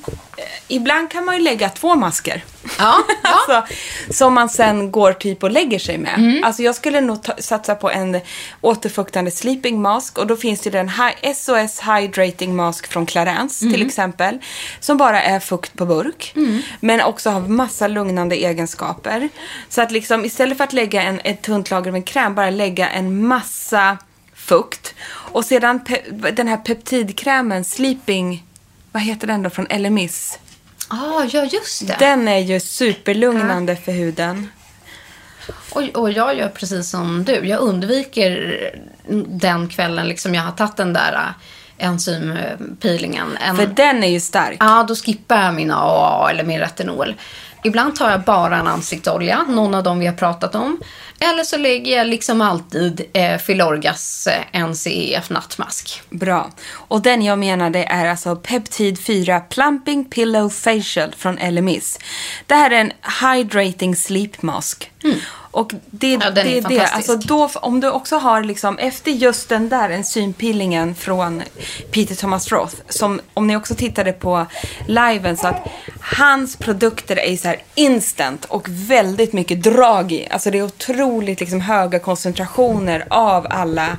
Ibland 0.67 1.11
kan 1.11 1.25
man 1.25 1.35
ju 1.35 1.41
lägga 1.41 1.69
två 1.69 1.95
masker. 1.95 2.43
Ja, 2.79 2.95
alltså, 3.21 3.73
som 4.13 4.33
man 4.33 4.49
sen 4.49 4.91
går 4.91 5.13
typ 5.13 5.43
och 5.43 5.51
lägger 5.51 5.79
sig 5.79 5.97
med. 5.97 6.13
Mm. 6.17 6.43
Alltså 6.43 6.63
jag 6.63 6.75
skulle 6.75 7.01
nog 7.01 7.23
ta, 7.23 7.33
satsa 7.39 7.75
på 7.75 7.89
en 7.91 8.19
återfuktande 8.61 9.31
sleeping 9.31 9.81
mask. 9.81 10.17
Och 10.17 10.27
då 10.27 10.35
finns 10.35 10.61
det 10.61 10.69
den 10.69 10.89
hi- 10.89 11.33
SOS 11.33 11.79
Hydrating 11.81 12.55
Mask 12.55 12.87
från 12.87 13.05
Clarence 13.05 13.59
till 13.59 13.75
Mm. 13.75 13.87
exempel. 13.87 14.39
Som 14.79 14.97
bara 14.97 15.23
är 15.23 15.39
fukt 15.39 15.73
på 15.77 15.85
burk. 15.85 16.35
Men 16.79 17.01
också 17.01 17.29
har 17.29 17.41
massa 17.41 17.87
lugnande 17.87 18.35
egenskaper. 18.35 19.29
Så 19.69 19.81
att 19.81 19.91
liksom 19.91 20.25
istället 20.25 20.57
för 20.57 20.63
att 20.63 20.73
lägga 20.73 21.01
en, 21.01 21.19
ett 21.23 21.41
tunt 21.41 21.71
lager 21.71 21.91
med 21.91 22.05
kräm, 22.07 22.35
bara 22.35 22.49
lägga 22.49 22.89
en 22.89 23.27
massa 23.27 23.97
fukt. 24.45 24.93
Och 25.07 25.45
sedan 25.45 25.79
den 26.33 26.47
här 26.47 26.57
peptidkrämen, 26.57 27.63
sleeping, 27.63 28.43
vad 28.91 29.03
heter 29.03 29.27
den 29.27 29.43
då 29.43 29.49
från 29.49 29.65
LMIS? 29.65 30.39
Ah, 30.87 31.23
ja, 31.31 31.43
just 31.43 31.87
det. 31.87 31.95
Den 31.99 32.27
är 32.27 32.39
ju 32.39 32.59
superlugnande 32.59 33.75
för 33.75 33.91
huden. 33.91 34.49
Och, 35.71 35.83
och 35.83 36.11
jag 36.11 36.37
gör 36.37 36.49
precis 36.49 36.89
som 36.89 37.23
du. 37.23 37.33
Jag 37.33 37.59
undviker 37.59 38.59
den 39.27 39.69
kvällen 39.69 40.07
liksom 40.07 40.35
jag 40.35 40.41
har 40.41 40.51
tagit 40.51 40.75
den 40.75 40.93
där 40.93 41.13
äh, 41.13 41.87
enzympeelingen. 41.87 43.37
En, 43.37 43.55
För 43.55 43.65
den 43.65 44.03
är 44.03 44.07
ju 44.07 44.19
stark. 44.19 44.57
Ja, 44.59 44.85
då 44.87 44.95
skippar 44.95 45.43
jag 45.43 45.55
min 45.55 45.71
AA 45.71 46.29
eller 46.31 46.43
min 46.43 46.59
retinol. 46.59 47.15
Ibland 47.63 47.95
tar 47.95 48.11
jag 48.11 48.21
bara 48.21 48.57
en 48.57 48.67
ansiktsolja, 48.67 49.43
någon 49.47 49.75
av 49.75 49.83
dem 49.83 49.99
vi 49.99 50.05
har 50.05 50.13
pratat 50.13 50.55
om. 50.55 50.79
Eller 51.19 51.43
så 51.43 51.57
lägger 51.57 51.97
jag 51.97 52.07
liksom 52.07 52.41
alltid 52.41 53.01
eh, 53.13 53.37
Filorgas 53.37 54.27
eh, 54.27 54.67
NCEF 54.67 55.29
nattmask. 55.29 56.01
Bra. 56.09 56.51
Och 56.71 57.01
den 57.01 57.21
jag 57.21 57.39
menar 57.39 57.69
det 57.69 57.83
är 57.83 58.05
alltså 58.05 58.35
Peptid 58.35 58.99
4 58.99 59.39
Plumping 59.39 60.05
Pillow 60.05 60.49
Facial 60.49 61.15
från 61.17 61.35
LMIS. 61.35 61.99
Det 62.45 62.55
här 62.55 62.71
är 62.71 62.81
en 62.81 62.91
Hydrating 63.21 63.95
Sleep 63.95 64.41
Mask. 64.41 64.91
Och 65.55 65.71
det, 65.85 66.15
Mm. 66.15 66.21
Ja, 66.21 66.31
den 66.31 66.47
är 66.47 66.61
det 66.61 66.75
är 66.75 66.79
det. 66.79 66.85
Alltså 66.87 67.15
då, 67.15 67.49
om 67.55 67.79
du 67.79 67.89
också 67.89 68.15
har 68.17 68.43
liksom, 68.43 68.77
efter 68.77 69.11
just 69.11 69.49
den 69.49 69.69
där 69.69 69.89
enzympeelingen 69.89 70.95
från 70.95 71.43
Peter 71.91 72.15
Thomas 72.15 72.51
Roth, 72.51 72.75
som 72.89 73.21
om 73.33 73.47
ni 73.47 73.57
också 73.57 73.75
tittade 73.75 74.11
på 74.11 74.45
liven 74.87 75.37
så 75.37 75.47
att 75.47 75.67
hans 75.99 76.55
produkter 76.55 77.19
är 77.19 77.37
så 77.37 77.47
här 77.47 77.57
instant 77.75 78.45
och 78.45 78.67
väldigt 78.69 79.33
mycket 79.33 79.63
drag 79.63 80.11
i. 80.11 80.27
Alltså 80.31 80.51
det 80.51 80.57
är 80.57 80.63
otroligt 80.63 81.39
liksom 81.39 81.61
höga 81.61 81.99
koncentrationer 81.99 83.05
av 83.09 83.47
alla 83.49 83.97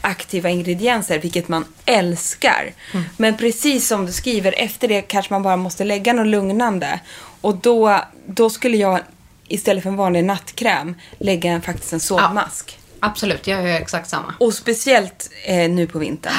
aktiva 0.00 0.50
ingredienser, 0.50 1.18
vilket 1.18 1.48
man 1.48 1.64
älskar. 1.84 2.72
Mm. 2.92 3.04
Men 3.16 3.36
precis 3.36 3.88
som 3.88 4.06
du 4.06 4.12
skriver, 4.12 4.54
efter 4.58 4.88
det 4.88 5.02
kanske 5.02 5.32
man 5.32 5.42
bara 5.42 5.56
måste 5.56 5.84
lägga 5.84 6.12
något 6.12 6.26
lugnande. 6.26 7.00
Och 7.40 7.56
då, 7.56 8.00
då 8.26 8.50
skulle 8.50 8.76
jag 8.76 9.00
istället 9.48 9.82
för 9.82 9.90
en 9.90 9.96
vanlig 9.96 10.24
nattkräm 10.24 10.94
lägga 11.18 11.52
en, 11.52 11.62
faktiskt 11.62 11.92
en 11.92 12.00
sovmask. 12.00 12.78
Absolut, 13.00 13.46
jag 13.46 13.68
gör 13.68 13.76
exakt 13.76 14.08
samma. 14.08 14.34
Och 14.40 14.54
speciellt 14.54 15.30
eh, 15.44 15.70
nu 15.70 15.86
på 15.86 15.98
vintern. 15.98 16.32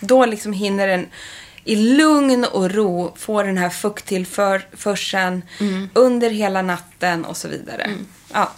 Då 0.00 0.26
liksom 0.26 0.52
hinner 0.52 0.86
den 0.86 1.06
i 1.64 1.76
lugn 1.76 2.44
och 2.44 2.70
ro 2.70 3.14
få 3.16 3.42
den 3.42 3.58
här 3.58 3.70
fukttillförseln 3.70 5.42
under 5.94 6.30
hela 6.30 6.62
natten 6.62 7.24
och 7.24 7.36
så 7.36 7.48
vidare. 7.48 7.90
Ja. 8.32 8.52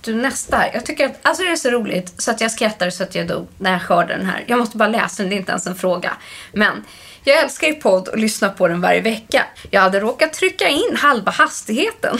Du, 0.00 0.14
nästa. 0.14 0.72
Jag 0.74 0.86
tycker 0.86 1.06
att, 1.06 1.18
alltså 1.22 1.42
det 1.42 1.50
är 1.50 1.56
så 1.56 1.70
roligt 1.70 2.22
så 2.22 2.30
att 2.30 2.40
jag 2.40 2.50
skrattar 2.50 2.90
så 2.90 3.02
att 3.02 3.14
jag 3.14 3.26
dog 3.26 3.46
när 3.58 3.72
jag 3.72 3.78
hörde 3.78 4.16
den 4.16 4.26
här. 4.26 4.44
Jag 4.46 4.58
måste 4.58 4.76
bara 4.76 4.88
läsa 4.88 5.22
den, 5.22 5.30
det 5.30 5.36
är 5.36 5.38
inte 5.38 5.52
ens 5.52 5.66
en 5.66 5.76
fråga. 5.76 6.16
Men 6.52 6.84
jag 7.26 7.38
älskar 7.38 7.66
ju 7.66 7.74
podd 7.74 8.08
och 8.08 8.18
lyssnar 8.18 8.48
på 8.48 8.68
den 8.68 8.80
varje 8.80 9.00
vecka. 9.00 9.46
Jag 9.70 9.80
hade 9.80 10.00
råkat 10.00 10.32
trycka 10.32 10.68
in 10.68 10.96
halva 10.96 11.30
hastigheten. 11.30 12.18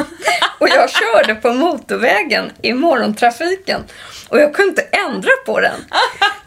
och 0.58 0.68
jag 0.68 0.90
körde 0.90 1.34
på 1.34 1.52
motorvägen 1.52 2.52
i 2.62 2.72
morgontrafiken. 2.72 3.80
Och 4.28 4.38
jag 4.40 4.54
kunde 4.54 4.70
inte 4.70 4.82
ändra 4.82 5.30
på 5.46 5.60
den. 5.60 5.80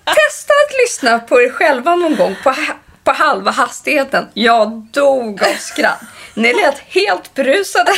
Testa 0.05 0.53
att 0.65 0.75
lyssna 0.83 1.19
på 1.19 1.41
er 1.41 1.49
själva 1.49 1.95
någon 1.95 2.15
gång 2.15 2.35
på, 2.43 2.55
på 3.03 3.11
halva 3.11 3.51
hastigheten. 3.51 4.27
Jag 4.33 4.71
dog 4.91 5.43
av 5.43 5.53
skratt. 5.59 6.01
Ni 6.35 6.53
lät 6.53 6.79
helt 6.79 7.33
berusade. 7.33 7.91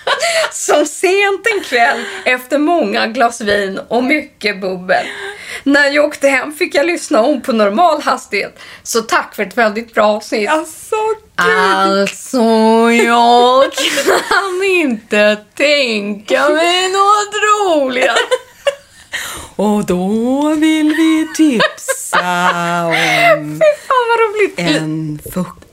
Som 0.52 0.86
sent 0.86 1.46
en 1.54 1.64
kväll 1.64 2.04
efter 2.24 2.58
många 2.58 3.06
glas 3.06 3.40
vin 3.40 3.80
och 3.88 4.04
mycket 4.04 4.60
bubbel. 4.60 5.06
När 5.62 5.90
jag 5.90 6.04
åkte 6.04 6.28
hem 6.28 6.52
fick 6.52 6.74
jag 6.74 6.86
lyssna 6.86 7.20
om 7.22 7.40
på 7.42 7.52
normal 7.52 8.02
hastighet. 8.02 8.58
Så 8.82 9.00
tack 9.02 9.34
för 9.34 9.42
ett 9.42 9.58
väldigt 9.58 9.94
bra 9.94 10.04
avsnitt. 10.06 10.50
Alltså, 10.50 10.96
Alltså, 11.36 12.42
jag 12.92 13.72
kan 13.72 14.62
inte 14.64 15.36
tänka 15.56 16.48
mig 16.48 16.88
något 16.92 17.34
roligare. 17.42 18.16
Och 19.56 19.84
då 19.86 20.48
vill 20.54 20.94
vi 20.96 21.28
tipsa 21.36 22.18
om 22.86 22.92
Fy 23.60 23.86
fan 23.86 24.06
vad 24.08 24.20
roligt. 24.20 24.58
en 24.58 25.20
fukt. 25.34 25.69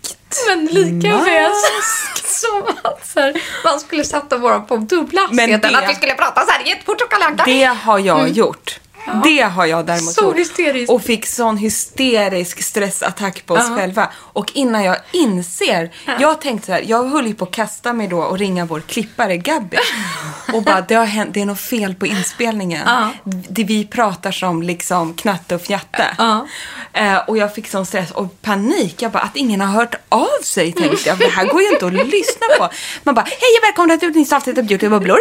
Men 0.47 0.65
lika 0.65 1.17
väl 1.17 1.49
mask. 1.49 2.25
som 2.25 2.75
att 2.82 3.07
så 3.07 3.19
här, 3.19 3.41
man 3.63 3.80
skulle 3.80 4.03
sätta 4.03 4.38
våra 4.38 4.59
på 4.59 4.78
dubbla 4.78 5.21
Att 5.21 5.89
vi 5.89 5.95
skulle 5.95 6.13
prata 6.13 6.45
så 6.45 6.51
här 6.51 6.63
jättefort 6.65 7.01
och 7.01 7.11
Kalle 7.11 7.25
Anka. 7.25 7.43
Det 7.45 7.63
har 7.63 7.99
jag 7.99 8.30
gjort. 8.30 8.80
Det 9.24 9.41
har 9.41 9.66
jag 9.66 9.86
däremot 9.86 10.14
Så 10.14 10.22
gjort. 10.26 10.38
hysteriskt. 10.38 10.91
Och 10.91 11.01
fick 11.03 11.26
sån 11.28 11.58
hysterisk 11.58 12.64
stressattack 12.64 13.45
på 13.45 13.53
oss 13.53 13.66
Ja. 13.70 13.76
själva. 13.76 14.10
Och 14.16 14.51
innan 14.53 14.84
jag 14.84 14.97
inser, 15.12 15.91
jag 16.20 16.41
tänkte 16.41 16.66
så 16.66 16.72
här, 16.72 16.84
jag 16.88 17.03
höll 17.10 17.28
ju 17.28 17.36
på 17.36 17.45
att 17.45 17.51
kasta 17.51 17.93
mig 17.93 18.08
då 18.08 18.20
och 18.20 18.38
ringa 18.39 18.66
vår 18.66 18.80
klippare 18.80 19.38
Gabby. 19.38 19.78
Och 20.53 20.64
bara, 20.64 20.82
det 20.82 20.95
har 20.95 21.05
hänt, 21.05 21.34
det 21.34 21.41
är 21.41 21.45
något 21.45 21.60
fel 21.60 21.95
på 21.95 22.05
inspelningen. 22.08 22.82
Ja. 22.86 23.10
Det 23.49 23.64
vi 23.64 23.88
pratar 23.88 24.32
som 24.32 24.64
liksom 24.64 25.14
knatte 25.14 25.55
och 25.55 25.62
fjatte. 25.62 26.05
Ja. 26.18 26.47
Eh, 26.93 27.18
och 27.18 27.38
jag 27.38 27.55
fick 27.55 27.68
sån 27.68 27.86
stress 27.86 28.12
och 28.12 28.41
panik. 28.41 29.01
Jag 29.01 29.12
bara, 29.12 29.24
att 29.24 29.36
ingen 29.36 29.62
har 29.62 29.68
hört 29.68 29.95
av 30.10 30.43
sig 30.43 30.72
tänkte 30.72 31.10
jag. 31.10 31.18
Det 31.18 31.28
här 31.30 31.45
går 31.45 31.62
ju 31.62 31.70
inte 31.70 31.86
att 31.86 31.93
lyssna 31.93 32.47
på. 32.60 32.70
Man 33.03 33.16
bara, 33.16 33.26
hej 33.26 33.58
och 33.62 33.68
välkomna 33.68 33.97
till 33.97 34.10
ett 34.10 34.16
nytt 34.16 34.34
avsnitt 34.34 34.58
av 34.58 34.64
Beauty 34.64 34.89
bubblor. 34.89 35.18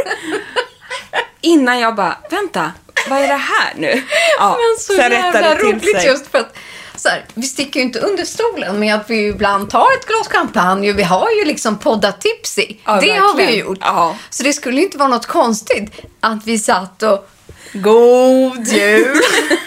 Innan 1.40 1.78
jag 1.80 1.94
bara, 1.94 2.16
vänta, 2.30 2.72
vad 3.08 3.18
är 3.18 3.28
det 3.28 3.34
här 3.34 3.72
nu? 3.76 4.02
Ja, 4.38 4.48
Men 4.48 4.80
så 4.80 4.92
sen 4.92 5.12
jävla 5.12 5.54
roligt 5.54 6.00
sig. 6.00 6.06
just 6.06 6.30
för 6.30 6.38
att 6.38 6.56
så 6.96 7.08
här, 7.08 7.24
vi 7.34 7.42
sticker 7.42 7.80
ju 7.80 7.86
inte 7.86 7.98
under 7.98 8.24
stolen 8.24 8.78
med 8.78 8.94
att 8.94 9.10
vi 9.10 9.26
ibland 9.26 9.70
tar 9.70 9.92
ett 9.92 10.06
glas 10.06 10.28
champagne 10.28 10.90
och 10.90 10.98
vi 10.98 11.02
har 11.02 11.30
ju 11.30 11.44
liksom 11.44 11.78
poddat 11.78 12.20
tipsy. 12.20 12.76
Ja, 12.84 13.00
det 13.00 13.10
har 13.10 13.34
vi 13.36 13.42
ju 13.42 13.46
verkligen. 13.46 13.66
gjort. 13.66 13.78
Ja. 13.80 14.16
Så 14.30 14.42
det 14.42 14.52
skulle 14.52 14.82
inte 14.82 14.98
vara 14.98 15.08
något 15.08 15.26
konstigt 15.26 15.92
att 16.20 16.46
vi 16.46 16.58
satt 16.58 17.02
och 17.02 17.28
God 17.72 18.66
jul! 18.68 19.16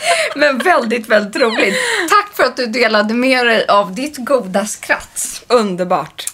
Men 0.34 0.58
väldigt, 0.58 1.08
väldigt 1.08 1.42
roligt. 1.42 1.74
Tack 2.08 2.36
för 2.36 2.42
att 2.44 2.56
du 2.56 2.66
delade 2.66 3.14
med 3.14 3.46
dig 3.46 3.66
av 3.66 3.94
ditt 3.94 4.16
goda 4.16 4.66
skratt. 4.66 5.42
Underbart. 5.48 6.24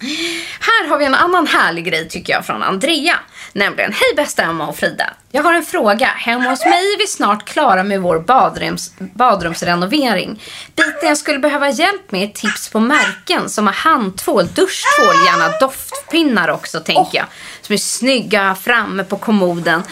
Här 0.61 0.89
har 0.89 0.99
vi 0.99 1.05
en 1.05 1.15
annan 1.15 1.47
härlig 1.47 1.85
grej 1.85 2.09
tycker 2.09 2.33
jag 2.33 2.47
från 2.47 2.63
Andrea. 2.63 3.17
Nämligen, 3.59 3.93
hej 3.93 4.15
bästa 4.17 4.43
Emma 4.43 4.67
och 4.69 4.77
Frida. 4.77 5.11
Jag 5.31 5.43
har 5.43 5.55
en 5.55 5.65
fråga. 5.65 6.07
Hemma 6.07 6.51
hos 6.51 6.65
mig 6.65 6.93
är 6.95 6.99
vi 6.99 7.07
snart 7.07 7.45
klara 7.45 7.83
med 7.83 8.01
vår 8.01 8.19
badrums, 8.19 8.93
badrumsrenovering. 8.99 10.43
Biten 10.77 11.09
jag 11.09 11.19
skulle 11.19 11.39
behöva 11.39 11.71
hjälp 11.71 12.13
med 12.13 12.23
är 12.23 12.33
tips 12.33 12.69
på 12.69 12.81
märken 12.81 13.49
som 13.49 13.67
har 13.67 13.75
handtvål, 13.75 14.47
duschtvål, 14.47 15.27
gärna 15.27 15.59
doftpinnar 15.61 16.49
också 16.49 16.81
tänker 16.81 17.19
jag. 17.19 17.27
Som 17.63 17.73
är 17.73 17.79
snygga 17.79 18.55
framme 18.55 19.05
på 19.05 19.17
kommoden 19.17 19.83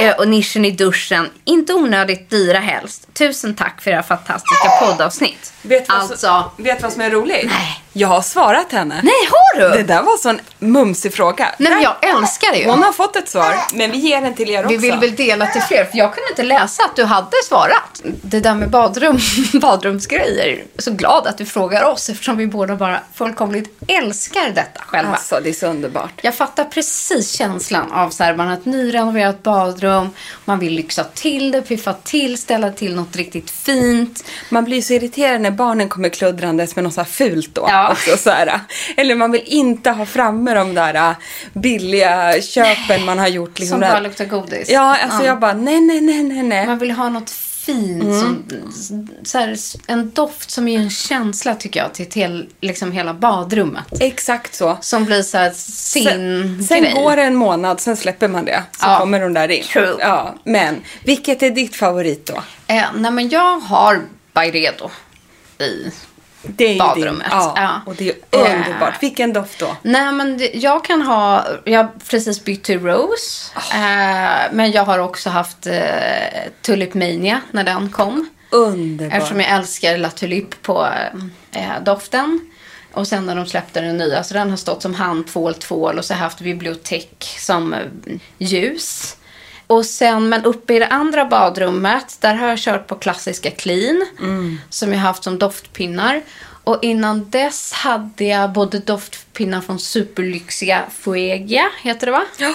eh, 0.00 0.16
och 0.16 0.28
nischen 0.28 0.64
i 0.64 0.70
duschen. 0.70 1.30
Inte 1.44 1.74
onödigt 1.74 2.30
dyra 2.30 2.58
helst. 2.58 3.14
Tusen 3.14 3.54
tack 3.54 3.82
för 3.82 3.90
era 3.90 4.02
fantastiska 4.02 4.68
poddavsnitt. 4.80 5.52
Vet 5.62 5.88
vad, 5.88 5.98
alltså, 5.98 6.50
vet 6.56 6.82
vad 6.82 6.92
som 6.92 7.02
är 7.02 7.10
roligt? 7.10 7.50
Nej. 7.50 7.83
Jag 7.96 8.08
har 8.08 8.22
svarat 8.22 8.72
henne. 8.72 9.00
nej 9.02 9.12
har 9.30 9.60
du? 9.60 9.76
Det 9.76 9.82
där 9.82 10.02
var 10.02 10.12
en 10.12 10.18
sån 10.18 10.40
mumsig 10.58 11.14
fråga. 11.14 11.54
Nej 11.58 11.72
men 11.72 11.82
jag 11.82 11.94
älskar 12.16 12.52
det 12.52 12.58
ju. 12.58 12.68
Hon 12.70 12.82
har 12.82 12.92
fått 12.92 13.16
ett 13.16 13.28
svar, 13.28 13.54
men 13.74 13.90
vi 13.90 13.98
ger 13.98 14.20
den 14.20 14.34
till 14.34 14.50
er 14.50 14.64
också. 14.64 14.68
Vi 14.68 14.90
vill 14.90 14.98
väl 14.98 15.14
dela 15.14 15.46
till 15.46 15.62
fler, 15.62 15.84
för 15.84 15.98
jag 15.98 16.14
kunde 16.14 16.30
inte 16.30 16.42
läsa 16.42 16.84
att 16.84 16.96
du 16.96 17.04
hade 17.04 17.36
svarat. 17.48 18.02
Det 18.22 18.40
där 18.40 18.54
med 18.54 18.70
badrum, 18.70 19.18
badrumsgrejer, 19.60 20.64
så 20.78 20.90
glad 20.90 21.26
att 21.26 21.38
du 21.38 21.46
frågar 21.46 21.84
oss 21.84 22.08
eftersom 22.08 22.36
vi 22.36 22.46
båda 22.46 22.76
bara 22.76 23.00
fullkomligt 23.14 23.80
älskar 23.88 24.50
detta 24.54 24.80
själva. 24.86 25.12
Alltså, 25.12 25.40
det 25.42 25.48
är 25.48 25.52
så 25.52 25.66
underbart. 25.66 26.12
Jag 26.22 26.34
fattar 26.34 26.64
precis 26.64 27.30
känslan 27.32 27.92
av 27.92 28.10
så 28.10 28.24
här, 28.24 28.36
man 28.36 28.46
har 28.46 28.54
ett 28.54 28.64
nyrenoverat 28.64 29.42
badrum, 29.42 30.08
man 30.44 30.58
vill 30.58 30.72
lyxa 30.72 31.04
till 31.04 31.50
det, 31.50 31.62
piffa 31.62 31.92
till, 31.92 32.38
ställa 32.38 32.70
till 32.70 32.94
något 32.94 33.16
riktigt 33.16 33.50
fint. 33.50 34.24
Man 34.48 34.64
blir 34.64 34.82
så 34.82 34.92
irriterad 34.92 35.40
när 35.40 35.50
barnen 35.50 35.88
kommer 35.88 36.08
kluddrandes 36.08 36.76
med 36.76 36.84
något 36.84 36.94
så 36.94 37.00
här 37.00 37.08
fult 37.08 37.54
då. 37.54 37.66
Ja. 37.68 37.83
Också, 37.92 38.16
så 38.16 38.30
här. 38.30 38.60
Eller 38.96 39.14
man 39.14 39.32
vill 39.32 39.42
inte 39.46 39.90
ha 39.90 40.06
framme 40.06 40.54
de 40.54 40.74
där 40.74 40.94
äh, 40.94 41.12
billiga 41.52 42.42
köpen 42.42 43.04
man 43.04 43.18
har 43.18 43.28
gjort. 43.28 43.58
Liksom 43.58 43.80
Som 43.80 43.88
bara 43.90 44.00
luktar 44.00 44.24
godis. 44.24 44.70
Ja, 44.70 44.96
alltså 44.96 45.24
jag 45.24 45.40
bara 45.40 45.52
nej, 45.54 45.80
nej, 45.80 46.00
nej, 46.00 46.22
nej, 46.22 46.42
nej. 46.42 46.66
Man 46.66 46.78
vill 46.78 46.90
ha 46.90 47.08
något 47.08 47.30
fint, 47.30 48.02
Mm. 48.02 48.20
som, 48.72 49.08
så 49.24 49.38
här, 49.38 49.56
en 49.86 50.10
doft 50.10 50.50
som 50.50 50.68
ger 50.68 50.78
en 50.78 50.90
känsla 50.90 51.54
tycker 51.54 51.80
jag 51.80 51.94
till, 51.94 52.06
till 52.10 52.48
liksom 52.60 52.92
hela 52.92 53.14
badrummet. 53.14 53.84
Exakt 54.00 54.54
så. 54.54 54.78
Som 54.80 55.04
blir 55.04 55.22
så 55.22 55.38
här 55.38 55.50
sin 55.50 56.04
Sen, 56.04 56.64
sen 56.68 56.82
grej. 56.82 56.92
går 56.94 57.16
det 57.16 57.22
en 57.22 57.34
månad, 57.34 57.80
sen 57.80 57.96
släpper 57.96 58.28
man 58.28 58.44
det. 58.44 58.62
Så 58.78 58.86
Ja. 58.86 58.98
kommer 58.98 59.20
de 59.20 59.34
där 59.34 59.50
in. 59.50 59.64
True. 59.64 59.96
Ja, 60.00 60.34
men 60.44 60.82
vilket 61.04 61.42
är 61.42 61.50
ditt 61.50 61.76
favorit 61.76 62.26
då? 62.26 62.42
Eh, 62.74 62.84
nej 62.94 63.10
men 63.10 63.28
jag 63.28 63.58
har 63.60 64.00
Byredo 64.34 64.90
i 65.58 65.90
Det 66.46 66.74
är 66.74 66.78
Badrummet, 66.78 67.24
Din. 67.24 67.30
Ja, 67.30 67.52
ja. 67.56 67.80
och 67.86 67.94
det 67.94 68.08
är 68.08 68.14
Eh. 68.30 68.56
underbart. 68.56 69.02
Vilken 69.02 69.32
doft 69.32 69.58
då? 69.58 69.76
Nej 69.82 70.12
men 70.12 70.40
jag 70.54 70.84
kan 70.84 71.02
ha, 71.02 71.44
jag 71.64 71.84
har 71.84 71.90
precis 72.10 72.44
bytt 72.44 72.62
till 72.64 72.80
Rose. 72.80 73.52
Eh, 73.56 74.52
men 74.52 74.72
jag 74.72 74.84
har 74.84 74.98
också 74.98 75.30
haft 75.30 75.66
eh, 75.66 75.74
Tulip 76.62 76.94
Mania 76.94 77.40
när 77.50 77.64
den 77.64 77.88
kom. 77.90 78.28
Underbart. 78.50 79.14
Eftersom 79.16 79.40
jag 79.40 79.50
älskar 79.50 79.98
La 79.98 80.10
Tulipe 80.10 80.56
på 80.62 80.88
eh, 81.52 81.82
doften. 81.84 82.40
Och 82.92 83.08
sen 83.08 83.26
när 83.26 83.34
de 83.36 83.46
släppte 83.46 83.80
den 83.80 83.96
nya, 83.96 84.24
så 84.24 84.34
den 84.34 84.50
har 84.50 84.56
stått 84.56 84.82
som 84.82 84.94
handtvål, 84.94 85.54
tvål 85.54 85.98
och 85.98 86.04
så 86.04 86.14
har 86.14 86.18
jag 86.18 86.24
haft 86.24 86.40
bibliotek 86.40 87.34
som 87.38 87.74
ljus. 88.38 89.16
Och 89.66 89.86
sen, 89.86 90.28
men 90.28 90.44
uppe 90.44 90.74
i 90.74 90.78
det 90.78 90.86
andra 90.86 91.24
badrummet, 91.24 92.16
där 92.20 92.34
har 92.34 92.48
jag 92.48 92.58
kört 92.58 92.86
på 92.86 92.94
klassiska 92.94 93.50
clean. 93.50 94.06
Som 94.70 94.92
jag 94.92 94.98
har 94.98 95.06
haft 95.06 95.24
som 95.24 95.38
doftpinnar. 95.38 96.22
Och 96.64 96.78
innan 96.82 97.30
dess 97.30 97.72
hade 97.72 98.24
jag 98.24 98.52
både 98.52 98.78
doftpinnar 98.78 99.60
från 99.60 99.78
superlyxiga 99.78 100.84
Fuegia, 100.98 101.64
heter 101.82 102.06
det 102.06 102.12
va? 102.12 102.24
Ja. 102.36 102.54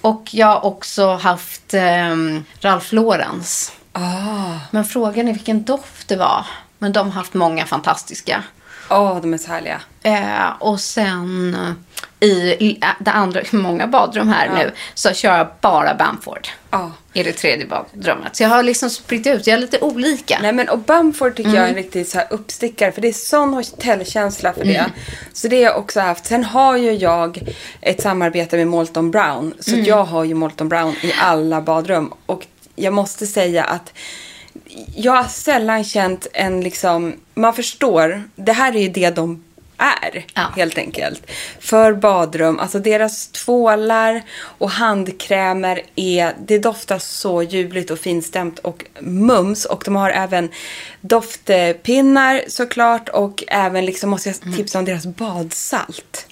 Och 0.00 0.28
jag 0.30 0.46
har 0.46 0.64
också 0.64 1.14
haft 1.14 1.74
eh, 1.74 2.16
Ralph 2.60 2.94
Laurens. 2.94 3.72
Ah. 3.92 4.58
Men 4.70 4.84
frågan 4.84 5.28
är 5.28 5.32
vilken 5.32 5.64
doft 5.64 6.08
det 6.08 6.16
var. 6.16 6.46
Men 6.78 6.92
de 6.92 7.06
har 7.06 7.14
haft 7.14 7.34
många 7.34 7.66
fantastiska. 7.66 8.42
Åh, 8.90 9.20
de 9.20 9.34
är 9.34 9.38
så 9.38 9.48
härliga. 9.52 9.80
Eh, 10.02 10.50
och 10.60 10.80
sen 10.80 11.56
i 12.20 12.78
det 13.00 13.10
andra, 13.10 13.40
många 13.50 13.86
badrum 13.86 14.28
här 14.28 14.50
nu, 14.54 14.70
så 14.94 15.12
kör 15.12 15.36
jag 15.38 15.46
bara 15.60 15.94
Bamford. 15.94 16.48
Ja. 16.70 16.90
I 17.12 17.22
det 17.22 17.32
tredje 17.32 17.66
badrummet. 17.66 18.36
Så 18.36 18.42
jag 18.42 18.50
har 18.50 18.62
liksom 18.62 18.90
spritt 18.90 19.26
ut, 19.26 19.46
jag 19.46 19.54
är 19.54 19.60
lite 19.60 19.80
olika. 19.80 20.38
Nej 20.42 20.52
men 20.52 20.68
och 20.68 20.78
Bamford 20.78 21.36
tycker 21.36 21.50
Mm. 21.50 21.54
jag 21.60 21.64
är 21.64 21.68
en 21.68 21.74
riktig 21.74 22.06
så 22.06 22.18
här 22.18 22.26
uppstickare 22.30 22.92
för 22.92 23.00
det 23.00 23.08
är 23.08 23.12
sån 23.12 23.54
hotellkänsla 23.54 24.52
för 24.52 24.64
det. 24.64 24.76
Mm. 24.76 24.90
Så 25.32 25.48
det 25.48 25.56
har 25.56 25.62
jag 25.62 25.78
också 25.78 26.00
haft. 26.00 26.26
Sen 26.26 26.44
har 26.44 26.76
ju 26.76 26.92
jag 26.92 27.42
ett 27.80 28.02
samarbete 28.02 28.56
med 28.56 28.66
Molton 28.66 29.10
Brown. 29.10 29.54
Så 29.60 29.72
Mm. 29.72 29.84
jag 29.84 30.04
har 30.04 30.24
ju 30.24 30.34
Molton 30.34 30.68
Brown 30.68 30.94
i 31.02 31.12
alla 31.20 31.60
badrum. 31.60 32.12
Och 32.26 32.46
jag 32.76 32.92
måste 32.92 33.26
säga 33.26 33.64
att 33.64 33.92
jag 34.96 35.12
har 35.12 35.28
sällan 35.28 35.84
känt 35.84 36.26
en 36.32 36.60
liksom, 36.60 37.14
man 37.34 37.54
förstår, 37.54 38.22
det 38.36 38.52
här 38.52 38.76
är 38.76 38.80
ju 38.80 38.88
det 38.88 39.10
de 39.10 39.43
är 39.78 40.26
Ja. 40.34 40.52
helt 40.56 40.78
enkelt. 40.78 41.30
För 41.60 41.92
badrum, 41.92 42.58
alltså 42.58 42.78
deras 42.78 43.26
tvålar 43.26 44.22
och 44.58 44.70
handkrämer 44.70 45.80
är, 45.96 46.34
det 46.46 46.58
doftar 46.58 46.98
så 46.98 47.42
ljuvligt 47.42 47.90
och 47.90 47.98
finstämt 47.98 48.58
och 48.58 48.84
mums. 49.00 49.64
Och 49.64 49.82
de 49.84 49.96
har 49.96 50.10
även 50.10 50.48
doftpinnar 51.00 52.42
såklart 52.48 53.08
och 53.08 53.44
även 53.48 53.86
liksom 53.86 54.10
måste 54.10 54.28
jag 54.28 54.36
Mm. 54.44 54.56
tipsa 54.56 54.78
om 54.78 54.84
deras 54.84 55.06
badsalt. 55.06 56.26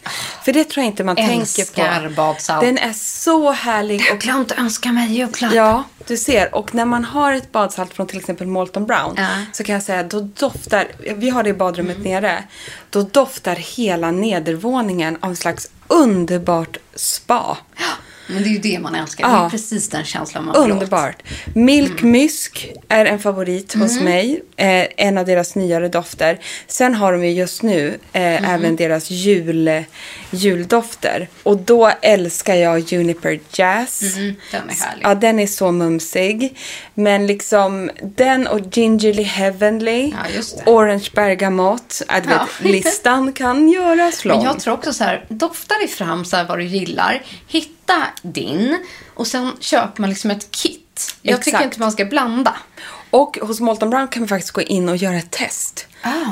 För 0.44 0.52
det 0.52 0.64
tror 0.64 0.84
jag 0.84 0.92
inte 0.92 1.04
man 1.04 1.16
Älskar 1.18 1.64
tänker 1.64 2.08
på. 2.08 2.14
badsalt. 2.14 2.60
Den 2.64 2.78
är 2.78 2.92
så 2.92 3.50
härlig. 3.52 4.00
Jag 4.00 4.04
har 4.06 4.14
Och 4.14 4.20
glömt 4.20 4.52
att 4.52 4.58
önska 4.58 4.92
mig 4.92 5.12
julklapp. 5.12 5.54
Ja, 5.54 5.84
du 6.06 6.16
ser. 6.16 6.54
Och 6.54 6.74
när 6.74 6.84
man 6.84 7.04
har 7.04 7.32
ett 7.32 7.52
badsalt 7.52 7.94
från 7.94 8.06
till 8.06 8.18
exempel 8.18 8.46
Molton 8.46 8.86
Brown 8.86 9.14
Ja. 9.16 9.28
så 9.52 9.64
kan 9.64 9.72
jag 9.72 9.82
säga 9.82 10.02
då 10.02 10.20
doftar, 10.20 10.86
vi 11.14 11.30
har 11.30 11.42
det 11.42 11.50
i 11.50 11.54
badrummet 11.54 11.96
Mm. 11.96 12.08
nere, 12.12 12.44
då 12.90 13.02
doftar 13.02 13.31
doftar 13.32 13.56
hela 13.56 14.10
nedervåningen 14.10 15.16
av 15.20 15.30
en 15.30 15.36
slags 15.36 15.70
underbart 15.88 16.76
spa. 16.94 17.58
Men 18.32 18.42
det 18.42 18.48
är 18.48 18.52
ju 18.52 18.58
det 18.58 18.78
man 18.78 18.94
älskar. 18.94 19.24
Det 19.26 19.32
Ja. 19.32 19.46
är 19.46 19.50
precis 19.50 19.88
den 19.88 20.04
känslan 20.04 20.44
man 20.44 20.56
åt. 20.56 20.70
Underbart. 20.70 21.22
Milk 21.54 22.00
Mm. 22.00 22.12
Mysk 22.12 22.72
är 22.88 23.04
en 23.06 23.18
favorit 23.18 23.74
hos 23.74 24.00
mig. 24.00 24.42
Eh, 24.56 24.86
en 24.96 25.18
av 25.18 25.26
deras 25.26 25.54
nyare 25.54 25.88
dofter. 25.88 26.38
Sen 26.66 26.94
har 26.94 27.12
de 27.12 27.24
ju 27.24 27.30
just 27.32 27.62
nu 27.62 27.98
eh, 28.12 28.22
Mm. 28.22 28.44
även 28.44 28.76
deras 28.76 29.10
jul, 29.10 29.84
juldofter. 30.30 31.28
Och 31.42 31.56
då 31.56 31.90
älskar 32.02 32.54
jag 32.54 32.78
Juniper 32.78 33.40
Jazz. 33.52 34.02
Mm, 34.16 34.34
den 34.50 34.70
är 34.70 34.74
härlig. 34.74 35.04
Ja, 35.04 35.14
den 35.14 35.38
är 35.38 35.46
så 35.46 35.72
mumsig. 35.72 36.58
Men 36.94 37.26
liksom 37.26 37.90
den 38.02 38.46
och 38.46 38.60
Gingerly 38.72 39.22
Heavenly. 39.22 40.10
Ja, 40.10 40.16
det. 40.64 40.70
Orange 40.70 41.08
Bergamot. 41.14 42.02
Ja, 42.08 42.14
vet, 42.14 42.40
listan 42.72 43.32
kan 43.32 43.68
göras 43.68 44.24
lång. 44.24 44.36
Men 44.36 44.46
jag 44.46 44.60
tror 44.60 44.74
också 44.74 44.92
så 44.92 45.04
här, 45.04 45.24
dofta 45.28 45.74
dig 45.78 45.88
fram 45.88 46.24
så 46.24 46.36
här 46.36 46.44
vad 46.44 46.58
du 46.58 46.64
gillar. 46.64 47.22
Hitta 47.48 47.81
din 48.22 48.86
och 49.14 49.26
sen 49.26 49.52
köper 49.60 50.00
man 50.00 50.10
liksom 50.10 50.30
ett 50.30 50.50
kit. 50.50 51.14
Jag 51.22 51.42
tycker 51.42 51.56
Exakt. 51.56 51.64
inte 51.64 51.80
man 51.80 51.92
ska 51.92 52.04
blanda. 52.04 52.56
Och 53.10 53.38
hos 53.42 53.60
Molton 53.60 53.90
Brown 53.90 54.08
kan 54.08 54.20
man 54.22 54.28
faktiskt 54.28 54.52
gå 54.52 54.62
in 54.62 54.88
och 54.88 54.96
göra 54.96 55.16
ett 55.16 55.30
test. 55.30 55.86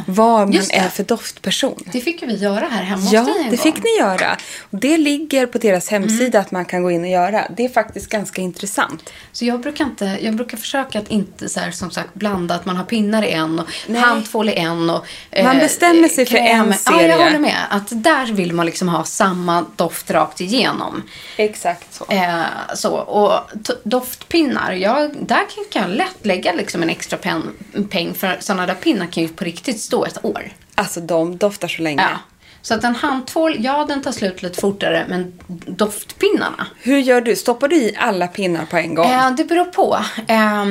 Vad 0.06 0.48
man 0.54 0.62
är 0.72 0.88
för 0.88 1.02
doftperson. 1.04 1.74
Det 1.92 2.00
fick 2.00 2.22
vi 2.22 2.34
göra 2.36 2.66
här 2.70 2.82
hemma 2.82 3.02
hos 3.02 3.12
Ja, 3.12 3.20
dig 3.24 3.30
en 3.30 3.36
det 3.36 3.42
gång. 3.42 3.46
Mm. 3.48 3.58
fick 3.58 3.84
ni 3.84 3.98
göra. 3.98 4.36
Det 4.70 4.96
ligger 4.96 5.46
på 5.46 5.58
deras 5.58 5.88
hemsida 5.88 6.40
att 6.40 6.50
man 6.50 6.64
kan 6.64 6.82
gå 6.82 6.90
in 6.90 7.02
och 7.04 7.10
göra. 7.10 7.46
Det 7.56 7.64
är 7.64 7.68
faktiskt 7.68 8.08
ganska 8.08 8.42
intressant. 8.42 9.10
Så 9.32 9.44
jag 9.44 9.60
brukar, 9.60 9.84
inte, 9.84 10.18
jag 10.20 10.34
brukar 10.36 10.56
försöka 10.56 10.98
att 10.98 11.08
inte 11.08 11.48
så 11.48 11.60
här, 11.60 11.70
som 11.70 11.90
sagt 11.90 12.14
blanda 12.14 12.54
att 12.54 12.64
man 12.64 12.76
har 12.76 12.84
pinnar 12.84 13.22
i 13.22 13.30
en 13.30 13.58
och 13.58 13.66
Nej. 13.86 14.00
handtvål 14.00 14.48
i 14.48 14.54
en. 14.54 14.90
Och, 14.90 15.04
eh, 15.30 15.44
Man 15.44 15.58
bestämmer 15.58 16.08
sig 16.08 16.26
för 16.26 16.36
en 16.36 16.66
Ja, 16.66 16.72
serie. 16.72 17.08
jag 17.08 17.18
håller 17.24 17.38
med. 17.38 17.56
Att 17.70 17.86
där 17.90 18.26
vill 18.32 18.52
man 18.52 18.66
liksom 18.66 18.88
ha 18.88 19.04
samma 19.04 19.64
doft 19.76 20.10
rakt 20.10 20.40
igenom. 20.40 21.02
Exakt 21.36 21.94
så. 21.94 22.04
Eh, 22.08 22.42
så, 22.74 22.90
och 22.96 23.40
doftpinnar, 23.84 24.72
jag, 24.72 25.10
där 25.20 25.42
kan 25.70 25.82
jag 25.82 25.90
lätt 25.90 26.26
lägga 26.26 26.52
liksom 26.52 26.82
en 26.82 26.90
extra 26.90 27.16
pen, 27.18 27.42
peng 27.90 28.14
för 28.14 28.36
sådana 28.40 28.66
där 28.66 28.74
pinnar 28.74 29.06
kan 29.06 29.22
ju 29.22 29.28
på 29.28 29.44
riktigt 29.44 29.59
stå 29.68 30.04
ett 30.04 30.24
år. 30.24 30.52
Alltså 30.74 31.00
de 31.00 31.36
doftar 31.36 31.68
så 31.68 31.82
länge. 31.82 32.02
Ja. 32.02 32.18
Så 32.62 32.74
att 32.74 32.84
en 32.84 32.94
handtvål, 32.94 33.56
ja 33.58 33.84
den 33.88 34.02
tar 34.02 34.12
slut 34.12 34.42
lite 34.42 34.60
fortare, 34.60 35.06
men 35.08 35.32
doftpinnarna, 35.66 36.66
Hur 36.82 36.98
gör 36.98 37.20
du? 37.20 37.36
Stoppar 37.36 37.68
du 37.68 37.76
i 37.76 37.96
alla 37.98 38.26
pinnar 38.26 38.64
på 38.66 38.76
en 38.76 38.94
gång? 38.94 39.10
Eh, 39.10 39.30
det 39.30 39.44
beror 39.44 39.64
på. 39.64 39.98
Eh, 40.28 40.64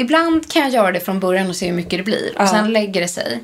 ibland 0.00 0.52
kan 0.52 0.62
jag 0.62 0.70
göra 0.70 0.92
det 0.92 1.00
från 1.00 1.20
början 1.20 1.48
och 1.48 1.56
se 1.56 1.66
hur 1.66 1.72
mycket 1.72 1.98
det 1.98 2.02
blir. 2.02 2.38
Och 2.38 2.48
sen 2.48 2.72
lägger 2.72 3.00
det 3.00 3.08
sig. 3.08 3.40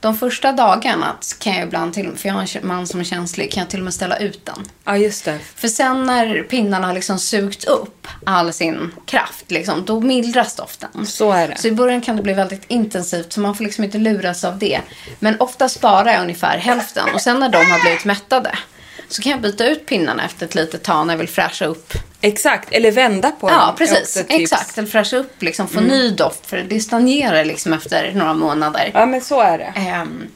De 0.00 0.18
första 0.18 0.52
dagarna 0.52 1.16
kan 1.38 1.54
jag 1.54 1.62
ibland 1.62 1.94
till 1.94 2.12
för 2.16 2.28
jag 2.28 2.34
har 2.34 2.56
en 2.56 2.66
man 2.66 2.86
som 2.86 3.00
är 3.00 3.04
känslig, 3.04 3.52
kan 3.52 3.60
jag 3.60 3.70
till 3.70 3.80
och 3.80 3.84
med 3.84 3.94
ställa 3.94 4.16
ut 4.16 4.46
den. 4.46 4.64
Ja, 4.84 4.96
just 4.96 5.24
det. 5.24 5.38
För 5.56 5.68
sen 5.68 6.06
när 6.06 6.42
pinnarna 6.42 6.86
har 6.86 6.94
liksom 6.94 7.18
sugit 7.18 7.64
upp 7.64 8.06
all 8.24 8.52
sin 8.52 8.92
kraft, 9.06 9.50
liksom, 9.50 9.84
då 9.84 10.00
mildras 10.00 10.54
doften. 10.54 11.06
Så 11.06 11.32
är 11.32 11.48
det. 11.48 11.56
Så 11.56 11.68
i 11.68 11.72
början 11.72 12.00
kan 12.00 12.16
det 12.16 12.22
bli 12.22 12.32
väldigt 12.32 12.64
intensivt, 12.68 13.32
så 13.32 13.40
man 13.40 13.54
får 13.54 13.64
liksom 13.64 13.84
inte 13.84 13.98
luras 13.98 14.44
av 14.44 14.58
det. 14.58 14.80
Men 15.18 15.40
ofta 15.40 15.68
sparar 15.68 16.12
jag 16.12 16.22
ungefär 16.22 16.58
hälften. 16.58 17.04
Och 17.14 17.20
sen 17.20 17.40
när 17.40 17.48
de 17.48 17.58
har 17.58 17.80
blivit 17.80 18.04
mättade, 18.04 18.58
så 19.08 19.22
kan 19.22 19.32
jag 19.32 19.40
byta 19.40 19.66
ut 19.66 19.86
pinnarna 19.86 20.24
efter 20.24 20.46
ett 20.46 20.54
litet 20.54 20.82
tag 20.82 21.06
när 21.06 21.14
jag 21.14 21.18
vill 21.18 21.28
fräscha 21.28 21.64
upp 21.66 21.92
Exakt, 22.20 22.72
eller 22.72 22.90
vända 22.92 23.30
på 23.30 23.50
Ja, 23.50 23.52
dem. 23.58 23.68
är 23.68 23.72
precis. 23.76 24.24
Exakt. 24.28 24.78
Eller 24.78 24.88
fräscha 24.88 25.16
upp, 25.16 25.42
liksom, 25.42 25.68
få 25.68 25.80
ny 25.80 26.10
doft. 26.10 26.46
För 26.46 26.56
det 26.68 26.80
stagnerar 26.80 27.44
liksom 27.44 27.72
efter 27.72 28.12
några 28.14 28.34
månader. 28.34 28.90
Ja, 28.94 29.06
men 29.06 29.20
så 29.20 29.40
är 29.40 29.58
det. 29.58 29.72
Ehm, 29.76 30.26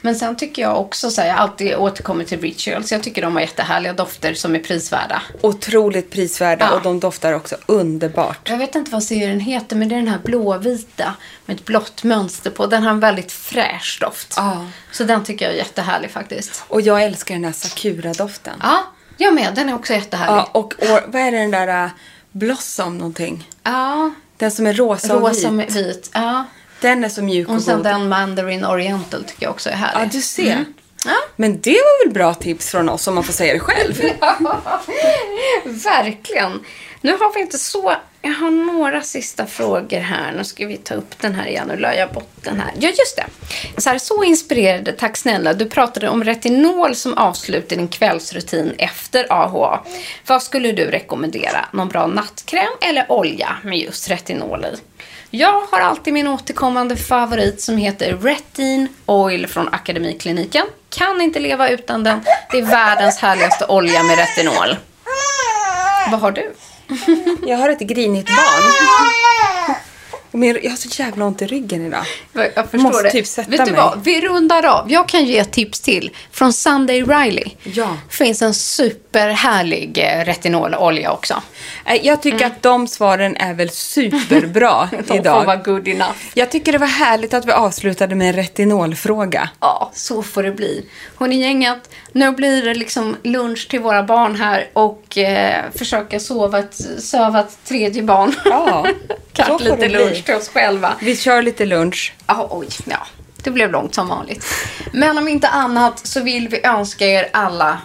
men 0.00 0.14
sen 0.16 0.36
tycker 0.36 0.62
jag 0.62 0.80
också, 0.80 1.10
så 1.10 1.20
här, 1.20 1.28
jag 1.28 1.36
alltid 1.38 1.74
återkommit 1.76 2.28
till 2.28 2.40
rituals. 2.40 2.92
Jag 2.92 3.02
tycker 3.02 3.22
de 3.22 3.34
har 3.34 3.40
jättehärliga 3.40 3.92
dofter 3.92 4.34
som 4.34 4.54
är 4.54 4.58
prisvärda. 4.58 5.22
Otroligt 5.40 6.10
prisvärda 6.10 6.64
Ja. 6.70 6.76
och 6.76 6.82
de 6.82 7.00
doftar 7.00 7.32
också 7.32 7.56
underbart. 7.66 8.48
Jag 8.50 8.58
vet 8.58 8.74
inte 8.74 8.90
vad 8.90 9.02
serien 9.02 9.40
heter, 9.40 9.76
men 9.76 9.88
det 9.88 9.94
är 9.94 9.98
den 9.98 10.08
här 10.08 10.18
blåvita 10.18 11.14
med 11.46 11.56
ett 11.56 11.64
blått 11.64 12.04
mönster 12.04 12.50
på. 12.50 12.66
Den 12.66 12.82
har 12.82 12.90
en 12.90 13.00
väldigt 13.00 13.32
fräsch 13.32 13.98
doft. 14.00 14.34
Ja. 14.36 14.66
Så 14.92 15.04
den 15.04 15.24
tycker 15.24 15.44
jag 15.44 15.54
är 15.54 15.58
jättehärlig 15.58 16.10
faktiskt. 16.10 16.64
Och 16.68 16.80
jag 16.80 17.02
älskar 17.02 17.34
den 17.34 17.44
här 17.44 17.52
Sakura-doften. 17.52 18.54
Ja, 18.62 18.84
jag 19.16 19.34
med. 19.34 19.54
Den 19.54 19.68
är 19.68 19.74
också 19.74 19.92
jättehärlig. 19.92 20.34
Ja, 20.42 20.48
och, 20.52 20.74
och 20.82 21.00
vad 21.06 21.22
är 21.22 21.30
det 21.32 21.38
den 21.38 21.50
där 21.50 21.84
uh, 21.84 21.90
Blossom 22.32 22.98
någonting? 22.98 23.48
Ja, 23.62 24.10
Den 24.36 24.50
som 24.50 24.66
är 24.66 24.72
rosa, 24.74 25.14
och 25.16 25.20
rosa 25.28 25.40
vit. 25.48 25.52
med 25.52 25.70
vit. 25.72 26.10
Ja. 26.14 26.44
Den 26.80 27.04
är 27.04 27.08
så 27.08 27.22
mjuk 27.22 27.48
och, 27.48 27.54
Och 27.54 27.62
sen 27.62 27.76
god. 27.76 27.84
den 27.84 28.08
Mandarin 28.08 28.64
Oriental 28.64 29.24
tycker 29.24 29.42
jag 29.42 29.50
också 29.50 29.70
är 29.70 29.74
härlig. 29.74 30.06
Ja, 30.06 30.08
du 30.12 30.20
ser. 30.20 30.52
Mm. 30.52 30.64
Ja. 31.04 31.16
Men 31.36 31.60
det 31.60 31.70
var 31.70 32.04
väl 32.04 32.14
bra 32.14 32.34
tips 32.34 32.70
från 32.70 32.88
oss 32.88 33.08
om 33.08 33.14
man 33.14 33.24
får 33.24 33.32
säga 33.32 33.52
det 33.52 33.60
själv. 33.60 34.02
Verkligen. 35.64 36.60
Nu 37.00 37.12
har 37.12 37.34
vi 37.34 37.40
inte 37.40 37.58
så... 37.58 37.94
Jag 38.22 38.30
har 38.30 38.50
några 38.50 39.02
sista 39.02 39.46
frågor 39.46 39.98
här. 40.00 40.32
Nu 40.32 40.44
ska 40.44 40.66
vi 40.66 40.76
ta 40.76 40.94
upp 40.94 41.18
den 41.20 41.34
här 41.34 41.46
igen. 41.46 41.68
Nu 41.68 41.76
la 41.76 41.94
jag 41.94 42.12
bort 42.12 42.30
den 42.42 42.60
här. 42.60 42.70
Ja, 42.78 42.88
just 42.88 43.16
det. 43.16 43.26
Så, 43.80 43.90
här, 43.90 43.98
så 43.98 44.24
inspirerade. 44.24 44.92
Tack 44.92 45.16
snälla. 45.16 45.54
Du 45.54 45.66
pratade 45.68 46.08
om 46.08 46.24
retinol 46.24 46.94
som 46.94 47.18
avslut 47.18 47.72
i 47.72 47.76
din 47.76 47.88
kvällsrutin 47.88 48.74
efter 48.78 49.26
AHA. 49.32 49.84
Vad 50.26 50.42
skulle 50.42 50.72
du 50.72 50.84
rekommendera? 50.84 51.68
Någon 51.72 51.88
bra 51.88 52.06
nattkräm 52.06 52.72
eller 52.80 53.12
olja 53.12 53.56
med 53.64 53.78
just 53.78 54.10
retinol 54.10 54.64
i? 54.64 54.76
Jag 55.32 55.60
har 55.70 55.80
alltid 55.80 56.12
min 56.12 56.26
återkommande 56.26 56.96
favorit 56.96 57.60
som 57.60 57.76
heter 57.76 58.16
Retin 58.16 58.88
Oil 59.06 59.46
från 59.46 59.68
Akademikliniken. 59.68 60.66
Kan 60.88 61.20
inte 61.20 61.40
leva 61.40 61.68
utan 61.68 62.04
den. 62.04 62.20
Det 62.50 62.58
är 62.58 62.62
världens 62.62 63.18
härligaste 63.18 63.66
olja 63.66 64.02
med 64.02 64.18
retinol. 64.18 64.76
Vad 66.10 66.20
har 66.20 66.30
du? 66.32 66.54
Jag 67.46 67.56
har 67.58 67.70
ett 67.70 67.80
grinigt 67.80 68.28
barn. 68.28 69.19
Min, 70.32 70.58
jag 70.62 70.70
har 70.70 70.76
så 70.76 71.02
jävla 71.02 71.24
ont 71.24 71.42
i 71.42 71.46
ryggen 71.46 71.86
idag. 71.86 72.04
Jag 72.32 72.54
förstår 72.70 72.78
Måste 72.78 73.02
det. 73.02 73.10
typ 73.10 73.26
sätta 73.26 73.50
Vet 73.50 73.64
du 73.66 73.72
mig. 73.72 73.80
vad? 73.80 74.04
Vi 74.04 74.20
rundar 74.20 74.66
av. 74.66 74.92
Jag 74.92 75.08
kan 75.08 75.24
ge 75.24 75.38
ett 75.38 75.52
tips 75.52 75.80
till. 75.80 76.10
Från 76.32 76.52
Sunday 76.52 77.02
Riley. 77.02 77.44
Ja. 77.62 77.96
finns 78.08 78.42
en 78.42 78.54
superhärlig 78.54 79.98
eh, 79.98 80.24
retinololja 80.24 81.12
också. 81.12 81.42
Eh, 81.86 82.06
Jag 82.06 82.22
tycker 82.22 82.46
att 82.46 82.62
de 82.62 82.88
svaren 82.88 83.36
är 83.36 83.54
väl 83.54 83.70
superbra 83.70 84.88
De 84.98 85.02
får 85.04 85.16
idag. 85.16 85.44
vara 85.44 85.56
good 85.56 85.88
enough. 85.88 86.16
Jag 86.34 86.50
tycker 86.50 86.72
det 86.72 86.78
var 86.78 86.86
härligt 86.86 87.34
att 87.34 87.46
vi 87.46 87.52
avslutade 87.52 88.14
med 88.14 88.26
en 88.28 88.32
retinolfråga. 88.32 89.50
Ja, 89.60 89.90
så 89.94 90.22
får 90.22 90.42
det 90.42 90.52
bli. 90.52 90.86
Hon 91.16 91.32
gänget, 91.32 91.90
nu 92.12 92.30
blir 92.32 92.62
det 92.62 92.74
liksom 92.74 93.16
lunch 93.22 93.68
till 93.68 93.80
våra 93.80 94.02
barn 94.02 94.36
här 94.36 94.68
och 94.72 95.18
eh, 95.18 95.64
försöka 95.74 96.20
sova 96.20 96.58
ett, 96.58 96.74
söva 96.98 97.40
ett 97.40 97.58
tredje 97.64 98.02
barn. 98.02 98.34
Ja, 98.44 98.86
så 99.36 99.42
får 99.44 99.64
lite 99.64 99.88
lunch 99.88 100.10
bli. 100.10 100.22
till 100.22 100.34
oss 100.34 100.48
själva. 100.48 100.92
Vi 101.00 101.16
kör 101.16 101.42
lite 101.42 101.66
lunch. 101.66 102.14
Ja, 102.26 102.48
oj, 102.50 102.68
ja. 102.84 103.06
Det 103.42 103.50
blev 103.50 103.70
långt 103.72 103.94
som 103.94 104.08
vanligt. 104.08 104.44
Men 104.92 105.18
om 105.18 105.28
inte 105.28 105.48
annat 105.48 106.06
så 106.06 106.20
vill 106.22 106.48
vi 106.48 106.66
önska 106.66 107.06
er 107.06 107.28
alla 107.32 107.78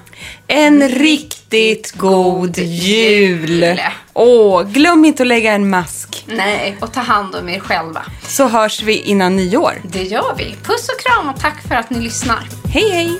En 0.47 0.89
riktigt 0.89 1.91
god 1.91 2.57
jul! 2.57 3.49
jul. 3.49 3.80
Åh, 4.13 4.63
glöm 4.63 5.05
inte 5.05 5.23
att 5.23 5.28
lägga 5.28 5.51
en 5.51 5.69
mask. 5.69 6.23
Nej, 6.28 6.78
och 6.82 6.93
ta 6.93 6.99
hand 6.99 7.36
om 7.36 7.49
er 7.49 7.59
själva. 7.59 8.01
Så 8.28 8.47
hörs 8.47 8.82
vi 8.84 8.97
innan 8.99 9.36
nyår. 9.36 9.82
Det 9.84 10.03
gör 10.03 10.36
vi. 10.38 10.55
Puss 10.63 10.89
och 10.89 10.99
kram 10.99 11.30
och 11.30 11.39
tack 11.39 11.67
för 11.67 11.76
att 11.76 11.89
ni 11.89 11.99
lyssnar. 12.01 12.47
Hej, 12.73 12.89
hej! 12.91 13.19